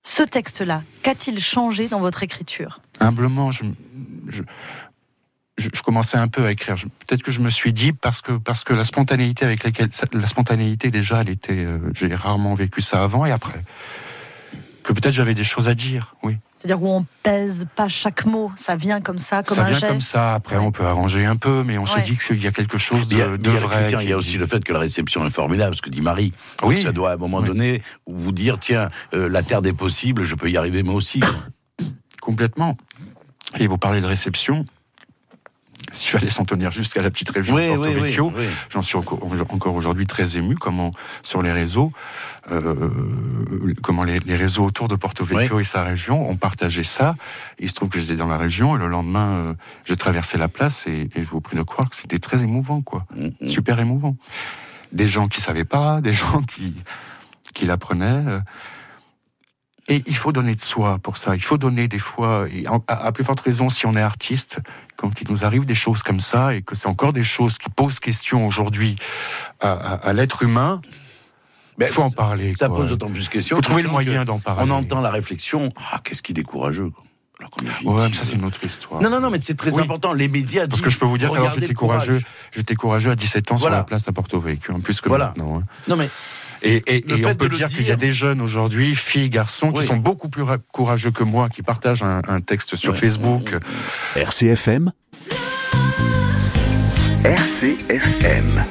Ce 0.09 0.23
texte-là, 0.23 0.85
qu'a-t-il 1.03 1.39
changé 1.39 1.87
dans 1.89 2.01
votre 2.01 2.23
écriture? 2.23 2.81
Humblement, 2.99 3.51
je, 3.51 3.63
commençais 5.85 6.17
un 6.17 6.29
peu 6.29 6.47
à 6.47 6.51
écrire. 6.51 6.77
Peut-être 7.07 7.23
que 7.23 7.31
je 7.31 7.41
me 7.41 7.51
suis 7.51 7.75
dit 7.75 7.93
parce 7.93 8.23
que 8.23 8.33
parce 8.33 8.65
que 8.65 8.73
la 8.73 8.85
spontanéité 8.85 9.45
avec 9.45 9.65
laquelle 9.65 9.91
la 10.15 10.27
spontanéité 10.27 10.91
déjà, 10.91 11.21
elle 11.21 11.29
était. 11.29 11.53
euh, 11.53 11.93
J'ai 11.93 12.15
rarement 12.15 12.55
vécu 12.55 12.81
ça 12.81 13.03
avant 13.03 13.27
et 13.27 13.33
après. 13.33 13.63
Que 14.83 14.95
peut-être 14.95 15.13
j'avais 15.13 15.35
des 15.35 15.45
choses 15.45 15.69
à 15.69 15.75
dire. 15.75 16.15
Oui. 16.23 16.39
C'est-à-dire 16.59 16.83
où 16.83 16.89
on 16.89 17.07
pèse 17.23 17.67
pas 17.77 17.87
chaque 17.89 18.27
mot, 18.27 18.51
ça 18.57 18.75
vient 18.75 19.01
comme 19.01 19.19
ça, 19.19 19.45
comme 19.45 19.55
ça 19.57 19.63
un 19.63 19.67
vient 19.67 19.79
geste. 19.79 19.93
comme 19.93 20.01
ça. 20.01 20.35
Après, 20.35 20.57
on 20.57 20.73
peut 20.73 20.85
arranger 20.85 21.25
un 21.25 21.37
peu, 21.37 21.63
mais 21.65 21.79
on 21.79 21.85
Ouais. 21.85 21.89
se 21.89 22.11
dit 22.11 22.17
qu'il 22.19 22.43
y 22.43 22.49
a 22.49 22.51
quelque 22.53 22.79
chose 22.79 23.07
Il 23.13 23.19
y 23.19 23.23
a, 23.23 23.37
de, 23.37 23.51
vrai. 23.51 23.91
Il 24.03 24.09
y 24.09 24.13
a 24.13 24.17
aussi 24.17 24.39
le 24.39 24.47
fait 24.47 24.65
que 24.65 24.73
la 24.73 24.81
réception 24.81 25.25
est 25.25 25.31
formidable, 25.31 25.77
ce 25.77 25.83
que 25.83 25.89
dit 25.91 26.01
Marie. 26.01 26.33
Oui. 26.65 26.83
Ça 26.83 26.91
doit 26.91 27.11
à 27.11 27.15
un 27.15 27.17
moment 27.17 27.39
Oui. 27.39 27.47
donné 27.47 27.83
vous 28.09 28.33
dire 28.33 28.59
tiens, 28.59 28.91
euh, 29.15 29.29
la 29.29 29.43
terre 29.45 29.63
des 29.63 29.73
possibles, 29.73 30.25
je 30.25 30.35
peux 30.35 30.51
y 30.51 30.57
arriver 30.57 30.83
moi 30.83 30.95
aussi. 30.95 31.21
Complètement. 32.21 32.77
Et 33.59 33.67
vous 33.67 33.79
parlez 33.79 34.01
de 34.01 34.07
réception. 34.07 34.65
S'il 35.93 36.11
fallait 36.11 36.31
s'en 36.31 36.45
tenir 36.45 36.71
jusqu'à 36.71 37.01
la 37.03 37.11
petite 37.11 37.31
région 37.31 37.55
Oui, 37.55 37.69
de 37.71 37.75
Porto 37.77 37.91
oui, 37.91 38.01
Vecchio, 38.01 38.33
oui. 38.37 38.45
j'en 38.71 38.83
suis 38.83 38.97
encore, 38.97 39.75
aujourd'hui 39.75 40.07
très 40.07 40.37
ému. 40.37 40.55
Comment 40.55 40.91
sur 41.23 41.41
les 41.43 41.53
réseaux, 41.53 41.93
euh, 42.51 42.91
comment 43.83 44.05
les, 44.05 44.19
les 44.21 44.37
réseaux 44.37 44.65
autour 44.65 44.89
de 44.89 44.97
Porto 44.97 45.25
Vecchio 45.25 45.61
et 45.61 45.65
sa 45.65 45.83
région 45.85 46.29
ont 46.29 46.37
partagé 46.37 46.83
ça. 46.83 47.17
Il 47.59 47.69
se 47.69 47.75
trouve 47.75 47.89
que 47.89 48.01
j'étais 48.01 48.17
dans 48.17 48.27
la 48.29 48.39
région 48.39 48.77
et 48.77 48.79
le 48.79 48.89
lendemain, 48.89 49.31
euh, 49.39 49.55
j'ai 49.85 49.97
traversé 49.97 50.37
la 50.39 50.49
place 50.49 50.87
et, 50.87 51.09
et 51.15 51.23
je 51.23 51.29
vous 51.29 51.41
prie 51.41 51.57
de 51.57 51.63
croire 51.63 51.89
que 51.91 51.97
c'était 51.97 52.19
très 52.19 52.43
émouvant, 52.43 52.83
quoi. 52.83 53.07
Mm, 53.17 53.49
Super 53.49 53.79
émouvant. 53.81 54.17
Des 54.93 55.09
gens 55.09 55.27
qui 55.29 55.41
savaient 55.41 55.65
pas, 55.65 56.01
des 56.01 56.13
gens 56.15 56.43
qui 56.43 56.75
qui 57.55 57.65
l'apprenaient. 57.67 58.25
euh, 58.27 58.41
et 59.89 60.03
il 60.07 60.17
faut 60.17 60.33
donner 60.33 60.55
de 60.55 60.61
soi 60.61 60.99
pour 61.03 61.17
ça. 61.17 61.35
Il 61.35 61.43
faut 61.43 61.59
donner 61.59 61.89
des 61.89 61.99
fois, 61.99 62.47
et 62.53 62.65
à, 62.87 63.11
plus 63.13 63.25
forte 63.25 63.41
raison 63.41 63.69
si 63.69 63.87
on 63.87 63.95
est 63.97 64.01
artiste, 64.03 64.59
quand 64.97 65.11
il 65.21 65.31
nous 65.31 65.45
arrive 65.45 65.65
des 65.65 65.75
choses 65.75 66.03
comme 66.03 66.21
ça, 66.21 66.55
et 66.55 66.63
que 66.63 66.75
c'est 66.75 66.89
encore 66.89 67.13
des 67.13 67.23
choses 67.23 67.59
qui 67.59 67.71
posent 67.71 67.99
question 67.99 68.47
aujourd'hui 68.47 68.97
à, 69.61 69.73
à- 69.73 69.95
à 70.09 70.13
l'être 70.13 70.43
humain, 70.43 70.81
il 71.81 71.87
faut 71.89 72.03
en 72.03 72.11
parler. 72.11 72.53
Ça 72.55 72.69
quoi. 72.69 72.79
pose 72.79 72.89
d'autant 72.91 73.09
plus 73.09 73.25
de 73.27 73.31
questions. 73.31 73.57
faut 73.57 73.63
trouver 73.63 73.83
le 73.83 73.89
moyen 73.91 74.25
d'en 74.25 74.39
parler. 74.41 74.65
On 74.67 74.71
entend 74.75 75.01
la 75.01 75.11
réflexion. 75.11 75.69
Ah, 75.93 76.01
qu'est-ce 76.03 76.23
qu'il 76.23 76.39
est 76.39 76.43
courageux. 76.43 76.91
quoi. 76.91 77.05
Alors 77.39 77.95
Ouais, 77.95 78.09
mais 78.09 78.15
ça 78.17 78.25
c'est 78.25 78.33
une 78.35 78.45
autre 78.45 78.59
histoire. 78.65 79.01
Non, 79.01 79.11
non, 79.11 79.21
non, 79.21 79.31
mais 79.31 79.41
c'est 79.41 79.55
très 79.57 79.73
Oui. 79.73 79.83
important. 79.85 80.13
Les 80.13 80.27
médias 80.27 80.63
Parce 80.63 80.75
disent, 80.75 80.81
que 80.83 80.91
je 80.91 80.99
peux 80.99 81.07
vous 81.07 81.19
dire 81.19 81.31
que 81.31 81.39
j'étais 81.61 81.73
courageux, 81.75 82.21
j'étais 82.51 82.75
courageux 82.75 83.13
à 83.13 83.15
17 83.15 83.53
ans 83.53 83.57
sur 83.57 83.61
Voilà. 83.69 83.77
la 83.77 83.85
place 83.85 84.09
à 84.09 84.13
Porto 84.13 84.41
Vecchio, 84.41 84.75
hein, 84.75 84.81
plus 84.81 85.01
que 85.01 85.09
Voilà. 85.09 85.27
maintenant. 85.29 85.61
hein. 85.61 85.65
Non, 85.87 85.95
mais 85.95 86.11
Et, 86.63 86.83
on 87.27 87.35
peut 87.35 87.49
dire 87.49 87.69
qu'il 87.69 87.87
y 87.87 87.91
a 87.93 87.97
des 87.97 88.13
jeunes 88.13 88.41
aujourd'hui, 88.41 88.95
filles, 88.97 89.31
garçons, 89.31 89.71
Oui. 89.73 89.81
qui 89.81 89.87
sont 89.87 89.97
beaucoup 89.97 90.29
plus 90.29 90.43
ra- 90.43 90.59
courageux 90.73 91.11
que 91.13 91.23
moi, 91.25 91.49
qui 91.49 91.63
partagent 91.63 92.03
un, 92.03 92.23
un 92.29 92.41
texte 92.41 92.75
sur 92.77 92.93
Ouais. 92.93 92.99
Facebook. 92.99 93.55
RCFM 94.17 94.93
RCFM 97.25 98.65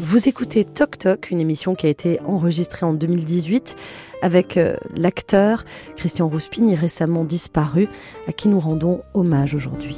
Vous 0.00 0.28
écoutez 0.28 0.64
Toc 0.64 0.98
Toc, 0.98 1.30
une 1.30 1.40
émission 1.40 1.74
qui 1.74 1.86
a 1.86 1.88
été 1.88 2.20
enregistrée 2.22 2.86
en 2.86 2.92
2018 2.92 3.74
avec 4.22 4.56
euh, 4.56 4.76
l'acteur 4.96 5.64
Christian 5.96 6.28
Rouspini, 6.28 6.76
récemment 6.76 7.24
disparu, 7.24 7.88
à 8.28 8.32
qui 8.32 8.48
nous 8.48 8.60
rendons 8.60 9.02
hommage 9.14 9.54
aujourd'hui. 9.54 9.96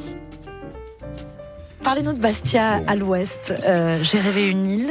Parlez-nous 1.83 2.15
de 2.15 2.21
Bastia 2.21 2.83
à 2.87 2.97
l'ouest. 2.97 3.53
Euh, 3.67 3.99
J'ai 4.03 4.19
rêvé 4.21 4.49
une 4.49 4.67
île. 4.67 4.91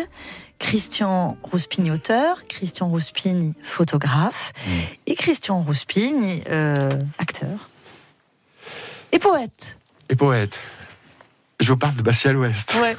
Christian 0.59 1.37
Rouspini, 1.43 1.91
auteur, 1.91 2.45
Christian 2.47 2.87
Rouspini, 2.87 3.53
photographe, 3.63 4.53
Mm. 4.65 4.71
et 5.07 5.15
Christian 5.15 5.61
Rouspini, 5.61 6.43
euh, 6.49 6.89
acteur. 7.17 7.69
Et 9.11 9.19
poète. 9.19 9.77
Et 10.09 10.15
poète. 10.15 10.59
Je 11.59 11.71
vous 11.71 11.77
parle 11.77 11.95
de 11.95 12.01
Bastia 12.01 12.31
à 12.31 12.33
l'Ouest. 12.33 12.73
Ouais. 12.75 12.97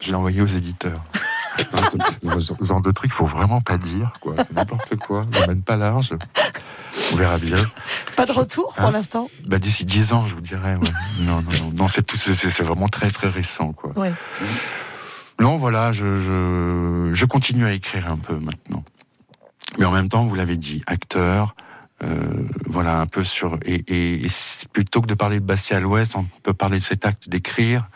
Je 0.00 0.08
l'ai 0.08 0.14
envoyé 0.14 0.40
aux 0.40 0.46
éditeurs. 0.46 1.00
ce 1.90 2.38
ce 2.40 2.64
genre 2.64 2.80
de 2.80 2.90
truc, 2.90 3.12
faut 3.12 3.26
vraiment 3.26 3.60
pas 3.60 3.76
dire, 3.78 4.12
quoi. 4.20 4.34
C'est 4.38 4.52
n'importe 4.52 4.96
quoi. 4.96 5.26
Ne 5.26 5.46
mène 5.46 5.62
pas 5.62 5.76
large. 5.76 6.14
On 7.12 7.16
verra 7.16 7.38
bien. 7.38 7.58
Pas 8.16 8.26
de 8.26 8.32
retour 8.32 8.74
pour 8.74 8.84
Hein 8.86 8.90
l'instant 8.92 9.28
Bah, 9.46 9.58
d'ici 9.58 9.84
10 9.84 10.12
ans, 10.12 10.26
je 10.26 10.34
vous 10.34 10.40
dirais. 10.40 10.74
ouais. 10.76 10.90
Non, 11.20 11.42
non, 11.42 11.50
non. 11.64 11.70
Non, 11.74 11.88
c'est 11.88 12.02
tout, 12.02 12.16
c'est 12.16 12.34
c'est 12.34 12.62
vraiment 12.62 12.88
très, 12.88 13.10
très 13.10 13.28
récent, 13.28 13.72
quoi. 13.72 13.92
Ouais. 13.96 14.12
Non, 15.40 15.56
voilà, 15.56 15.90
je, 15.90 16.18
je, 17.12 17.24
continue 17.24 17.64
à 17.64 17.72
écrire 17.72 18.10
un 18.10 18.18
peu 18.18 18.36
maintenant. 18.36 18.84
Mais 19.78 19.86
en 19.86 19.90
même 19.90 20.08
temps, 20.08 20.26
vous 20.26 20.34
l'avez 20.34 20.58
dit, 20.58 20.82
acteur, 20.86 21.54
euh, 22.04 22.18
voilà, 22.66 23.00
un 23.00 23.06
peu 23.06 23.24
sur. 23.24 23.58
Et, 23.64 24.26
plutôt 24.72 25.00
que 25.00 25.06
de 25.06 25.14
parler 25.14 25.40
de 25.40 25.44
Bastia 25.44 25.78
à 25.78 25.80
on 25.80 26.26
peut 26.42 26.52
parler 26.52 26.76
de 26.76 26.82
cet 26.82 27.06
acte 27.06 27.30
d'écrire. 27.30 27.88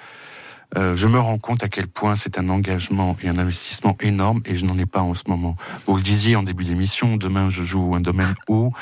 Euh, 0.76 0.96
je 0.96 1.06
me 1.08 1.18
rends 1.18 1.38
compte 1.38 1.62
à 1.62 1.68
quel 1.68 1.86
point 1.86 2.16
c'est 2.16 2.38
un 2.38 2.48
engagement 2.48 3.16
et 3.22 3.28
un 3.28 3.38
investissement 3.38 3.96
énorme 4.00 4.42
et 4.44 4.56
je 4.56 4.64
n'en 4.64 4.78
ai 4.78 4.86
pas 4.86 5.00
en 5.00 5.14
ce 5.14 5.22
moment. 5.28 5.56
Vous 5.86 5.96
le 5.96 6.02
disiez 6.02 6.36
en 6.36 6.42
début 6.42 6.64
d'émission, 6.64 7.16
demain 7.16 7.48
je 7.48 7.62
joue 7.62 7.94
un 7.94 8.00
domaine 8.00 8.34
où, 8.48 8.72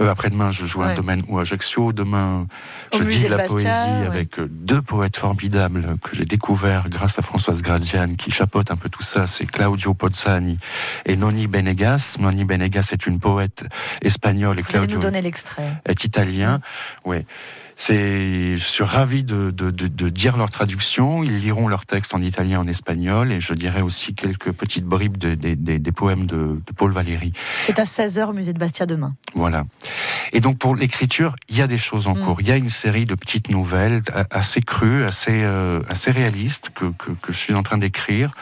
euh, 0.00 0.10
après-demain 0.10 0.50
je 0.50 0.66
joue 0.66 0.82
un 0.82 0.94
domaine 0.94 1.22
où 1.28 1.38
Ajaccio, 1.38 1.92
demain 1.92 2.46
Au 2.92 2.98
je 2.98 3.04
dis 3.04 3.22
de 3.22 3.28
la 3.28 3.36
Bastia, 3.38 3.54
poésie 3.54 3.68
ouais. 4.00 4.06
avec 4.06 4.40
deux 4.40 4.82
poètes 4.82 5.16
formidables 5.16 5.96
que 6.02 6.14
j'ai 6.16 6.24
découverts 6.24 6.88
grâce 6.88 7.18
à 7.18 7.22
Françoise 7.22 7.62
Graziani 7.62 8.16
qui 8.16 8.30
chapeaute 8.30 8.70
un 8.70 8.76
peu 8.76 8.88
tout 8.88 9.02
ça, 9.02 9.26
c'est 9.26 9.46
Claudio 9.46 9.94
Pozzani 9.94 10.58
et 11.06 11.16
Noni 11.16 11.46
Benegas. 11.46 12.16
Noni 12.18 12.44
Benegas 12.44 12.90
est 12.92 13.06
une 13.06 13.20
poète 13.20 13.64
espagnole 14.02 14.58
et 14.58 14.62
Vous 14.62 14.68
allez 14.76 14.86
Claudio 14.86 14.96
nous 14.96 15.02
donner 15.02 15.22
l'extrait. 15.22 15.72
est 15.86 16.04
italien. 16.04 16.60
Ouais. 17.04 17.24
C'est, 17.76 18.56
je 18.56 18.64
suis 18.64 18.84
ravi 18.84 19.24
de, 19.24 19.50
de, 19.50 19.70
de, 19.70 19.86
de 19.88 20.08
dire 20.08 20.36
leur 20.36 20.50
traduction. 20.50 21.22
Ils 21.22 21.38
liront 21.38 21.68
leur 21.68 21.86
texte 21.86 22.14
en 22.14 22.20
italien, 22.22 22.60
en 22.60 22.66
espagnol, 22.66 23.32
et 23.32 23.40
je 23.40 23.54
dirai 23.54 23.82
aussi 23.82 24.14
quelques 24.14 24.52
petites 24.52 24.84
bribes 24.84 25.16
de- 25.16 25.34
des- 25.34 25.56
des- 25.56 25.78
des 25.78 25.92
poèmes 25.92 26.26
de, 26.26 26.60
Paul 26.76 26.92
Valéry. 26.92 27.32
C'est 27.60 27.78
à 27.78 27.84
16h 27.84 28.28
au 28.28 28.32
musée 28.32 28.52
de 28.52 28.58
Bastia 28.58 28.86
demain. 28.86 29.14
Voilà. 29.34 29.64
Et 30.32 30.40
donc 30.40 30.58
pour 30.58 30.76
l'écriture, 30.76 31.34
il 31.48 31.56
y 31.56 31.62
a 31.62 31.66
des 31.66 31.78
choses 31.78 32.06
en 32.06 32.14
Mm. 32.14 32.24
cours. 32.24 32.40
Il 32.40 32.48
y 32.48 32.52
a 32.52 32.56
une 32.56 32.68
série 32.68 33.06
de 33.06 33.14
petites 33.14 33.48
nouvelles 33.50 34.02
assez 34.30 34.60
crues, 34.60 35.04
assez 35.04 35.42
euh, 35.42 35.80
assez 35.88 36.10
réalistes 36.10 36.70
que, 36.74 36.86
que, 36.98 37.10
que 37.12 37.32
je 37.32 37.38
suis 37.38 37.54
en 37.54 37.62
train 37.62 37.78
d'écrire. 37.78 38.32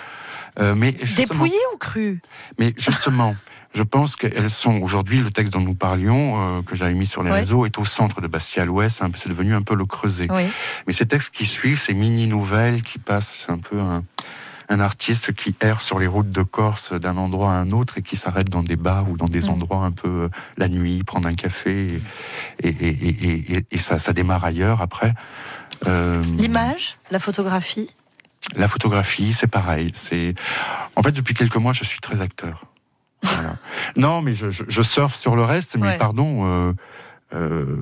Euh, 0.59 0.75
mais 0.77 0.93
Dépouillé 1.17 1.55
ou 1.75 1.79
cru 1.79 2.21
mais 2.59 2.75
justement, 2.77 3.35
je 3.73 3.83
pense 3.83 4.17
qu'elles 4.17 4.51
sont 4.51 4.81
aujourd'hui 4.83 5.21
le 5.21 5.31
texte 5.31 5.53
dont 5.53 5.61
nous 5.61 5.75
parlions, 5.75 6.59
euh, 6.59 6.63
que 6.63 6.75
j'avais 6.77 6.95
mis 6.95 7.07
sur 7.07 7.23
les 7.23 7.31
réseaux, 7.31 7.67
est 7.67 7.79
au 7.79 7.85
centre 7.85 8.21
de 8.21 8.27
Bastia 8.27 8.63
à 8.63 8.65
l'Ouest. 8.67 9.01
Peu- 9.01 9.11
C'est 9.17 9.29
devenu 9.29 9.55
un 9.55 9.63
peu 9.63 9.75
le 9.77 9.85
creuset. 9.85 10.27
Oui. 10.31 10.43
Mais 10.87 10.93
ces 10.93 11.07
textes 11.07 11.31
qui 11.35 11.47
suivent, 11.47 11.79
ces 11.79 11.95
mini 11.95 12.27
nouvelles 12.27 12.83
qui 12.83 12.99
passent, 12.99 13.37
c'est 13.47 13.53
un 13.53 13.59
peu 13.59 13.79
un, 13.81 14.03
un 14.69 14.81
artiste 14.81 15.33
qui 15.35 15.55
erre 15.61 15.81
sur 15.83 15.99
les 15.99 16.07
routes 16.07 16.31
de 16.31 16.43
Corse 16.43 16.93
d'un 16.93 17.17
endroit 17.17 17.51
à 17.53 17.57
un 17.57 17.71
autre 17.73 17.99
et 17.99 18.03
qui 18.03 18.17
s'arrête 18.17 18.49
dans 18.49 18.63
des 18.63 18.77
bars 18.77 19.09
ou 19.11 19.17
dans 19.17 19.27
des 19.27 19.47
Mm. 19.47 19.51
endroits 19.51 19.85
un 19.85 19.93
peu 19.93 20.09
euh, 20.09 20.29
la 20.57 20.69
nuit, 20.69 21.03
prendre 21.05 21.29
un 21.29 21.35
café 21.35 22.03
et, 22.63 22.69
et, 22.69 22.87
et, 22.87 23.09
et- 23.09 23.53
et- 23.57 23.67
et 23.71 23.79
ça, 23.79 23.99
ça 23.99 24.13
démarre 24.13 24.45
ailleurs 24.45 24.81
après. 24.83 25.15
Euh, 25.87 26.23
L'image, 26.39 26.97
la 27.11 27.19
photographie? 27.19 27.91
La 28.57 28.69
photographie, 28.69 29.33
c'est 29.33 29.47
pareil. 29.47 29.93
C'est 29.95 30.35
en 30.97 31.03
fait 31.03 31.13
depuis 31.13 31.35
quelques 31.35 31.57
mois, 31.57 31.73
je 31.73 31.85
suis 31.85 32.01
très 32.01 32.21
acteur. 32.21 32.65
Voilà. 33.23 33.55
non, 33.97 34.23
mais 34.23 34.35
je, 34.35 34.51
je, 34.51 34.65
je 34.69 34.83
surfe 34.83 35.15
sur 35.15 35.37
le 35.37 35.43
reste. 35.43 35.77
Mais 35.77 35.89
Ouais. 35.89 35.99
pardon, 35.99 36.47
euh, 36.47 36.73
euh, 37.35 37.77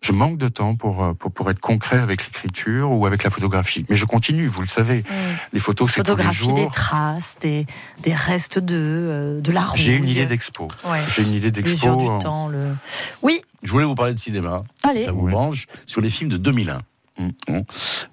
je 0.00 0.12
manque 0.12 0.36
de 0.36 0.48
temps 0.48 0.74
pour, 0.74 1.02
euh, 1.02 1.14
pour 1.14 1.32
pour 1.32 1.50
être 1.50 1.60
concret 1.60 1.98
avec 1.98 2.24
l'écriture 2.26 2.90
ou 2.92 3.06
avec 3.06 3.22
la 3.24 3.30
photographie. 3.30 3.86
Mais 3.88 3.96
je 3.96 4.04
continue, 4.04 4.46
vous 4.48 4.60
le 4.60 4.66
savez. 4.66 4.98
Mm. 5.00 5.34
Les 5.54 5.60
photos, 5.60 5.90
c'est 5.90 6.02
tous 6.02 6.10
les 6.10 6.16
Photographie 6.24 6.52
des 6.52 6.62
jours. 6.62 6.72
traces, 6.72 7.36
des, 7.40 7.66
des 8.02 8.12
restes 8.14 8.58
de, 8.58 8.74
euh, 8.76 9.40
de 9.40 9.50
la 9.52 9.62
rouille. 9.62 9.80
J'ai 9.80 9.96
une 9.96 10.08
idée 10.08 10.26
d'expo. 10.26 10.68
Ouais. 10.84 11.00
J'ai 11.14 11.22
une 11.22 11.32
idée 11.32 11.50
d'expo. 11.50 12.18
Le... 12.50 12.74
Oui, 13.22 13.40
Je 13.62 13.70
voulais 13.72 13.86
vous 13.86 13.94
parler 13.94 14.12
de 14.14 14.18
cinéma. 14.18 14.64
Allez. 14.82 15.00
si 15.00 15.04
Ça 15.06 15.12
vous 15.12 15.28
mange 15.28 15.66
sur 15.86 16.00
les 16.02 16.10
films 16.10 16.28
de 16.30 16.36
2001. 16.36 16.80
Mm. 17.16 17.28
Alors, 17.48 17.64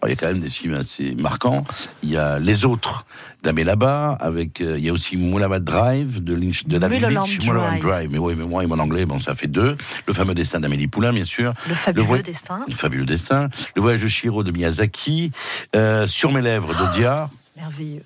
il 0.05 0.09
y 0.09 0.11
a 0.11 0.15
quand 0.15 0.27
même 0.27 0.39
des 0.41 0.49
films 0.49 0.75
assez 0.75 1.15
marquants. 1.15 1.63
Il 2.03 2.09
y 2.11 2.17
a 2.17 2.37
Les 2.39 2.65
Autres 2.65 3.05
d'Amé 3.41 3.65
avec 4.19 4.61
euh, 4.61 4.77
il 4.77 4.85
y 4.85 4.89
a 4.89 4.93
aussi 4.93 5.17
Moulavad 5.17 5.63
Drive 5.63 6.23
de 6.23 6.35
Lynch, 6.35 6.65
de 6.65 6.77
David 6.77 7.01
Mulholland 7.01 7.27
Lynch, 7.27 7.39
Mulholland 7.47 7.79
Drive. 7.79 8.09
Mais 8.11 8.19
oui, 8.19 8.35
mais 8.37 8.45
moi, 8.45 8.63
et 8.63 8.67
mon 8.67 8.77
anglais, 8.77 9.05
bon, 9.05 9.17
ça 9.19 9.33
fait 9.33 9.47
deux. 9.47 9.75
Le 10.05 10.13
fameux 10.13 10.35
destin 10.35 10.59
d'Amélie 10.59 10.87
Poulain, 10.87 11.13
bien 11.13 11.23
sûr. 11.23 11.53
le 11.67 11.73
fabuleux 11.73 12.05
voy- 12.05 12.21
destin. 12.21 12.63
Le 12.67 12.75
fabuleux 12.75 13.05
destin. 13.05 13.49
Le 13.75 13.81
voyage 13.81 14.01
de 14.01 14.07
Shiro 14.07 14.43
de 14.43 14.51
Miyazaki. 14.51 15.31
euh, 15.75 16.05
sur 16.07 16.31
mes 16.31 16.41
lèvres 16.41 16.73
de 16.75 16.93
Diar. 16.97 17.29
Merveilleux. 17.57 18.03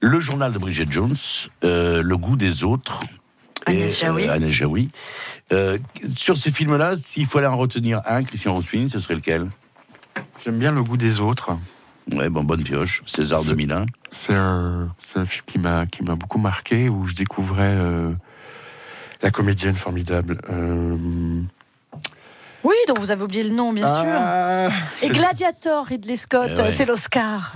Le 0.00 0.20
journal 0.20 0.52
de 0.52 0.58
Bridget 0.58 0.86
Jones. 0.90 1.16
euh, 1.64 2.00
le 2.02 2.16
goût 2.16 2.36
des 2.36 2.64
autres. 2.64 3.00
Agnès 3.66 4.00
Jaoui. 4.00 4.26
Agnès 4.26 4.50
Jaoui. 4.50 4.90
Sur 6.16 6.38
ces 6.38 6.50
films-là, 6.50 6.96
s'il 6.96 7.26
fallait 7.26 7.46
en 7.46 7.58
retenir 7.58 8.00
un, 8.06 8.24
Christian 8.24 8.54
Rouspin, 8.54 8.86
ce 8.88 8.98
serait 9.00 9.16
lequel? 9.16 9.48
J'aime 10.44 10.58
bien 10.58 10.72
le 10.72 10.82
goût 10.82 10.96
des 10.96 11.20
autres. 11.20 11.50
Ouais, 12.12 12.28
bon, 12.28 12.42
bonne 12.44 12.64
pioche. 12.64 13.02
César 13.06 13.40
C'est- 13.40 13.48
2001. 13.48 13.86
C'est 14.10 14.34
un, 14.34 14.88
film 15.26 15.44
qui 15.46 15.58
m'a 15.58 15.86
qui 15.86 16.02
m'a 16.02 16.14
beaucoup 16.16 16.38
marqué 16.38 16.88
où 16.88 17.06
je 17.06 17.14
découvrais 17.14 17.74
euh, 17.76 18.10
la 19.22 19.30
comédienne 19.30 19.74
formidable. 19.76 20.40
Euh, 20.50 20.96
Oui, 22.64 22.74
dont 22.88 22.94
vous 22.98 23.10
avez 23.10 23.22
oublié 23.22 23.42
le 23.44 23.50
nom, 23.50 23.72
bien 23.72 23.86
sûr. 23.86 24.04
ah, 24.08 24.68
Et 25.02 25.06
c'est- 25.06 25.08
Gladiator, 25.10 25.86
Ridley 25.86 26.16
Scott, 26.16 26.50
Eh 26.54 26.58
ouais. 26.58 26.72
c'est 26.76 26.84
l'Oscar. 26.84 27.52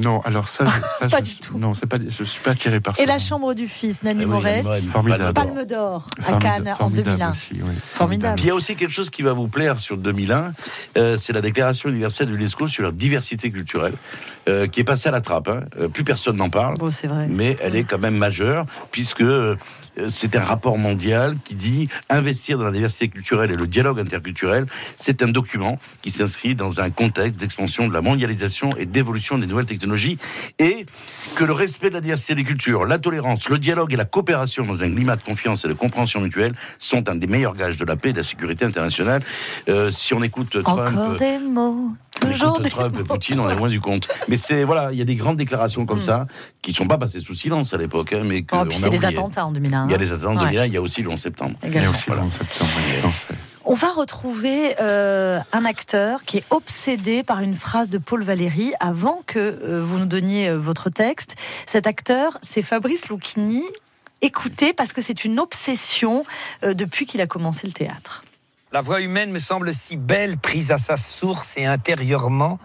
Non, 0.00 0.20
alors 0.20 0.48
ça, 0.48 0.64
je- 0.66 0.70
ça 1.00 1.08
Pas 1.08 1.18
je, 1.18 1.24
du 1.30 1.36
tout. 1.40 1.58
Non, 1.58 1.74
c'est 1.74 1.86
pas. 1.86 1.96
Je 1.98 2.22
suis 2.22 2.40
pas 2.40 2.52
attiré 2.52 2.78
par 2.78 2.96
ça. 2.96 3.02
Et 3.02 3.06
La 3.06 3.18
Chambre 3.18 3.54
du 3.54 3.66
Fils, 3.66 4.04
Nanny 4.04 4.20
Ah 4.22 4.26
oui, 4.26 4.30
Moret. 4.30 4.62
Formidable. 4.92 5.32
Palme 5.34 5.64
d'Or 5.64 6.06
à 6.18 6.22
Formidable- 6.22 6.42
Cannes 6.64 6.72
en 6.72 6.76
formidable 6.76 7.10
2001. 7.10 7.30
aussi, 7.30 7.50
oui. 7.54 7.72
Formidable. 7.94 8.34
Puis 8.36 8.44
il 8.44 8.48
y 8.48 8.50
a 8.50 8.54
aussi 8.54 8.76
quelque 8.76 8.92
chose 8.92 9.10
qui 9.10 9.22
va 9.22 9.32
vous 9.32 9.48
plaire 9.48 9.80
sur 9.80 9.96
2001, 9.96 10.52
euh, 10.96 11.16
c'est 11.18 11.32
la 11.32 11.40
déclaration 11.40 11.88
universelle 11.88 12.28
de 12.28 12.34
l'UNESCO 12.36 12.68
sur 12.68 12.84
la 12.84 12.92
diversité 12.92 13.50
culturelle, 13.50 13.94
euh, 14.48 14.68
qui 14.68 14.78
est 14.78 14.84
passée 14.84 15.08
à 15.08 15.12
la 15.12 15.20
trappe. 15.20 15.48
hein. 15.48 15.62
Euh, 15.80 15.88
plus 15.88 16.04
personne 16.04 16.36
n'en 16.36 16.50
parle, 16.50 16.76
Bon, 16.78 16.92
c'est 16.92 17.08
vrai. 17.08 17.26
mais 17.28 17.56
elle 17.60 17.74
est 17.74 17.84
quand 17.84 17.98
même 17.98 18.16
majeure, 18.16 18.66
puisque 18.92 19.22
euh, 19.22 19.56
c'est 20.08 20.36
un 20.36 20.44
rapport 20.44 20.78
mondial 20.78 21.36
qui 21.44 21.54
dit 21.54 21.88
investir 22.08 22.58
dans 22.58 22.64
la 22.64 22.72
diversité 22.72 23.08
culturelle 23.08 23.50
et 23.50 23.56
le 23.56 23.66
dialogue 23.66 24.00
interculturel. 24.00 24.66
C'est 24.96 25.22
un 25.22 25.28
document 25.28 25.78
qui 26.02 26.10
s'inscrit 26.10 26.54
dans 26.54 26.80
un 26.80 26.90
contexte 26.90 27.40
d'expansion 27.40 27.88
de 27.88 27.92
la 27.92 28.00
mondialisation 28.00 28.70
et 28.76 28.86
d'évolution 28.86 29.38
des 29.38 29.46
nouvelles 29.46 29.66
technologies, 29.66 30.18
et 30.58 30.86
que 31.34 31.44
le 31.44 31.52
respect 31.52 31.90
de 31.90 31.94
la 31.94 32.00
diversité 32.00 32.34
des 32.34 32.44
cultures, 32.44 32.84
la 32.84 32.98
tolérance, 32.98 33.48
le 33.48 33.58
dialogue 33.58 33.92
et 33.92 33.96
la 33.96 34.04
coopération 34.04 34.64
dans 34.64 34.82
un 34.82 34.90
climat 34.90 35.16
de 35.16 35.22
confiance 35.22 35.64
et 35.64 35.68
de 35.68 35.74
compréhension 35.74 36.20
mutuelle 36.20 36.54
sont 36.78 37.08
un 37.08 37.14
des 37.14 37.26
meilleurs 37.26 37.54
gages 37.54 37.76
de 37.76 37.84
la 37.84 37.96
paix 37.96 38.10
et 38.10 38.12
de 38.12 38.18
la 38.18 38.24
sécurité 38.24 38.64
internationale. 38.64 39.22
Euh, 39.68 39.90
si 39.90 40.14
on 40.14 40.22
écoute 40.22 40.56
Encore 40.64 41.16
des 41.16 41.38
mots, 41.38 41.90
toujours 42.20 42.48
écoute 42.54 42.62
des 42.64 42.70
Trump 42.70 42.96
et. 43.00 43.02
Poutine, 43.04 43.40
on 43.40 43.48
est 43.50 43.56
loin 43.56 43.68
du 43.68 43.80
compte. 43.80 44.08
Mais 44.28 44.36
c'est 44.36 44.64
voilà, 44.64 44.92
il 44.92 44.98
y 44.98 45.02
a 45.02 45.04
des 45.04 45.14
grandes 45.16 45.36
déclarations 45.36 45.86
comme 45.86 45.98
Mm. 45.98 46.02
ça 46.02 46.26
qui 46.62 46.70
ne 46.72 46.76
sont 46.76 46.86
pas 46.86 46.98
passées 46.98 47.20
sous 47.20 47.34
silence 47.34 47.72
à 47.74 47.76
l'époque, 47.76 48.12
hein, 48.12 48.22
mais 48.24 48.42
que 48.42 48.54
Oh, 48.54 48.60
on 48.64 48.68
a 48.70 48.74
c'est 48.74 48.90
les 48.90 49.04
attentats 49.04 49.46
en 49.46 49.52
2001. 49.52 49.86
Il 49.86 49.92
y 49.92 49.94
a 49.94 49.98
les 49.98 50.12
attentats 50.12 50.28
en 50.30 50.36
Ouais. 50.36 50.44
2001, 50.50 50.66
il 50.66 50.72
y 50.72 50.76
a 50.76 50.82
aussi 50.82 51.02
le 51.02 51.10
11 51.10 51.20
septembre. 51.20 51.56
Il 51.62 51.66
y 51.70 51.72
a 51.76 51.80
Également. 51.80 51.90
aussi 51.96 52.10
le 52.10 52.18
11 52.18 52.32
septembre, 52.32 52.70
oui, 52.76 53.00
tout 53.02 53.08
à 53.08 53.12
fait. 53.12 53.34
On 53.66 53.74
va 53.74 53.88
retrouver 53.92 54.74
euh, 54.80 55.38
un 55.52 55.64
acteur 55.66 56.24
qui 56.24 56.38
est 56.38 56.44
obsédé 56.50 57.22
par 57.22 57.40
une 57.40 57.54
phrase 57.54 57.90
de 57.90 57.98
Paul 57.98 58.22
Valéry 58.24 58.72
avant 58.80 59.20
que 59.26 59.38
euh, 59.38 59.84
vous 59.84 59.98
nous 59.98 60.06
donniez 60.06 60.48
euh, 60.48 60.58
votre 60.58 60.88
texte. 60.90 61.36
Cet 61.66 61.86
acteur, 61.86 62.38
c'est 62.42 62.62
Fabrice 62.62 63.10
Lucchini. 63.10 63.62
Écoutez, 64.22 64.72
parce 64.72 64.92
que 64.92 65.00
c'est 65.02 65.24
une 65.24 65.38
obsession 65.38 66.24
euh, 66.64 66.74
depuis 66.74 67.06
qu'il 67.06 67.20
a 67.20 67.26
commencé 67.26 67.66
le 67.66 67.72
théâtre. 67.72 68.24
La 68.72 68.82
voix 68.82 69.00
humaine 69.00 69.32
me 69.32 69.40
semble 69.40 69.74
si 69.74 69.96
belle, 69.96 70.38
prise 70.38 70.70
à 70.70 70.78
sa 70.78 70.96
source 70.96 71.56
et 71.56 71.66
intérieurement, 71.66 72.60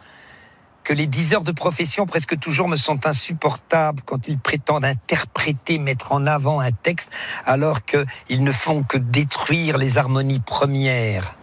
que 0.83 0.93
les 0.93 1.07
dix 1.07 1.33
heures 1.33 1.41
de 1.41 1.51
profession 1.51 2.05
presque 2.05 2.37
toujours 2.37 2.67
me 2.67 2.75
sont 2.75 3.07
insupportables 3.07 4.03
quand 4.05 4.27
ils 4.27 4.37
prétendent 4.37 4.85
interpréter, 4.85 5.79
mettre 5.79 6.11
en 6.11 6.27
avant 6.27 6.59
un 6.59 6.71
texte, 6.71 7.09
alors 7.43 7.85
qu'ils 7.85 8.43
ne 8.43 8.51
font 8.51 8.83
que 8.83 8.99
détruire 8.99 9.79
les 9.79 9.97
harmonies 9.97 10.41
premières 10.41 11.33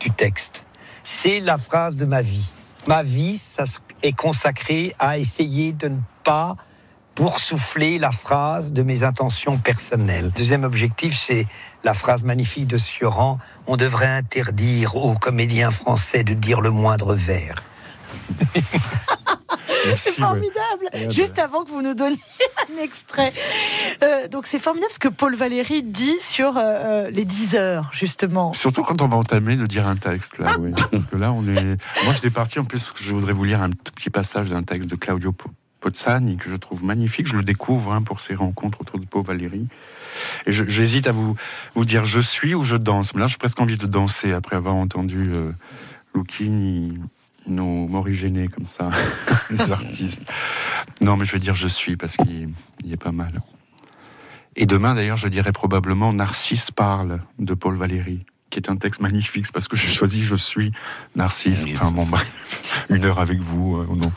du 0.00 0.10
texte. 0.10 0.64
C'est 1.04 1.38
la 1.38 1.56
phrase 1.56 1.94
de 1.94 2.04
ma 2.04 2.22
vie. 2.22 2.50
Ma 2.88 3.04
vie 3.04 3.38
ça 3.38 3.62
est 4.02 4.16
consacrée 4.16 4.96
à 4.98 5.18
essayer 5.18 5.72
de 5.72 5.86
ne 5.86 6.00
pas 6.24 6.56
boursoufler 7.14 7.98
la 8.00 8.10
phrase 8.10 8.72
de 8.72 8.82
mes 8.82 9.04
intentions 9.04 9.58
personnelles. 9.58 10.32
Deuxième 10.34 10.64
objectif, 10.64 11.16
c'est 11.16 11.46
la 11.84 11.94
phrase 11.94 12.22
magnifique 12.22 12.66
de 12.66 12.78
Sioran 12.78 13.38
on 13.66 13.76
devrait 13.76 14.06
interdire 14.08 14.96
aux 14.96 15.14
comédiens 15.14 15.70
français 15.70 16.24
de 16.24 16.34
dire 16.34 16.60
le 16.60 16.70
moindre 16.70 17.14
vers. 17.14 17.62
C'est 19.94 20.14
formidable. 20.16 21.10
Juste 21.10 21.38
avant 21.38 21.64
que 21.64 21.70
vous 21.70 21.82
nous 21.82 21.94
donniez 21.94 22.16
un 22.72 22.82
extrait. 22.82 23.32
Euh, 24.02 24.28
donc 24.28 24.46
c'est 24.46 24.60
formidable 24.60 24.92
ce 24.92 24.98
que 25.00 25.08
Paul 25.08 25.34
Valéry 25.34 25.82
dit 25.82 26.16
sur 26.20 26.56
euh, 26.56 26.60
euh, 26.62 27.10
les 27.10 27.24
10 27.24 27.56
heures, 27.56 27.90
justement. 27.92 28.52
Surtout 28.52 28.84
quand 28.84 29.02
on 29.02 29.08
va 29.08 29.16
entamer 29.16 29.56
de 29.56 29.66
dire 29.66 29.86
un 29.88 29.96
texte, 29.96 30.38
là, 30.38 30.56
oui. 30.60 30.72
Parce 30.90 31.06
que 31.06 31.16
là, 31.16 31.32
on 31.32 31.46
est. 31.48 31.76
Moi, 32.04 32.14
j'étais 32.14 32.30
parti 32.30 32.58
en 32.60 32.64
plus 32.64 32.80
parce 32.80 32.92
que 32.92 33.02
je 33.02 33.12
voudrais 33.12 33.32
vous 33.32 33.44
lire 33.44 33.60
un 33.60 33.70
tout 33.70 33.92
petit 33.94 34.10
passage 34.10 34.50
d'un 34.50 34.62
texte 34.62 34.88
de 34.88 34.94
Claudio 34.96 35.32
Po- 35.32 35.50
Pozzani 35.80 36.36
que 36.36 36.48
je 36.48 36.56
trouve 36.56 36.84
magnifique. 36.84 37.26
Je 37.26 37.36
le 37.36 37.42
découvre 37.42 37.92
hein, 37.92 38.02
pour 38.02 38.20
ses 38.20 38.34
rencontres 38.36 38.82
autour 38.82 39.00
de 39.00 39.04
Paul 39.06 39.24
Valéry. 39.24 39.66
Et 40.46 40.52
je- 40.52 40.64
j'hésite 40.68 41.06
à 41.06 41.12
vous, 41.12 41.34
vous 41.74 41.84
dire 41.84 42.04
je 42.04 42.20
suis 42.20 42.54
ou 42.54 42.64
je 42.64 42.76
danse. 42.76 43.14
Mais 43.14 43.20
là, 43.20 43.26
j'ai 43.26 43.38
presque 43.38 43.60
envie 43.60 43.76
de 43.78 43.86
danser 43.86 44.32
après 44.32 44.56
avoir 44.56 44.74
entendu 44.74 45.24
euh, 45.34 45.52
Lucchini 46.14 46.98
nous 47.46 47.88
m'originer 47.88 48.48
comme 48.48 48.66
ça, 48.66 48.90
les 49.50 49.72
artistes. 49.72 50.26
Non, 51.00 51.16
mais 51.16 51.24
je 51.26 51.32
vais 51.32 51.38
dire 51.40 51.54
je 51.56 51.66
suis 51.68 51.96
parce 51.96 52.16
qu'il 52.16 52.50
il 52.84 52.92
est 52.92 52.96
pas 53.02 53.12
mal. 53.12 53.40
Et 54.54 54.66
demain, 54.66 54.94
d'ailleurs, 54.94 55.16
je 55.16 55.28
dirais 55.28 55.52
probablement 55.52 56.12
Narcisse 56.12 56.70
parle 56.70 57.20
de 57.38 57.54
Paul 57.54 57.74
Valéry, 57.76 58.26
qui 58.50 58.58
est 58.58 58.68
un 58.68 58.76
texte 58.76 59.00
magnifique, 59.00 59.50
parce 59.50 59.66
que 59.66 59.76
j'ai 59.76 59.88
choisi 59.88 60.22
Je 60.22 60.36
suis 60.36 60.72
Narcisse. 61.16 61.64
Enfin, 61.74 61.90
bon, 61.90 62.04
bref, 62.06 62.86
une 62.90 63.04
heure 63.06 63.18
avec 63.18 63.40
vous, 63.40 63.76
euh, 63.78 63.86
ou 63.88 63.96
non. 63.96 64.12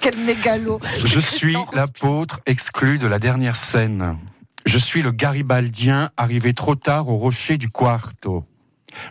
Quel 0.00 0.18
mégalo. 0.18 0.78
Je 1.04 1.18
suis 1.18 1.56
l'apôtre 1.72 2.40
exclu 2.46 2.98
de 2.98 3.06
la 3.06 3.18
dernière 3.18 3.56
scène. 3.56 4.18
Je 4.66 4.78
suis 4.78 5.00
le 5.00 5.12
garibaldien 5.12 6.10
arrivé 6.16 6.52
trop 6.52 6.74
tard 6.74 7.08
au 7.08 7.16
rocher 7.16 7.56
du 7.56 7.70
Quarto. 7.70 8.44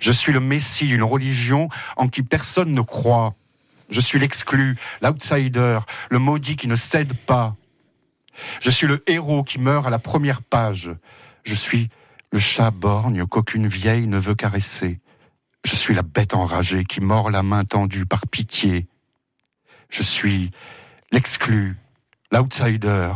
Je 0.02 0.12
suis 0.12 0.34
le 0.34 0.42
messie 0.42 0.88
d'une 0.88 1.04
religion 1.04 1.70
en 1.96 2.10
qui 2.10 2.24
personne 2.24 2.74
ne 2.74 2.82
croit. 2.82 3.36
Je 3.90 4.02
suis 4.02 4.20
l'exclu, 4.20 4.78
l'outsider, 5.02 5.80
le 6.10 6.20
maudit 6.20 6.58
qui 6.58 6.68
ne 6.68 6.76
cède 6.76 7.14
pas. 7.14 7.56
Je 8.60 8.70
suis 8.70 8.86
le 8.86 9.02
héros 9.08 9.46
qui 9.46 9.58
meurt 9.58 9.88
à 9.88 9.90
la 9.90 9.98
première 9.98 10.42
page. 10.42 10.92
Je 11.46 11.56
suis 11.56 11.90
le 12.34 12.40
chat 12.40 12.72
borgne 12.72 13.26
qu'aucune 13.26 13.68
vieille 13.68 14.08
ne 14.08 14.18
veut 14.18 14.36
caresser. 14.36 15.00
Je 15.64 15.76
suis 15.78 15.94
la 15.94 16.02
bête 16.02 16.34
enragée 16.34 16.84
qui 16.84 17.00
mord 17.00 17.32
la 17.32 17.44
main 17.44 17.64
tendue 17.64 18.06
par 18.06 18.28
pitié. 18.28 18.88
Je 19.88 20.04
suis 20.04 20.52
l'exclu, 21.14 21.78
l'outsider, 22.34 23.14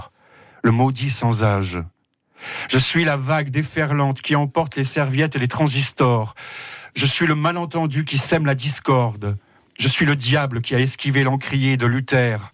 le 0.64 0.72
maudit 0.72 1.10
sans 1.10 1.44
âge. 1.44 1.84
Je 2.70 2.78
suis 2.78 3.06
la 3.06 3.18
vague 3.18 3.50
déferlante 3.50 4.22
qui 4.22 4.36
emporte 4.36 4.76
les 4.76 4.84
serviettes 4.84 5.36
et 5.36 5.40
les 5.40 5.48
transistors. 5.48 6.36
Je 6.96 7.06
suis 7.06 7.28
le 7.28 7.36
malentendu 7.36 8.06
qui 8.06 8.18
sème 8.18 8.46
la 8.46 8.56
discorde. 8.56 9.38
Je 9.78 9.88
suis 9.88 10.06
le 10.06 10.16
diable 10.16 10.62
qui 10.62 10.76
a 10.76 10.80
esquivé 10.80 11.24
l'encrier 11.24 11.78
de 11.78 11.86
Luther. 11.86 12.54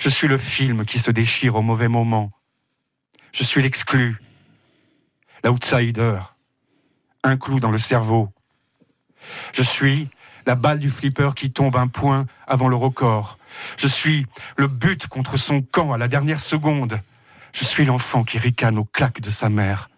Je 0.00 0.08
suis 0.08 0.28
le 0.28 0.38
film 0.38 0.84
qui 0.84 0.98
se 0.98 1.10
déchire 1.10 1.56
au 1.56 1.62
mauvais 1.62 1.88
moment. 1.88 2.30
Je 3.32 3.42
suis 3.42 3.62
l'exclu, 3.62 4.20
l'outsider, 5.42 6.18
un 7.22 7.36
clou 7.36 7.58
dans 7.60 7.70
le 7.70 7.78
cerveau. 7.78 8.32
Je 9.52 9.62
suis 9.62 10.08
la 10.46 10.54
balle 10.54 10.78
du 10.78 10.90
flipper 10.90 11.30
qui 11.34 11.50
tombe 11.50 11.76
un 11.76 11.88
point 11.88 12.26
avant 12.46 12.68
le 12.68 12.76
record. 12.76 13.38
Je 13.76 13.88
suis 13.88 14.26
le 14.56 14.66
but 14.66 15.06
contre 15.08 15.36
son 15.36 15.62
camp 15.62 15.92
à 15.92 15.98
la 15.98 16.08
dernière 16.08 16.40
seconde. 16.40 17.00
Je 17.54 17.64
suis 17.64 17.84
l'enfant 17.84 18.24
qui 18.24 18.38
ricane 18.38 18.78
aux 18.78 18.84
claques 18.84 19.20
de 19.20 19.30
sa 19.30 19.48
mère. 19.48 19.88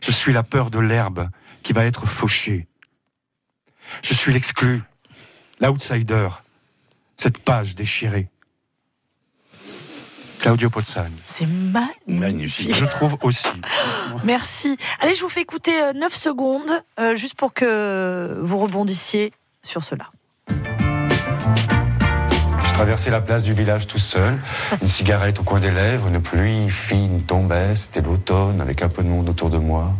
Je 0.00 0.10
suis 0.10 0.32
la 0.32 0.42
peur 0.42 0.70
de 0.70 0.78
l'herbe 0.78 1.28
qui 1.62 1.74
va 1.74 1.84
être 1.84 2.06
fauchée. 2.06 2.66
Je 4.02 4.14
suis 4.14 4.32
l'exclu, 4.32 4.82
l'outsider, 5.60 6.28
cette 7.16 7.38
page 7.38 7.74
déchirée. 7.74 8.30
Claudio 10.40 10.70
Pozzani. 10.70 11.14
C'est 11.26 11.46
magnifique. 12.06 12.74
Je 12.74 12.86
trouve 12.86 13.18
aussi. 13.22 13.46
Merci. 14.24 14.76
Allez, 15.00 15.14
je 15.14 15.20
vous 15.20 15.28
fais 15.28 15.42
écouter 15.42 15.72
9 15.94 16.16
secondes, 16.16 16.82
euh, 16.98 17.14
juste 17.14 17.34
pour 17.34 17.52
que 17.52 18.40
vous 18.42 18.58
rebondissiez 18.58 19.34
sur 19.62 19.84
cela. 19.84 20.10
Je 22.72 22.76
traversais 22.78 23.10
la 23.10 23.20
place 23.20 23.44
du 23.44 23.52
village 23.52 23.86
tout 23.86 23.98
seul, 23.98 24.38
une 24.80 24.88
cigarette 24.88 25.38
au 25.38 25.42
coin 25.42 25.60
des 25.60 25.70
lèvres, 25.70 26.08
une 26.08 26.22
pluie 26.22 26.70
fine 26.70 27.22
tombait, 27.22 27.74
c'était 27.74 28.00
l'automne, 28.00 28.62
avec 28.62 28.80
un 28.80 28.88
peu 28.88 29.02
de 29.02 29.08
monde 29.08 29.28
autour 29.28 29.50
de 29.50 29.58
moi. 29.58 29.92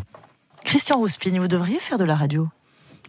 Christian 0.65 0.97
Rouspini, 0.97 1.39
vous 1.39 1.49
devriez 1.49 1.79
faire 1.81 1.99
de 1.99 2.05
la 2.05 2.17
radio. 2.17 2.49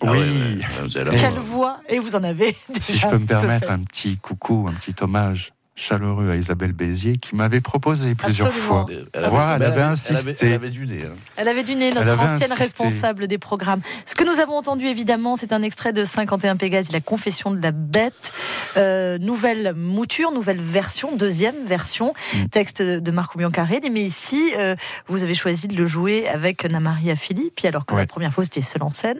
Ah 0.01 0.11
ouais, 0.11 0.17
oui. 0.19 0.57
ouais, 0.57 0.65
vous 0.83 0.97
avez 0.97 1.11
la 1.11 1.17
Quelle 1.17 1.39
voix. 1.39 1.79
Et 1.87 1.99
vous 1.99 2.13
en 2.17 2.25
avez 2.25 2.57
déjà 2.67 2.81
Si 2.81 2.93
je 2.97 3.07
peux 3.07 3.17
me 3.17 3.25
permettre 3.25 3.71
un 3.71 3.79
petit 3.79 4.17
coucou, 4.17 4.65
un 4.67 4.73
petit 4.73 4.95
hommage 5.01 5.53
chaleureux 5.75 6.29
à 6.29 6.35
Isabelle 6.35 6.71
Bézier 6.73 7.17
qui 7.17 7.35
m'avait 7.35 7.61
proposé 7.61 8.13
plusieurs 8.15 8.47
Absolument. 8.49 8.85
fois. 8.85 8.95
Elle 9.13 9.19
avait, 9.23 9.29
Voilà, 9.29 9.55
elle 9.55 9.63
avait 9.63 9.81
elle 9.81 9.87
insisté. 9.87 10.45
Elle 10.47 10.53
avait 10.53 10.69
du 10.69 10.85
nez. 10.85 11.03
hein. 11.05 11.15
Elle 11.35 11.47
avait 11.47 11.63
du 11.63 11.75
nez, 11.75 11.89
notre 11.89 12.01
avait 12.11 12.21
ancienne 12.21 12.51
insisté. 12.51 12.55
responsable 12.83 13.27
des 13.27 13.37
programmes. 13.39 13.81
Ce 14.05 14.13
que 14.15 14.23
nous 14.23 14.39
avons 14.39 14.53
entendu, 14.57 14.85
évidemment, 14.85 15.35
c'est 15.35 15.51
un 15.51 15.63
extrait 15.63 15.91
de 15.93 16.03
51 16.05 16.57
Pégase, 16.57 16.91
la 16.91 17.01
confession 17.01 17.51
de 17.51 17.61
la 17.61 17.71
bête. 17.71 18.31
Euh, 18.77 19.17
nouvelle 19.17 19.73
mouture, 19.75 20.31
nouvelle 20.31 20.61
version, 20.61 21.15
deuxième 21.15 21.65
version, 21.65 22.13
Mm. 22.33 22.45
texte 22.49 22.81
de 22.81 23.11
Marco 23.11 23.37
Biancarelli. 23.39 23.89
Mais 23.89 24.03
ici, 24.03 24.53
euh, 24.57 24.75
vous 25.07 25.23
avez 25.23 25.33
choisi 25.33 25.67
de 25.67 25.75
le 25.75 25.87
jouer 25.87 26.27
avec 26.27 26.65
Namaria 26.69 27.15
Philippi, 27.15 27.67
alors 27.67 27.85
que 27.85 27.95
la 27.95 28.05
première 28.05 28.31
fois, 28.33 28.43
c'était 28.43 28.61
seul 28.61 28.83
en 28.83 28.91
scène. 28.91 29.17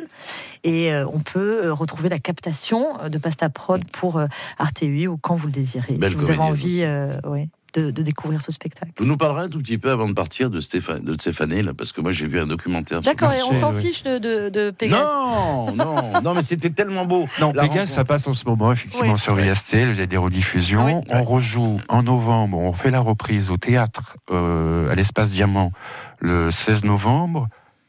Et 0.64 0.94
euh, 0.94 1.06
on 1.12 1.20
peut 1.20 1.66
euh, 1.66 1.74
retrouver 1.74 2.10
la 2.10 2.20
captation 2.20 2.88
de 3.10 3.18
Pasta 3.18 3.50
Prod 3.50 3.84
pour 3.92 4.18
euh, 4.18 4.28
Arte 4.58 4.82
UI 4.84 5.08
ou 5.08 5.18
quand 5.18 5.36
vous 5.36 5.48
le 5.48 5.52
désirez. 5.52 5.94
Belle 5.96 6.12
si 6.12 6.16
vous 6.16 6.30
avez 6.30 6.38
envie 6.44 6.84
euh, 6.84 7.18
ouais, 7.26 7.50
de, 7.74 7.90
de 7.92 8.02
découvrir 8.04 8.42
ce 8.42 8.52
spectacle. 8.52 8.92
Vous 9.00 9.06
nous 9.06 9.18
parlerez 9.18 9.44
un 9.46 9.50
tout 9.50 9.58
petit 9.60 9.78
peu 9.78 9.90
avant 9.92 10.08
de 10.08 10.14
partir 10.14 10.50
de 10.50 10.60
Stéphane, 10.60 11.04
de 11.04 11.14
Stéphanie, 11.14 11.64
là, 11.64 11.74
parce 11.78 11.92
que 11.92 12.02
moi 12.02 12.12
j'ai 12.12 12.28
vu 12.28 12.40
un 12.40 12.46
documentaire. 12.48 13.02
sur 13.02 13.12
D'accord, 13.12 13.32
et 13.34 13.42
on 13.50 13.60
s'en 13.60 13.74
fiche 13.74 14.04
de, 14.04 14.18
de, 14.20 14.50
de 14.50 14.70
Pégase. 14.72 15.00
Non, 15.02 15.74
non, 15.76 15.96
non, 16.24 16.34
mais 16.34 16.42
c'était 16.44 16.70
tellement 16.70 17.06
beau. 17.06 17.26
Non, 17.42 17.52
La 17.54 17.64
Pégase, 17.64 17.70
rencontre. 17.70 17.88
ça 17.90 18.04
passe 18.06 18.28
en 18.28 18.34
ce 18.34 18.46
moment, 18.46 18.72
effectivement, 18.72 19.14
Oui. 19.14 19.20
sur 19.20 19.36
VST, 19.36 19.74
il 19.74 19.98
y 19.98 20.02
a 20.02 20.06
des 20.06 20.18
rediffusions. 20.18 20.86
Oui. 20.86 20.94
On 21.10 21.24
rejoue 21.24 21.80
en 21.90 22.04
novembre, 22.04 22.58
on 22.60 22.74
fait 22.74 22.92
la 22.92 23.00
reprise 23.00 23.50
au 23.50 23.58
théâtre, 23.58 24.18
euh, 24.32 24.92
à 24.92 24.96
l'Espace 24.96 25.32
Diamant, 25.32 25.72
le 26.20 26.52
16 26.52 26.84
novembre, 26.84 27.48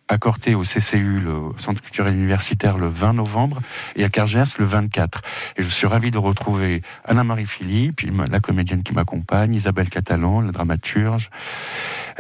à 0.09 0.19
Corté, 0.19 0.55
au 0.55 0.63
CCU, 0.63 1.19
le 1.19 1.35
Centre 1.57 1.81
culturel 1.83 2.15
universitaire, 2.15 2.79
le 2.79 2.89
20 2.89 3.15
novembre, 3.15 3.61
et 3.97 4.05
à 4.05 4.09
Cargès, 4.09 4.59
le 4.59 4.65
24. 4.65 5.23
Et 5.57 5.63
je 5.63 5.69
suis 5.69 5.87
ravi 5.87 6.11
de 6.11 6.19
retrouver 6.19 6.83
Anna-Marie 7.05 7.47
Philippe, 7.47 7.97
puis 7.97 8.11
la 8.31 8.41
comédienne 8.41 8.83
qui 8.83 8.93
m'accompagne, 8.93 9.55
Isabelle 9.55 9.89
Catalan, 9.89 10.43
la 10.43 10.53
dramaturge, 10.53 11.31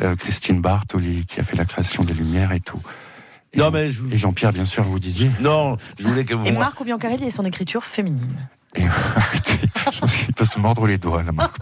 euh, 0.00 0.16
Christine 0.16 0.60
Bartoli, 0.60 1.26
qui 1.26 1.40
a 1.40 1.44
fait 1.44 1.56
la 1.56 1.64
création 1.64 2.04
des 2.04 2.14
Lumières 2.14 2.52
et 2.52 2.60
tout. 2.60 2.80
Et, 3.52 3.58
Non, 3.58 3.70
mais 3.70 3.90
je... 3.90 4.02
et 4.10 4.16
Jean-Pierre, 4.16 4.52
bien 4.52 4.64
sûr, 4.64 4.82
vous 4.84 4.98
disiez. 4.98 5.30
non, 5.40 5.76
je 5.98 6.08
voulais 6.08 6.24
que 6.24 6.34
vous. 6.34 6.46
Et 6.46 6.52
Biancarelli 6.84 7.26
et 7.26 7.30
son 7.30 7.44
écriture 7.44 7.84
féminine. 7.84 8.48
Et 8.76 8.82
je 9.92 10.00
pense 10.00 10.16
qu'il 10.16 10.34
peut 10.34 10.44
se 10.44 10.58
mordre 10.58 10.86
les 10.86 10.98
doigts, 10.98 11.22
là, 11.22 11.32
Marc. 11.32 11.56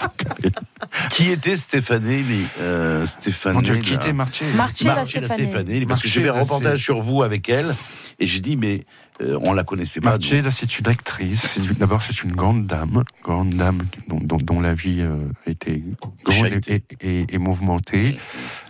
Qui 1.10 1.30
était 1.30 1.56
Stéphanie 1.56 2.46
euh, 2.60 3.06
Stéphanie. 3.06 3.56
Mon 3.56 3.62
Dieu, 3.62 3.76
qui 3.76 3.94
était 3.94 4.12
Marché 4.12 4.44
Marcella 4.54 5.04
Stéphanie. 5.04 5.48
Stéphanie, 5.48 5.86
parce 5.86 6.02
que 6.02 6.08
j'ai 6.08 6.22
fait 6.22 6.28
un 6.28 6.40
reportage 6.40 6.82
sur 6.82 7.00
vous 7.00 7.22
avec 7.22 7.48
elle, 7.48 7.74
et 8.18 8.26
j'ai 8.26 8.40
dit, 8.40 8.56
mais 8.56 8.84
euh, 9.22 9.38
on 9.46 9.52
la 9.52 9.64
connaissait 9.64 10.00
pas. 10.00 10.12
donc- 10.12 10.20
Marcella, 10.20 10.50
c'est 10.50 10.78
une 10.78 10.88
actrice. 10.88 11.58
D'abord, 11.78 12.02
c'est 12.02 12.22
une 12.22 12.32
grande 12.32 12.66
dame, 12.66 13.02
grande 13.22 13.50
dame 13.54 13.82
dont, 14.08 14.18
dont- 14.20 14.36
dont 14.38 14.60
la 14.60 14.74
vie 14.74 15.00
euh, 15.00 15.16
était 15.46 15.82
grande 16.24 16.60
et, 17.00 17.38
mouvementée. 17.38 18.18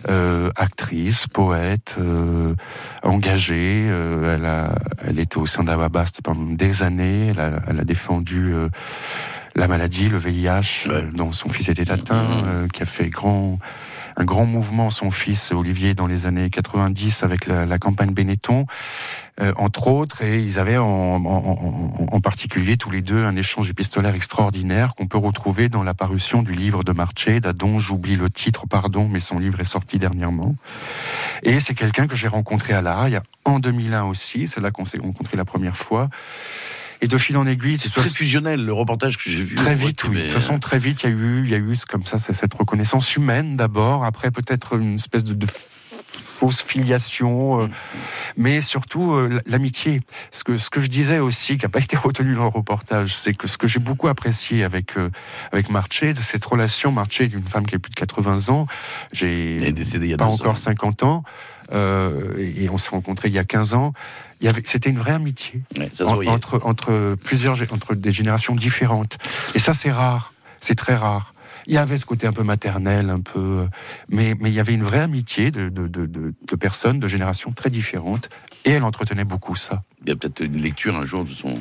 Euh, 0.09 0.49
actrice, 0.55 1.27
poète, 1.27 1.95
euh, 1.99 2.55
engagée. 3.03 3.87
euh, 3.89 4.35
elle, 4.35 4.45
a, 4.45 4.75
elle 5.05 5.19
était 5.19 5.37
au 5.37 5.45
sein 5.45 5.63
d'Ababast 5.63 6.21
pendant 6.21 6.51
des 6.53 6.83
années. 6.83 7.27
Elle 7.31 7.39
a, 7.39 7.61
elle 7.67 7.79
a 7.79 7.83
défendu 7.83 8.53
la 9.55 9.67
maladie, 9.67 10.09
le 10.09 10.17
VIH, 10.17 10.87
dont 11.13 11.31
son 11.31 11.49
fils 11.49 11.69
était 11.69 11.91
atteint, 11.91 12.43
euh, 12.45 12.67
qui 12.67 12.81
a 12.81 12.85
fait 12.85 13.09
grand 13.09 13.59
un 14.15 14.25
grand 14.25 14.45
mouvement, 14.45 14.89
son 14.89 15.11
fils 15.11 15.51
Olivier, 15.51 15.93
dans 15.93 16.07
les 16.07 16.25
années 16.25 16.49
90 16.49 17.23
avec 17.23 17.47
la, 17.47 17.65
la 17.65 17.77
campagne 17.79 18.13
Benetton, 18.13 18.65
euh, 19.41 19.51
entre 19.57 19.87
autres, 19.87 20.21
et 20.21 20.39
ils 20.39 20.59
avaient 20.59 20.77
en, 20.77 22.19
particulier 22.21 22.77
tous 22.77 22.91
les 22.91 23.01
deux 23.01 23.23
un 23.23 23.35
échange 23.35 23.69
épistolaire 23.69 24.13
extraordinaire 24.13 24.93
qu'on 24.95 25.07
peut 25.07 25.17
retrouver 25.17 25.69
dans 25.69 25.83
la 25.83 25.93
parution 25.93 26.43
du 26.43 26.53
livre 26.53 26.83
de 26.83 26.91
Marcheda, 26.91 27.51
dont 27.51 27.79
j'oublie 27.79 28.15
le 28.15 28.29
titre, 28.29 28.67
pardon, 28.67 29.09
mais 29.11 29.19
son 29.19 29.39
livre 29.39 29.59
est 29.59 29.65
sorti 29.65 29.97
dernièrement. 29.97 30.55
Et 31.41 31.59
c'est 31.59 31.73
quelqu'un 31.73 32.07
que 32.07 32.15
j'ai 32.15 32.27
rencontré 32.27 32.73
à 32.73 32.81
l'Araï 32.81 33.19
en 33.43 33.59
2001 33.59 34.03
aussi, 34.03 34.47
c'est 34.47 34.61
là 34.61 34.71
qu'on 34.71 34.85
s'est 34.85 34.99
rencontré 34.99 35.35
la 35.35 35.45
première 35.45 35.77
fois. 35.77 36.09
Et 37.03 37.07
de 37.07 37.17
fil 37.17 37.35
en 37.35 37.45
aiguille, 37.45 37.77
C'est 37.77 37.93
très 37.93 38.09
fusionnel, 38.09 38.63
le 38.65 38.71
reportage 38.71 39.17
que 39.17 39.29
j'ai 39.29 39.43
vu. 39.43 39.55
Très 39.55 39.75
vite, 39.75 40.05
oui. 40.05 40.15
De 40.15 40.21
toute 40.21 40.31
façon, 40.31 40.57
très 40.57 40.79
vite, 40.79 41.03
il 41.03 41.09
y 41.09 41.11
a 41.11 41.15
eu, 41.15 41.43
il 41.43 41.49
y 41.49 41.53
a 41.53 41.57
eu 41.57 41.75
comme 41.87 42.05
ça, 42.05 42.17
cette 42.17 42.53
reconnaissance 42.53 43.15
humaine 43.17 43.57
d'abord, 43.57 44.05
après 44.05 44.31
peut-être 44.31 44.77
une 44.77 44.95
espèce 44.95 45.25
de, 45.25 45.33
de 45.33 45.45
fausse 46.13 46.61
filiation, 46.61 47.63
euh, 47.63 47.67
mais 48.37 48.61
surtout 48.61 49.13
euh, 49.13 49.41
l'amitié. 49.45 49.99
Ce 50.31 50.45
que, 50.45 50.55
ce 50.55 50.69
que 50.69 50.79
je 50.79 50.87
disais 50.87 51.19
aussi, 51.19 51.57
qui 51.57 51.65
n'a 51.65 51.69
pas 51.69 51.79
été 51.79 51.97
retenu 51.97 52.35
dans 52.35 52.43
le 52.43 52.47
reportage, 52.47 53.15
c'est 53.15 53.33
que 53.33 53.47
ce 53.47 53.57
que 53.57 53.67
j'ai 53.67 53.79
beaucoup 53.79 54.07
apprécié 54.07 54.63
avec, 54.63 54.97
euh, 54.97 55.09
avec 55.51 55.69
Marche, 55.69 55.99
c'est 55.99 56.13
cette 56.13 56.45
relation, 56.45 56.91
Marche 56.93 57.19
est 57.19 57.33
une 57.33 57.43
femme 57.43 57.65
qui 57.65 57.75
a 57.75 57.79
plus 57.79 57.89
de 57.91 57.95
80 57.95 58.49
ans, 58.49 58.67
j'ai 59.11 59.57
pas 60.17 60.25
encore 60.25 60.51
ans. 60.51 60.55
50 60.55 61.03
ans, 61.03 61.23
euh, 61.71 62.37
et 62.37 62.69
on 62.69 62.77
s'est 62.77 62.89
rencontrés 62.89 63.29
il 63.29 63.33
y 63.33 63.39
a 63.39 63.43
15 63.43 63.73
ans. 63.73 63.93
Il 64.43 64.47
y 64.47 64.49
avait, 64.49 64.61
c'était 64.65 64.89
une 64.89 64.99
vraie 64.99 65.13
amitié 65.13 65.63
Ouais, 65.79 65.89
en- 66.03 66.27
entre, 66.27 66.59
entre 66.65 67.15
plusieurs, 67.23 67.55
entre 67.71 67.95
des 67.95 68.11
générations 68.11 68.53
différentes. 68.55 69.17
Et 69.55 69.59
ça, 69.59 69.73
c'est 69.73 69.91
rare. 69.91 70.33
C'est 70.59 70.75
très 70.75 70.95
rare. 70.95 71.33
Il 71.65 71.73
y 71.73 71.77
avait 71.77 71.95
ce 71.95 72.05
côté 72.05 72.27
un 72.27 72.33
peu 72.33 72.43
maternel, 72.43 73.09
un 73.09 73.21
peu, 73.21 73.65
mais, 74.09 74.35
mais 74.41 74.49
il 74.49 74.53
y 74.53 74.59
avait 74.59 74.73
une 74.73 74.83
vraie 74.83 74.99
amitié 74.99 75.49
de, 75.49 75.69
de, 75.69 75.87
de, 75.87 76.05
de- 76.05 76.33
de 76.45 76.55
personnes 76.57 76.99
de 76.99 77.07
générations 77.07 77.53
très 77.53 77.69
différentes. 77.69 78.29
Et 78.65 78.71
elle 78.71 78.83
entretenait 78.83 79.23
beaucoup 79.23 79.55
ça. 79.55 79.81
Il 80.03 80.09
y 80.09 80.11
a 80.11 80.15
peut-être 80.17 80.41
une 80.41 80.57
lecture 80.61 80.95
un 80.97 81.05
jour 81.05 81.23
de 81.23 81.31
son, 81.31 81.57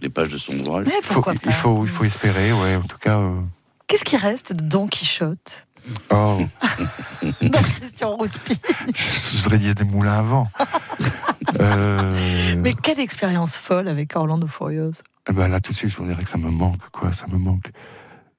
des 0.00 0.08
pages 0.08 0.28
de 0.28 0.38
son 0.38 0.56
ouvrage. 0.60 0.86
Mais 0.86 0.92
Il 1.00 1.04
faut, 1.04 1.24
il 1.44 1.52
faut, 1.52 1.82
il 1.84 1.88
faut 1.88 2.04
espérer, 2.04 2.52
ouais. 2.52 2.76
En 2.76 2.82
tout 2.82 2.98
cas, 2.98 3.18
euh, 3.18 3.40
Qu'est-ce 3.88 4.04
qui 4.04 4.16
reste 4.16 4.52
de 4.52 4.62
Don 4.62 4.86
Quichotte? 4.86 5.66
Oh, 6.10 6.38
dans 7.42 7.62
Christian 7.62 8.14
Rouspy 8.16 8.60
je 8.94 9.36
voudrais 9.42 9.58
dire 9.58 9.74
des 9.74 9.82
moulins 9.84 10.18
à 10.18 10.22
vent. 10.22 10.48
Euh, 11.58 12.54
Mais 12.58 12.74
quelle 12.74 13.00
expérience 13.00 13.56
folle 13.56 13.88
avec 13.88 14.14
Orlando 14.14 14.46
Furious. 14.46 14.92
Eh 15.28 15.32
ben 15.32 15.48
là, 15.48 15.60
tout 15.60 15.72
de 15.72 15.76
suite, 15.76 15.90
je 15.90 15.96
vous 15.96 16.06
dirais 16.06 16.22
que 16.22 16.28
ça 16.28 16.38
me 16.38 16.50
manque, 16.50 16.88
quoi. 16.90 17.12
Ça 17.12 17.26
me 17.26 17.38
manque. 17.38 17.70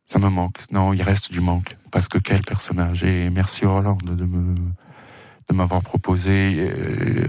Ça 0.06 0.20
me 0.20 0.30
manque. 0.30 0.58
Non, 0.72 0.94
il 0.94 1.02
reste 1.02 1.32
du 1.32 1.42
manque. 1.42 1.78
Parce 1.92 2.08
que 2.08 2.18
quel 2.18 2.42
personnage. 2.42 3.04
Et 3.04 3.30
merci 3.30 3.66
Orlando 3.66 4.14
de 4.14 4.26
me, 4.26 4.56
de 5.50 5.56
m'avoir 5.56 5.82
proposé 5.82 6.56
euh, 6.58 7.28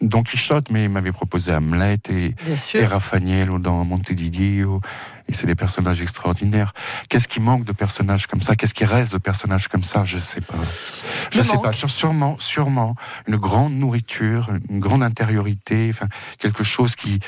Don 0.00 0.22
Quichotte, 0.22 0.70
mais 0.70 0.84
il 0.84 0.90
m'avait 0.90 1.12
proposé 1.12 1.52
Hamlet 1.52 1.98
et, 2.08 2.34
et 2.74 2.84
Raffagnello 2.84 3.58
dans 3.58 3.84
Montevideo. 3.84 4.80
Et 5.28 5.32
c'est 5.32 5.46
des 5.46 5.54
personnages 5.54 6.02
extraordinaires. 6.02 6.74
Qu'est-ce 7.08 7.28
qui 7.28 7.40
manque 7.40 7.64
de 7.64 7.72
personnages 7.72 8.26
comme 8.26 8.42
ça? 8.42 8.56
Qu'est-ce 8.56 8.74
qui 8.74 8.84
reste 8.84 9.12
de 9.14 9.18
personnages 9.18 9.68
comme 9.68 9.82
ça? 9.82 10.04
Je 10.04 10.18
sais 10.18 10.42
pas. 10.42 10.58
Je 11.30 11.38
Le 11.38 11.42
sais 11.42 11.56
pas. 11.56 11.70
manque. 11.70 11.74
Sûrement, 11.74 12.36
sûrement 12.38 12.94
une 13.26 13.36
grande 13.36 13.72
nourriture, 13.74 14.50
une 14.68 14.80
grande 14.80 15.02
intériorité, 15.02 15.88
enfin 15.90 16.08
quelque 16.38 16.62
chose 16.62 16.94
qui, 16.94 17.20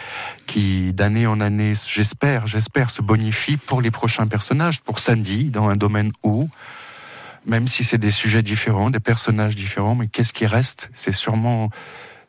qui 0.46 0.92
d'année 0.92 1.26
en 1.26 1.40
année, 1.40 1.74
j'espère, 1.86 2.46
j'espère, 2.46 2.90
se 2.90 3.00
bonifie 3.00 3.56
pour 3.56 3.80
les 3.80 3.90
prochains 3.90 4.26
personnages, 4.26 4.80
pour 4.80 4.98
samedi, 4.98 5.44
dans 5.44 5.68
un 5.68 5.76
domaine 5.76 6.12
où, 6.22 6.48
même 7.46 7.66
si 7.66 7.82
c'est 7.84 7.98
des 7.98 8.10
sujets 8.10 8.42
différents, 8.42 8.90
des 8.90 9.00
personnages 9.00 9.56
différents, 9.56 9.94
mais 9.94 10.08
qu'est-ce 10.08 10.32
qui 10.32 10.46
reste? 10.46 10.90
C'est 10.94 11.12
sûrement 11.12 11.70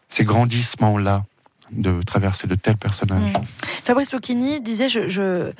ces 0.08 0.24
grandissements-là 0.24 1.26
de 1.72 2.02
traverser 2.02 2.48
de 2.48 2.56
tels 2.56 2.78
personnages. 2.78 3.34
Mm. 3.34 3.46
Fabrice 3.84 4.14
Lucchini 4.14 4.62
disait 4.62 4.90
je, 4.90 5.10
je, 5.10 5.52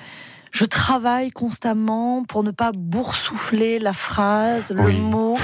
je 0.52 0.66
travaille 0.66 1.32
constamment 1.32 2.24
pour 2.24 2.44
ne 2.44 2.52
pas 2.52 2.72
boursoufler 2.74 3.80
la 3.80 3.94
phrase, 3.94 4.72
le 4.72 4.82
Oui. 4.82 5.00
mot, 5.00 5.38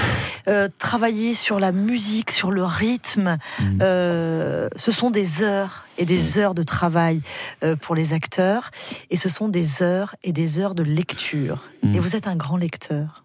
euh, 0.48 0.68
travailler 0.78 1.34
sur 1.34 1.60
la 1.60 1.72
musique, 1.72 2.30
sur 2.30 2.50
le 2.50 2.64
rythme. 2.64 3.38
Mm. 3.60 3.78
Euh, 3.82 4.68
ce 4.76 4.90
sont 4.90 5.10
des 5.10 5.42
heures 5.42 5.84
et 5.98 6.04
des 6.04 6.38
heures 6.38 6.54
de 6.54 6.62
travail 6.62 7.20
euh, 7.62 7.76
pour 7.76 7.94
les 7.94 8.12
acteurs 8.12 8.70
et 9.10 9.16
ce 9.16 9.28
sont 9.28 9.48
des 9.48 9.82
heures 9.82 10.16
et 10.22 10.32
des 10.32 10.60
heures 10.60 10.74
de 10.74 10.82
lecture. 10.82 11.62
Mm. 11.82 11.94
Et 11.94 11.98
vous 11.98 12.16
êtes 12.16 12.26
un 12.26 12.36
grand 12.36 12.56
lecteur. 12.56 13.24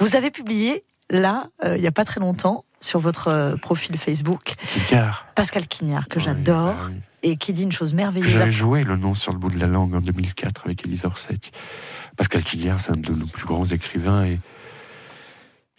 Vous 0.00 0.16
avez 0.16 0.30
publié 0.30 0.84
là, 1.10 1.44
il 1.64 1.80
n'y 1.80 1.86
a 1.86 1.92
pas 1.92 2.04
très 2.04 2.20
longtemps, 2.20 2.64
sur 2.80 3.00
votre 3.00 3.28
euh, 3.28 3.56
profil 3.56 3.96
Facebook, 3.98 4.52
Car 4.88 5.26
Pascal 5.34 5.66
Quignard, 5.66 6.08
que 6.08 6.18
Oui, 6.18 6.24
j'adore, 6.24 6.74
bah 6.74 6.86
oui. 6.90 6.96
et 7.22 7.36
qui 7.36 7.52
dit 7.52 7.62
une 7.64 7.72
chose 7.72 7.92
merveilleuse. 7.94 8.30
j'avais 8.30 8.50
joué 8.50 8.84
le 8.84 8.96
nom 8.96 9.14
sur 9.14 9.32
le 9.32 9.38
bout 9.38 9.50
de 9.50 9.58
la 9.58 9.66
langue 9.66 9.94
en 9.94 10.00
2004 10.00 10.62
avec 10.66 10.84
Elisa 10.84 11.08
Orsetti. 11.08 11.50
Pascal 12.16 12.42
Quilliard, 12.42 12.80
c'est 12.80 12.92
un 12.92 12.96
de 12.96 13.12
nos 13.12 13.26
plus 13.26 13.46
grands 13.46 13.64
écrivains 13.66 14.24
et 14.24 14.40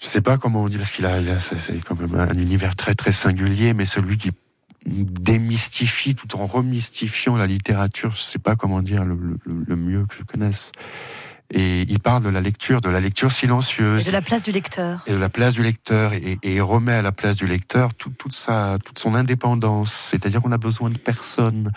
je 0.02 0.06
sais 0.08 0.22
pas 0.22 0.38
comment 0.38 0.64
on 0.64 0.70
dit 0.70 0.78
parce 0.78 0.92
qu'il 0.92 1.06
a, 1.06 1.40
c'est 1.40 1.80
quand 1.86 2.00
même 2.00 2.16
un 2.16 2.38
univers 2.38 2.76
très 2.78 2.96
très 2.96 3.12
singulier, 3.12 3.74
mais 3.74 3.86
celui 3.86 4.18
qui 4.18 4.32
démystifie 4.86 6.16
tout 6.16 6.38
en 6.38 6.46
remystifiant 6.46 7.36
la 7.36 7.48
littérature, 7.48 8.12
je 8.12 8.22
sais 8.22 8.40
pas 8.40 8.56
comment 8.56 8.82
dire 8.82 9.04
le, 9.04 9.16
le- 9.16 9.64
le 9.68 9.76
mieux 9.76 10.06
que 10.06 10.16
je 10.16 10.24
connaisse. 10.24 10.72
Et 11.52 11.82
il 11.90 12.00
parle 12.00 12.24
de 12.24 12.30
la 12.30 12.42
lecture, 12.42 12.80
de 12.80 12.90
la 12.90 13.00
lecture 13.00 13.32
silencieuse. 13.32 14.04
Et 14.04 14.08
de 14.08 14.12
la 14.12 14.22
place 14.22 14.44
du 14.44 14.52
lecteur. 14.52 15.02
et 15.08 15.12
de 15.14 15.18
la 15.18 15.30
place 15.30 15.56
du 15.56 15.64
lecteur 15.64 16.14
et, 16.14 16.38
et 16.44 16.54
il 16.56 16.62
remet 16.62 16.94
à 16.94 17.02
la 17.02 17.12
place 17.12 17.38
du 17.38 17.48
lecteur 17.48 17.94
tout- 17.96 18.12
toute 18.18 18.34
sa 18.34 18.78
toute 18.86 19.00
son 19.00 19.16
indépendance. 19.16 19.92
C'est-à-dire 19.92 20.42
qu'on 20.42 20.52
a 20.52 20.58
besoin 20.60 20.90
de 20.90 20.98
personne 20.98 21.72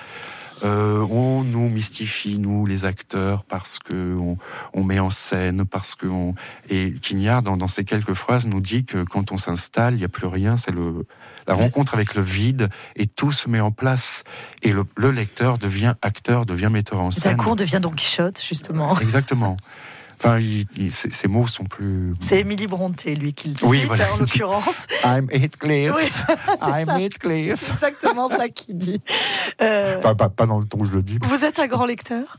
euh, 0.65 1.05
on 1.11 1.43
nous 1.43 1.69
mystifie 1.69 2.39
nous 2.39 2.67
les 2.67 2.85
acteurs 2.85 3.43
parce 3.45 3.81
que 3.81 4.15
on, 4.17 4.37
on 4.75 4.85
met 4.85 5.01
en 5.01 5.11
scène 5.11 5.65
parce 5.65 5.97
que 5.97 6.07
on... 6.07 6.37
et 6.69 6.93
Quignard 7.03 7.43
dans, 7.43 7.57
dans 7.57 7.67
ces 7.67 7.85
quelques 7.85 8.15
phrases 8.15 8.47
nous 8.47 8.61
dit 8.61 8.85
que 8.85 9.03
quand 9.03 9.33
on 9.33 9.39
s'installe 9.39 9.95
il 9.95 9.99
n'y 9.99 10.05
a 10.05 10.09
plus 10.09 10.29
rien 10.29 10.57
c'est 10.57 10.71
le 10.71 11.05
la 11.47 11.55
rencontre 11.55 11.95
avec 11.95 12.15
le 12.15 12.23
vide 12.23 12.69
et 12.97 13.07
tout 13.07 13.33
se 13.33 13.49
met 13.49 13.61
en 13.61 13.71
place 13.71 14.25
et 14.63 14.73
le, 14.73 14.85
le 14.97 15.11
lecteur 15.11 15.59
devient 15.59 15.95
acteur 16.03 16.47
devient 16.47 16.69
metteur 16.71 17.01
en 17.01 17.07
d'un 17.09 17.11
scène 17.11 17.37
coup, 17.37 17.51
on 17.51 17.57
devient 17.57 17.79
Don 17.83 17.91
Quichotte, 17.91 18.43
justement. 18.47 18.97
exactement 19.01 19.57
enfin 20.19 20.39
il- 20.39 20.67
mots 21.29 21.49
sont 21.49 21.65
plus 21.65 22.15
C'est 22.21 22.39
Émilie 22.41 22.69
Bronté, 22.69 23.17
lui, 23.17 23.33
qui 23.33 23.49
le 23.49 23.55
cite, 23.57 23.65
Oui, 23.65 23.83
voilà. 23.87 24.05
en 24.13 24.19
l'occurrence. 24.19 24.87
I'm 25.05 25.27
Heathcliff 25.33 25.93
Oui, 25.97 26.05
I'm 26.63 26.87
ça. 26.87 27.01
Heathcliff 27.01 27.57
C'est 27.61 27.73
exactement 27.73 28.29
ça 28.29 28.49
qu'il 28.49 28.79
dit. 28.79 29.01
Euh, 29.61 29.99
Pas, 29.99 30.15
pas- 30.15 30.29
pas 30.29 30.47
dans 30.47 30.61
le 30.61 30.65
ton 30.65 30.79
où 30.79 30.85
je 30.85 30.93
le 30.93 31.03
dis. 31.03 31.19
vous 31.23 31.45
êtes 31.45 31.59
un 31.59 31.67
grand 31.67 31.87
lecteur? 31.87 32.39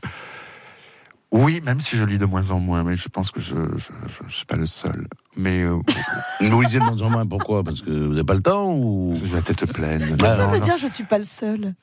Oui, 1.36 1.60
même 1.64 1.80
si 1.80 1.96
je 1.96 2.04
lis 2.04 2.16
de 2.16 2.26
moins 2.26 2.50
en 2.50 2.60
moins, 2.60 2.84
mais 2.84 2.94
je 2.96 3.08
pense 3.08 3.32
que 3.32 3.40
je 3.40 3.56
ne 3.56 4.30
suis 4.30 4.44
pas 4.46 4.54
le 4.54 4.66
seul. 4.66 5.08
Mais 5.36 5.64
euh, 5.64 5.80
Vous 6.40 6.60
lisez 6.62 6.78
de 6.78 6.84
moins 6.84 7.02
en 7.02 7.10
moins, 7.10 7.26
pourquoi? 7.26 7.64
Parce 7.64 7.82
que 7.82 7.90
vous 7.90 8.12
n'avez 8.12 8.22
pas 8.24 8.34
le 8.34 8.40
temps 8.40 8.72
ou? 8.72 9.12
J'ai 9.24 9.34
la 9.34 9.42
tête 9.42 9.66
pleine. 9.72 10.00
Qu'est-ce 10.16 10.16
que 10.16 10.26
ça 10.26 10.46
Non, 10.46 10.52
veut 10.52 10.58
non. 10.60 10.64
dire 10.64 10.76
je 10.78 10.86
suis 10.86 11.02
pas 11.02 11.18
le 11.18 11.24
seul? 11.24 11.74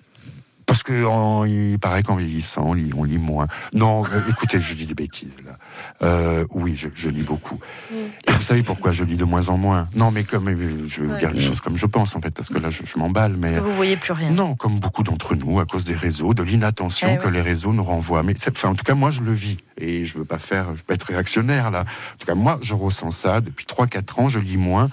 Parce 0.72 0.84
que 0.84 1.04
en- 1.04 1.44
il 1.44 1.78
paraît 1.80 2.02
qu'en 2.02 2.16
vieillissant, 2.16 2.64
on 2.68 2.74
lit, 2.74 2.92
on 2.96 3.04
lit 3.04 3.18
moins. 3.18 3.48
Non, 3.74 4.06
euh, 4.06 4.22
écoutez, 4.30 4.62
je 4.62 4.74
dis 4.74 4.86
des 4.86 4.94
bêtises 4.94 5.36
là. 5.46 5.58
Euh, 6.02 6.46
oui, 6.52 6.76
je, 6.78 6.88
je 6.96 7.10
lis 7.10 7.24
beaucoup. 7.24 7.60
Et 7.94 8.32
vous 8.32 8.42
savez 8.42 8.64
pourquoi 8.64 8.94
je 8.94 9.04
lis 9.04 9.18
de 9.18 9.26
moins 9.26 9.50
en 9.50 9.58
moins? 9.58 9.90
Non, 9.96 10.12
mais 10.12 10.24
comme 10.24 10.48
je 10.88 11.02
vais 11.02 11.08
vous 11.08 11.18
dire 11.18 11.32
les 11.32 11.42
choses 11.42 11.60
comme 11.60 11.76
je 11.76 11.86
pense 11.88 12.16
en 12.16 12.22
fait, 12.22 12.30
parce 12.32 12.48
que 12.48 12.58
là, 12.58 12.70
je, 12.70 12.84
je 12.86 12.98
m'emballe. 12.98 13.34
Parce 13.34 13.52
Mais 13.52 13.58
que 13.58 13.64
vous 13.64 13.74
voyez 13.74 13.98
plus 13.98 14.14
rien. 14.14 14.30
Non, 14.30 14.56
comme 14.56 14.80
beaucoup 14.80 15.04
d'entre 15.04 15.36
nous, 15.36 15.60
à 15.60 15.66
cause 15.66 15.84
des 15.84 15.94
réseaux, 15.94 16.34
de 16.34 16.42
l'inattention 16.44 17.10
Eh 17.16 17.18
que 17.18 17.26
ouais. 17.26 17.32
les 17.32 17.42
réseaux 17.42 17.74
nous 17.74 17.84
renvoient. 17.84 18.24
Mais 18.24 18.36
enfin, 18.50 18.70
en 18.70 18.76
tout 18.76 18.86
cas, 18.86 18.94
moi, 18.96 19.10
je 19.10 19.24
le 19.24 19.34
vis. 19.34 19.58
Et 19.78 20.06
je 20.06 20.18
veux 20.18 20.26
pas 20.26 20.38
faire, 20.40 20.68
je 20.68 20.78
veux 20.78 20.84
pas 20.88 20.94
être 20.94 21.04
réactionnaire, 21.08 21.70
là. 21.70 21.82
En 21.82 22.18
tout 22.18 22.28
cas, 22.28 22.36
moi, 22.36 22.60
je 22.62 22.76
ressens 22.76 23.12
ça. 23.12 23.42
Depuis 23.42 23.66
3-4 23.66 24.22
ans, 24.22 24.30
je 24.30 24.40
lis 24.40 24.56
moins. 24.58 24.90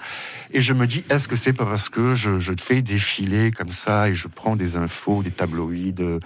Et 0.51 0.61
je 0.61 0.73
me 0.73 0.87
dis, 0.87 1.03
est-ce 1.09 1.27
que 1.27 1.35
c'est 1.35 1.53
pas 1.53 1.65
parce 1.65 1.89
que 1.89 2.15
je, 2.15 2.39
je 2.39 2.53
fais 2.59 2.81
défiler 2.81 3.51
comme 3.51 3.71
ça 3.71 4.09
et 4.09 4.15
je 4.15 4.27
prends 4.27 4.55
des 4.55 4.75
infos, 4.75 5.21
des 5.23 5.31
tabloïds, 5.31 5.93
euh, 5.99 6.19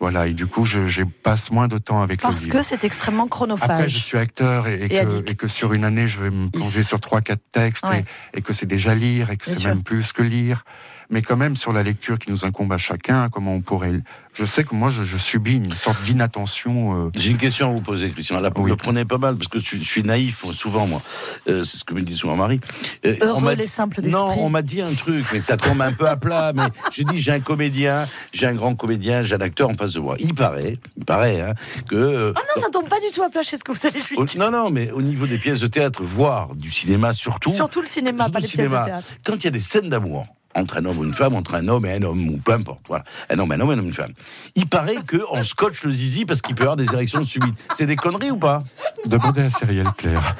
voilà. 0.00 0.26
Et 0.26 0.34
du 0.34 0.46
coup, 0.46 0.64
je, 0.64 0.86
je 0.86 1.02
passe 1.02 1.50
moins 1.50 1.68
de 1.68 1.78
temps 1.78 2.02
avec 2.02 2.22
le 2.22 2.28
Parce 2.28 2.42
livre. 2.44 2.56
que 2.56 2.62
c'est 2.62 2.84
extrêmement 2.84 3.26
chronophage. 3.28 3.70
Après, 3.70 3.88
je 3.88 3.98
suis 3.98 4.18
acteur 4.18 4.66
et, 4.68 4.74
et 4.74 4.84
Et 4.84 4.88
que, 4.88 4.94
addict. 4.96 5.30
et 5.30 5.34
que 5.34 5.48
sur 5.48 5.72
une 5.72 5.84
année, 5.84 6.06
je 6.08 6.20
vais 6.20 6.30
me 6.30 6.48
plonger 6.48 6.82
sur 6.82 7.00
trois, 7.00 7.20
quatre 7.20 7.42
textes 7.52 7.88
Ouais. 7.88 8.04
et, 8.34 8.42
que 8.42 8.52
c'est 8.52 8.66
déjà 8.66 8.94
lire 8.94 9.30
et 9.30 9.36
que 9.36 9.44
c'est 9.46 9.64
même 9.64 9.82
plus 9.82 10.12
que 10.12 10.22
lire. 10.22 10.64
Mais 11.10 11.22
quand 11.22 11.36
même, 11.38 11.56
sur 11.56 11.72
la 11.72 11.82
lecture 11.82 12.18
qui 12.18 12.30
nous 12.30 12.44
incombe 12.44 12.70
à 12.72 12.76
chacun, 12.78 13.28
comment 13.30 13.54
on 13.54 13.62
pourrait. 13.62 14.00
Je 14.34 14.44
sais 14.44 14.62
que 14.62 14.74
moi, 14.74 14.90
je, 14.90 15.04
je 15.04 15.16
subis 15.16 15.54
une 15.54 15.74
sorte 15.74 16.02
d'inattention. 16.02 17.06
euh, 17.06 17.10
J'ai 17.16 17.30
une 17.30 17.38
question 17.38 17.70
à 17.70 17.72
vous 17.72 17.80
poser, 17.80 18.10
Christian. 18.10 18.40
Là, 18.40 18.50
vous 18.54 18.64
Oui. 18.64 18.70
le 18.70 18.76
prenez 18.76 19.04
pas 19.06 19.16
mal 19.18 19.34
parce 19.36 19.48
que 19.48 19.58
je, 19.58 19.64
suis- 19.64 19.82
je 19.82 19.88
suis 19.88 20.02
naïf 20.02 20.44
souvent, 20.52 20.86
moi. 20.86 21.00
Euh, 21.48 21.64
c'est 21.64 21.78
ce 21.78 21.84
que 21.84 21.94
me 21.94 22.02
dit 22.02 22.14
souvent 22.14 22.36
Marie. 22.36 22.60
Euh, 23.06 23.16
Heureux 23.22 23.38
on 23.38 23.40
m'a 23.40 23.54
les 23.54 23.64
dit- 23.64 23.68
simples 23.70 24.02
Non, 24.02 24.34
on 24.38 24.50
m'a 24.50 24.60
dit 24.62 24.82
un 24.82 24.92
truc, 24.92 25.24
mais 25.32 25.40
ça 25.40 25.56
tombe 25.56 25.80
un 25.80 25.92
peu 25.92 26.06
à 26.06 26.16
plat. 26.16 26.52
Mais 26.54 26.62
j'ai 26.92 27.04
dit, 27.04 27.16
j'ai 27.18 27.32
un 27.32 27.40
comédien, 27.40 28.06
j'ai 28.32 28.46
un 28.46 28.54
grand 28.54 28.74
comédien, 28.74 29.22
j'ai 29.22 29.34
un 29.34 29.40
acteur 29.40 29.70
en 29.70 29.74
face 29.74 29.94
de 29.94 30.00
moi. 30.00 30.16
Il 30.18 30.34
paraît, 30.34 30.76
il 30.98 31.04
paraît, 31.06 31.40
hein, 31.40 31.54
que. 31.88 31.96
euh, 31.96 32.32
Oh 32.36 32.40
non, 32.56 32.62
ça 32.62 32.68
tombe 32.70 32.88
pas 32.88 33.00
du 33.00 33.06
tout 33.14 33.22
à 33.22 33.30
plat 33.30 33.42
chez 33.42 33.56
ce 33.56 33.64
que 33.64 33.72
vous 33.72 33.86
allez 33.86 34.00
lui 34.10 34.24
dire. 34.26 34.38
non, 34.38 34.50
non, 34.50 34.70
mais 34.70 34.90
au 34.92 35.00
niveau 35.02 35.26
des 35.26 35.38
pièces 35.38 35.60
de 35.60 35.66
théâtre, 35.68 36.02
voire 36.04 36.54
du 36.54 36.70
cinéma 36.70 37.14
surtout. 37.14 37.50
Surtout 37.52 37.80
le 37.80 37.86
cinéma, 37.86 38.24
surtout 38.24 38.32
pas 38.32 38.38
le 38.40 38.42
les 38.44 38.48
pièces 38.50 38.56
de 38.58 38.68
cinéma. 38.68 38.84
théâtre. 38.84 39.08
Quand 39.24 39.34
il 39.36 39.44
y 39.44 39.48
a 39.48 39.50
des 39.50 39.60
scènes 39.60 39.88
d'amour 39.88 40.26
entre 40.60 40.76
un 40.78 40.84
homme 40.84 40.98
ou 40.98 41.04
une 41.04 41.14
femme, 41.14 41.34
entre 41.34 41.54
un 41.54 41.66
homme 41.68 41.86
et 41.86 41.92
un 41.94 42.02
homme, 42.02 42.28
ou 42.28 42.36
peu 42.38 42.52
importe, 42.52 42.80
voilà, 42.88 43.04
un 43.30 43.38
homme, 43.38 43.52
un 43.52 43.60
homme, 43.60 43.70
un 43.70 43.78
homme, 43.78 43.86
une 43.86 43.92
femme. 43.92 44.12
Il 44.54 44.66
paraît 44.68 44.96
qu'on 45.08 45.42
scotche 45.44 45.82
le 45.84 45.92
zizi 45.92 46.24
parce 46.24 46.42
qu'il 46.42 46.54
peut 46.54 46.64
avoir 46.64 46.76
des 46.76 46.92
érections 46.92 47.24
subites. 47.24 47.54
C'est 47.74 47.86
des 47.86 47.96
conneries 47.96 48.30
ou 48.30 48.38
pas? 48.38 48.62
Demandez 49.06 49.42
à 49.42 49.50
Cyrielle 49.50 49.90
Claire. 49.96 50.36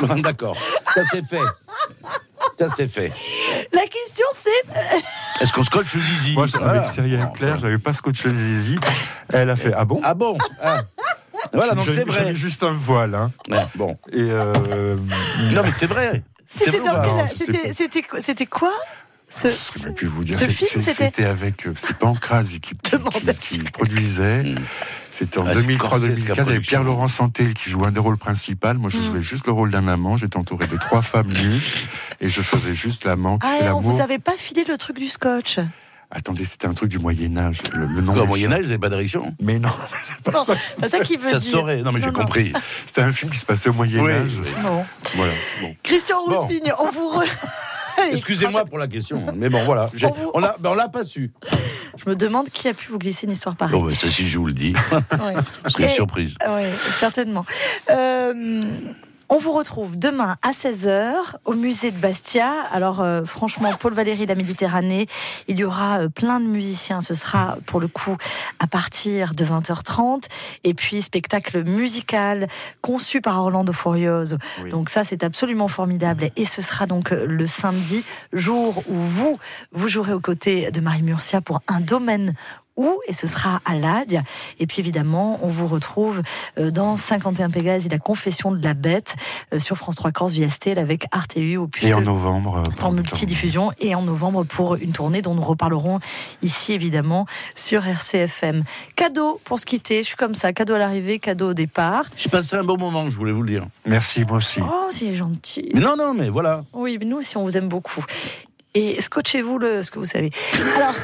Bon, 0.00 0.14
D'accord, 0.22 0.56
ça 0.94 1.02
c'est 1.10 1.26
fait. 1.26 1.40
Ça 2.58 2.68
c'est 2.70 2.88
fait. 2.88 3.12
La 3.72 3.82
question 3.82 4.26
c'est. 4.32 5.42
Est-ce 5.42 5.52
qu'on 5.52 5.64
scotche 5.64 5.94
le 5.94 6.00
zizi? 6.00 6.32
Moi, 6.34 6.46
Voilà. 6.52 6.70
avec 6.80 6.86
Cyrielle 6.86 7.20
Bon, 7.26 7.32
Claire, 7.32 7.58
j'avais 7.58 7.78
pas 7.78 7.92
scotché 7.92 8.28
le 8.28 8.36
zizi. 8.36 8.78
Elle 9.32 9.50
a 9.50 9.56
fait 9.56 9.72
Ah 9.76 9.84
bon? 9.84 10.00
Ah 10.02 10.14
bon 10.14 10.36
Ah. 10.62 10.80
Voilà, 11.52 11.74
donc 11.74 11.84
J'avais- 11.86 11.96
c'est 11.98 12.04
vrai. 12.04 12.18
j'avais 12.24 12.34
juste 12.36 12.62
un 12.62 12.72
voile. 12.72 13.14
Hein. 13.14 13.30
Ouais, 13.48 13.64
bon. 13.76 13.94
Et 14.12 14.18
euh, 14.20 14.96
Non, 15.52 15.62
mais 15.62 15.70
c'est 15.70 15.86
vrai. 15.86 16.22
C'est 16.48 16.64
C'était 16.64 16.78
vrai 16.78 16.80
ou 16.80 16.92
dans 16.92 17.00
pas 17.00 17.06
Non, 17.06 17.16
quel- 17.18 17.28
je 17.28 17.34
sais 17.34 17.44
C'était 17.44 17.68
pas. 17.68 17.74
c'était 17.74 18.02
quoi- 18.02 18.20
c'était 18.20 18.46
quoi? 18.46 18.72
Ce, 19.30 19.48
Je 19.48 19.52
ne 19.52 19.52
saurais 19.52 19.92
plus 19.94 20.06
vous 20.06 20.24
dire. 20.24 20.38
ce 20.38 20.44
film, 20.48 20.82
c'était- 20.82 21.24
avec 21.24 21.66
euh, 21.66 21.72
c'est 21.76 21.96
Pancrase 21.98 22.50
qui, 22.52 22.60
qui, 22.60 22.74
qui- 22.76 23.58
qui 23.58 23.58
produisait. 23.70 24.42
Mm. 24.42 24.58
C'était 25.10 25.38
en 25.38 25.46
Ah, 25.46 25.52
c'est 25.54 25.60
2003-2004 25.66 25.78
Corsese 25.78 26.00
qui 26.24 26.28
a 26.28 26.32
avec 26.32 26.36
produit 26.44 26.54
ça. 26.56 26.60
Pierre-Laurent 26.68 27.08
Santel 27.08 27.54
qui 27.54 27.70
jouait 27.70 27.86
un 27.86 27.92
des 27.92 28.00
rôles 28.00 28.18
principaux. 28.18 28.74
Moi, 28.74 28.90
je 28.90 28.98
Mm. 28.98 29.02
jouais 29.04 29.22
juste 29.22 29.46
le 29.46 29.52
rôle 29.52 29.70
d'un 29.70 29.86
amant. 29.88 30.16
J'étais 30.16 30.36
entouré 30.36 30.66
de 30.66 30.76
trois 30.76 31.02
femmes 31.02 31.28
nues 31.32 31.62
et 32.20 32.28
je 32.28 32.42
faisais 32.42 32.74
juste 32.74 33.04
l'amant 33.04 33.38
qui 33.38 33.46
Ah, 33.48 33.64
l'amour. 33.64 33.82
vous 33.82 34.00
avait 34.00 34.18
pas 34.18 34.36
filé 34.36 34.64
le 34.68 34.76
truc 34.78 34.98
du 34.98 35.08
scotch 35.08 35.58
Attendez, 36.10 36.46
c'était 36.46 36.66
un 36.66 36.72
truc 36.72 36.88
du 36.88 36.98
Moyen 36.98 37.36
Âge. 37.36 37.60
Le, 37.74 37.84
le 37.84 38.00
nom 38.00 38.16
Au 38.16 38.22
du- 38.22 38.26
Moyen-Âge, 38.28 38.60
vous 38.62 38.68
n'avez 38.68 38.78
pas 38.78 38.88
d'érection 38.88 39.34
Mais 39.42 39.58
non, 39.58 39.68
c'est 40.06 40.22
pas 40.22 40.30
Non, 40.32 40.42
ça. 40.44 40.54
c'est 40.80 40.88
ça 40.88 41.00
qu'il 41.00 41.18
veut 41.18 41.28
Ça 41.28 41.38
dire. 41.38 41.50
saurait. 41.50 41.82
Non, 41.82 41.92
mais 41.92 42.00
j'ai 42.00 42.12
compris. 42.12 42.50
C'était 42.86 43.02
un 43.02 43.12
film 43.12 43.30
qui 43.30 43.36
se 43.38 43.44
passait 43.44 43.68
au 43.68 43.74
Moyen 43.74 44.02
Oui, 44.02 44.12
Âge. 44.12 44.30
oui. 44.42 44.48
Bon. 44.62 44.84
Voilà. 45.16 45.32
Bon. 45.60 45.76
Christian 45.82 46.16
Bon. 46.26 46.34
Rouspigne, 46.46 46.72
on 46.78 46.90
vous. 46.90 47.10
re- 47.20 47.26
Excusez-moi 48.12 48.64
pour 48.64 48.78
la 48.78 48.86
question, 48.88 49.24
mais 49.34 49.48
bon, 49.48 49.64
voilà. 49.64 49.90
j'ai- 49.94 50.06
On 50.06 50.12
vous- 50.12 50.30
On 50.34 50.40
l'a 50.40 50.56
ben, 50.58 50.70
on 50.70 50.74
l'a 50.74 50.88
pas 50.88 51.04
su. 51.04 51.30
Je 51.96 52.08
me 52.08 52.14
demande 52.16 52.48
qui 52.50 52.68
a 52.68 52.74
pu 52.74 52.90
vous 52.92 52.98
glisser 52.98 53.26
une 53.26 53.32
histoire 53.32 53.56
pareille. 53.56 53.78
Bon, 53.78 53.84
ben, 53.86 53.94
ça, 53.94 54.10
si 54.10 54.28
je 54.28 54.38
vous 54.38 54.46
le 54.46 54.52
dis, 54.52 54.72
Ouais. 55.12 55.84
Et- 55.84 55.88
surprise. 55.88 56.34
Oui, 56.48 56.62
certainement. 56.98 57.44
Euh, 57.90 58.62
On 59.30 59.36
vous 59.36 59.52
retrouve 59.52 59.98
demain 59.98 60.36
à 60.40 60.52
16h 60.52 61.12
au 61.44 61.52
musée 61.52 61.90
de 61.90 61.98
Bastia. 61.98 62.62
Alors 62.72 63.02
euh, 63.02 63.26
franchement, 63.26 63.70
Paul 63.78 63.92
Valéry, 63.92 64.24
la 64.24 64.34
Méditerranée, 64.34 65.06
il 65.48 65.58
y 65.58 65.64
aura 65.64 65.98
euh, 65.98 66.08
plein 66.08 66.40
de 66.40 66.46
musiciens. 66.46 67.02
Ce 67.02 67.12
sera 67.12 67.58
pour 67.66 67.78
le 67.78 67.88
coup 67.88 68.16
à 68.58 68.66
partir 68.66 69.34
de 69.34 69.44
20h30. 69.44 70.24
Et 70.64 70.72
puis 70.72 71.02
spectacle 71.02 71.62
musical 71.62 72.48
conçu 72.80 73.20
par 73.20 73.38
Orlando 73.38 73.74
Furioso. 73.74 74.38
Donc 74.70 74.88
ça, 74.88 75.04
c'est 75.04 75.22
absolument 75.22 75.68
formidable. 75.68 76.30
Et 76.36 76.46
ce 76.46 76.62
sera 76.62 76.86
donc 76.86 77.12
euh, 77.12 77.26
le 77.26 77.46
samedi, 77.46 78.04
jour 78.32 78.82
où 78.88 78.94
vous, 78.94 79.38
vous 79.72 79.88
jouerez 79.88 80.14
aux 80.14 80.20
côtés 80.20 80.70
de 80.70 80.80
Marie 80.80 81.02
Murcia 81.02 81.42
pour 81.42 81.60
un 81.68 81.80
domaine 81.80 82.32
où, 82.78 82.98
et 83.06 83.12
ce 83.12 83.26
sera 83.26 83.60
à 83.66 83.74
l'Adia. 83.74 84.22
Et 84.58 84.66
puis 84.66 84.80
évidemment, 84.80 85.38
on 85.42 85.48
vous 85.48 85.66
retrouve 85.66 86.22
euh, 86.58 86.70
dans 86.70 86.96
51 86.96 87.50
Pégase 87.50 87.84
et 87.84 87.88
la 87.90 87.98
confession 87.98 88.50
de 88.52 88.62
la 88.64 88.72
bête 88.72 89.14
euh, 89.52 89.58
sur 89.58 89.76
France 89.76 89.96
3 89.96 90.12
Corse 90.12 90.32
via 90.32 90.48
Steel 90.48 90.78
avec 90.78 91.04
RTU. 91.14 91.58
Et 91.82 91.92
en 91.92 92.00
novembre. 92.00 92.58
euh, 92.58 92.62
C'est 92.72 92.84
en 92.84 92.92
multidiffusion 92.92 93.72
et 93.80 93.94
en 93.94 94.02
novembre 94.02 94.44
pour 94.44 94.76
une 94.76 94.92
tournée 94.92 95.20
dont 95.20 95.34
nous 95.34 95.42
reparlerons 95.42 95.98
ici 96.42 96.72
évidemment 96.72 97.26
sur 97.54 97.86
RCFM. 97.86 98.62
Cadeau 98.96 99.40
pour 99.44 99.58
se 99.58 99.66
quitter, 99.66 100.02
je 100.04 100.08
suis 100.08 100.16
comme 100.16 100.34
ça, 100.36 100.52
cadeau 100.52 100.74
à 100.74 100.78
l'arrivée, 100.78 101.18
cadeau 101.18 101.50
au 101.50 101.54
départ. 101.54 102.04
J'ai 102.16 102.28
passé 102.30 102.56
un 102.56 102.64
bon 102.64 102.78
moment, 102.78 103.10
je 103.10 103.16
voulais 103.16 103.32
vous 103.32 103.42
le 103.42 103.50
dire. 103.50 103.66
Merci, 103.84 104.24
moi 104.24 104.38
aussi. 104.38 104.60
Oh, 104.62 104.88
c'est 104.92 105.14
gentil. 105.14 105.68
Mais 105.74 105.80
non, 105.80 105.96
non, 105.96 106.14
mais 106.14 106.30
voilà. 106.30 106.64
Oui, 106.72 106.96
mais 107.00 107.06
nous 107.06 107.16
aussi 107.18 107.36
on 107.36 107.42
vous 107.42 107.56
aime 107.56 107.68
beaucoup. 107.68 108.04
Et 108.74 109.00
scotchez-vous 109.02 109.58
le, 109.58 109.82
ce 109.82 109.90
que 109.90 109.98
vous 109.98 110.04
savez. 110.04 110.30
Alors. 110.76 110.94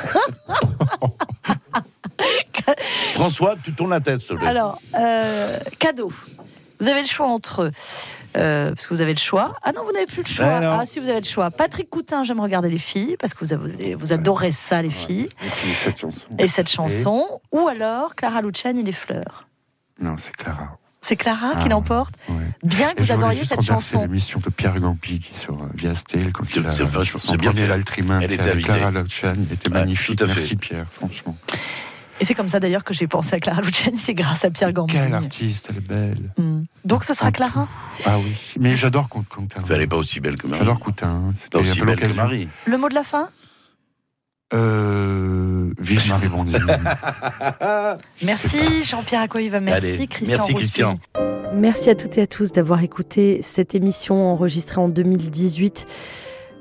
François, 3.14 3.54
tu 3.62 3.74
tournes 3.74 3.90
la 3.90 4.00
tête, 4.00 4.20
s'il. 4.20 4.38
Alors, 4.44 4.80
euh, 4.98 5.58
cadeau. 5.78 6.12
Vous 6.80 6.88
avez 6.88 7.02
le 7.02 7.06
choix 7.06 7.26
entre. 7.26 7.70
euh, 8.36 8.72
parce 8.74 8.86
que 8.86 8.94
vous 8.94 9.00
avez 9.00 9.12
le 9.12 9.18
choix. 9.18 9.54
Ah 9.62 9.72
non, 9.72 9.84
vous 9.84 9.92
n'avez 9.92 10.06
plus 10.06 10.22
le 10.22 10.28
choix. 10.28 10.60
Non. 10.60 10.78
ah 10.80 10.86
si, 10.86 11.00
vous 11.00 11.08
avez 11.08 11.20
le 11.20 11.26
choix. 11.26 11.50
Patrick 11.50 11.90
Coutin, 11.90 12.24
j'aime 12.24 12.40
regarder 12.40 12.70
les 12.70 12.78
filles, 12.78 13.16
parce 13.18 13.34
que 13.34 13.44
vous, 13.44 13.52
avez- 13.52 13.94
vous 13.94 14.12
adorez 14.12 14.50
ça, 14.50 14.82
les 14.82 14.90
filles. 14.90 15.28
Et 15.68 15.74
cette 15.74 15.98
chanson. 15.98 16.26
Et 16.38 16.48
cette 16.48 16.70
chanson. 16.70 17.40
Ou 17.52 17.68
alors 17.68 18.14
Clara 18.14 18.40
Luciani, 18.42 18.82
Les 18.82 18.92
Fleurs. 18.92 19.46
Non, 20.00 20.16
c'est 20.16 20.32
Clara. 20.34 20.78
C'est 21.02 21.16
Clara 21.16 21.52
qui 21.56 21.62
Ah, 21.66 21.68
l'emporte. 21.68 22.14
Bien 22.62 22.92
que 22.94 23.00
Et 23.00 23.04
vous 23.04 23.12
adoriez 23.12 23.44
cette 23.44 23.62
chanson. 23.62 24.02
l'émission 24.02 24.38
de 24.40 24.50
Pierre 24.50 24.78
Gampi 24.78 25.18
qui 25.18 25.36
sur 25.36 25.54
euh, 25.54 25.66
via 25.74 25.92
quand 26.32 26.44
il 26.54 26.66
a 26.66 26.72
c'est 26.72 26.84
son 26.86 27.18
c'est 27.18 27.36
bien 27.38 27.50
premier 27.52 27.66
fait. 27.66 27.72
Altrimum 27.72 28.22
Elle 28.22 28.32
était. 28.32 28.56
Clara 28.60 28.90
Luciani 28.90 29.46
était 29.50 29.68
Ouais, 29.72 29.78
magnifique. 29.80 30.22
Merci 30.22 30.56
Pierre, 30.56 30.86
franchement. 30.92 31.36
Et 32.20 32.26
c'est 32.26 32.34
comme 32.34 32.50
ça 32.50 32.60
d'ailleurs 32.60 32.84
que 32.84 32.92
j'ai 32.92 33.06
pensé 33.06 33.34
à 33.34 33.40
Clara 33.40 33.62
Luciani, 33.62 33.96
c'est 33.98 34.12
grâce 34.12 34.44
à 34.44 34.50
Pierre 34.50 34.74
Gambini. 34.74 34.98
Quelle 34.98 35.14
artiste, 35.14 35.68
elle 35.70 35.78
est 35.78 35.88
belle. 35.88 36.32
Hmm. 36.36 36.64
Donc 36.84 37.02
ce 37.04 37.14
sera 37.14 37.32
Clara 37.32 37.66
Ah 38.04 38.18
oui, 38.18 38.36
mais 38.58 38.76
j'adore 38.76 39.08
Coutin. 39.08 39.40
Elle 39.70 39.78
n'est 39.78 39.86
pas 39.86 39.96
aussi 39.96 40.20
belle 40.20 40.36
que 40.36 40.46
Marie. 40.46 40.58
J'adore 40.60 40.80
Coutin. 40.80 41.32
C'était 41.34 41.58
aussi 41.58 41.80
à 41.80 41.84
belle 41.86 41.98
que. 41.98 42.06
Marie. 42.14 42.48
Le 42.66 42.76
mot 42.76 42.90
de 42.90 42.94
la 42.94 43.04
fin? 43.04 43.30
Euh, 44.52 45.72
vive 45.78 46.08
Marie 46.08 46.28
Bondy. 46.28 46.54
Merci 48.22 48.84
Jean-Pierre 48.84 49.22
Acquaviva, 49.22 49.60
merci 49.60 49.94
Allez, 49.94 50.06
Christian 50.08 50.36
merci. 50.36 50.54
Christian. 50.54 50.98
Merci 51.54 51.90
à 51.90 51.94
toutes 51.94 52.18
et 52.18 52.22
à 52.22 52.26
tous 52.26 52.52
d'avoir 52.52 52.82
écouté 52.82 53.40
cette 53.42 53.74
émission 53.74 54.26
enregistrée 54.26 54.80
en 54.80 54.88
2018 54.88 55.86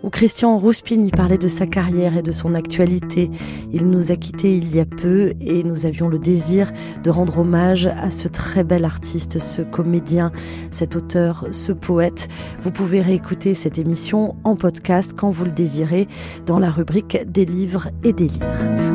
où 0.04 0.10
Christian 0.10 0.58
Rouspini 0.58 1.12
parlait 1.12 1.38
de 1.38 1.48
sa 1.48 1.68
carrière 1.68 2.18
et 2.18 2.22
de 2.22 2.32
son 2.32 2.56
actualité. 2.56 3.30
Il 3.72 3.90
nous 3.90 4.12
a 4.12 4.16
quittés 4.16 4.56
il 4.56 4.74
y 4.76 4.80
a 4.80 4.86
peu 4.86 5.34
et 5.42 5.64
nous 5.64 5.86
avions 5.86 6.08
le 6.08 6.20
désir 6.20 6.72
de 7.04 7.10
rendre 7.10 7.40
hommage 7.40 7.88
à 7.88 8.12
ce 8.12 8.28
très 8.28 8.64
bel 8.64 8.86
artiste, 8.86 9.40
ce 9.40 9.62
comédien, 9.62 10.32
cet 10.72 10.96
auteur, 10.96 11.46
ce 11.52 11.72
poète. 11.72 12.28
Vous 12.64 12.72
pouvez 12.72 13.02
réécouter 13.02 13.54
cette 13.54 13.80
émission 13.80 14.36
en 14.44 14.56
podcast 14.56 15.14
quand 15.16 15.32
vous 15.32 15.46
le 15.46 15.52
désirez 15.52 16.08
dans 16.46 16.60
la 16.60 16.70
rubrique 16.70 17.18
des 17.28 17.46
livres 17.46 17.90
et 18.04 18.14
des 18.14 18.28
livres. 18.28 18.46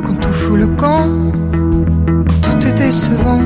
Quand 0.03 0.19
tout 0.19 0.29
fout 0.29 0.57
le 0.57 0.67
camp, 0.67 1.07
quand 2.27 2.41
tout 2.41 2.67
est 2.67 2.73
décevant, 2.73 3.41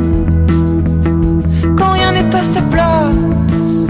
quand 1.78 1.92
rien 1.94 2.12
n'est 2.12 2.36
à 2.36 2.44
sa 2.44 2.62
place, 2.62 3.88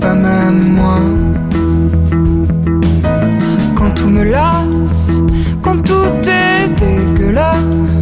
pas 0.00 0.14
même 0.14 0.74
moi. 0.74 1.21
Tout 3.94 4.08
me 4.08 4.24
lasse, 4.24 5.22
quand 5.62 5.82
tout 5.82 6.28
est 6.28 6.68
dégueulasse, 6.74 8.01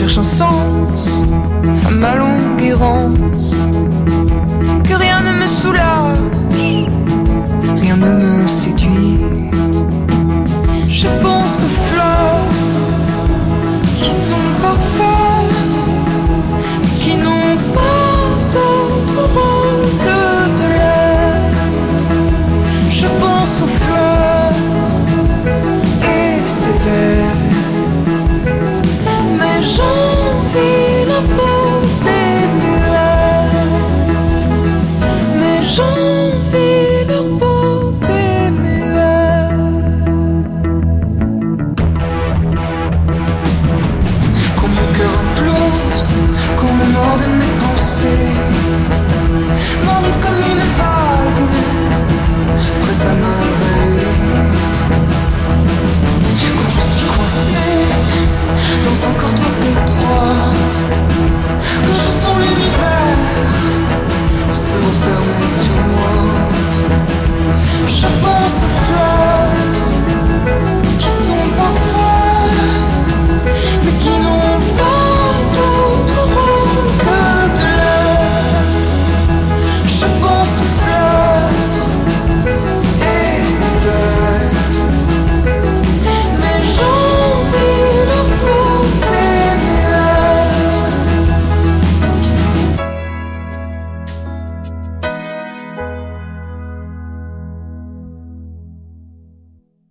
cherche 0.00 0.16
un 0.16 0.22
sens 0.22 1.26
à 1.86 1.90
ma 1.90 2.14
longue 2.14 2.62
errance, 2.62 3.66
que 4.82 4.94
rien 4.94 5.20
ne 5.20 5.42
me 5.42 5.46
soulage, 5.46 6.16
rien 7.82 7.96
ne 7.96 8.12
me 8.14 8.48
séduit. 8.48 9.18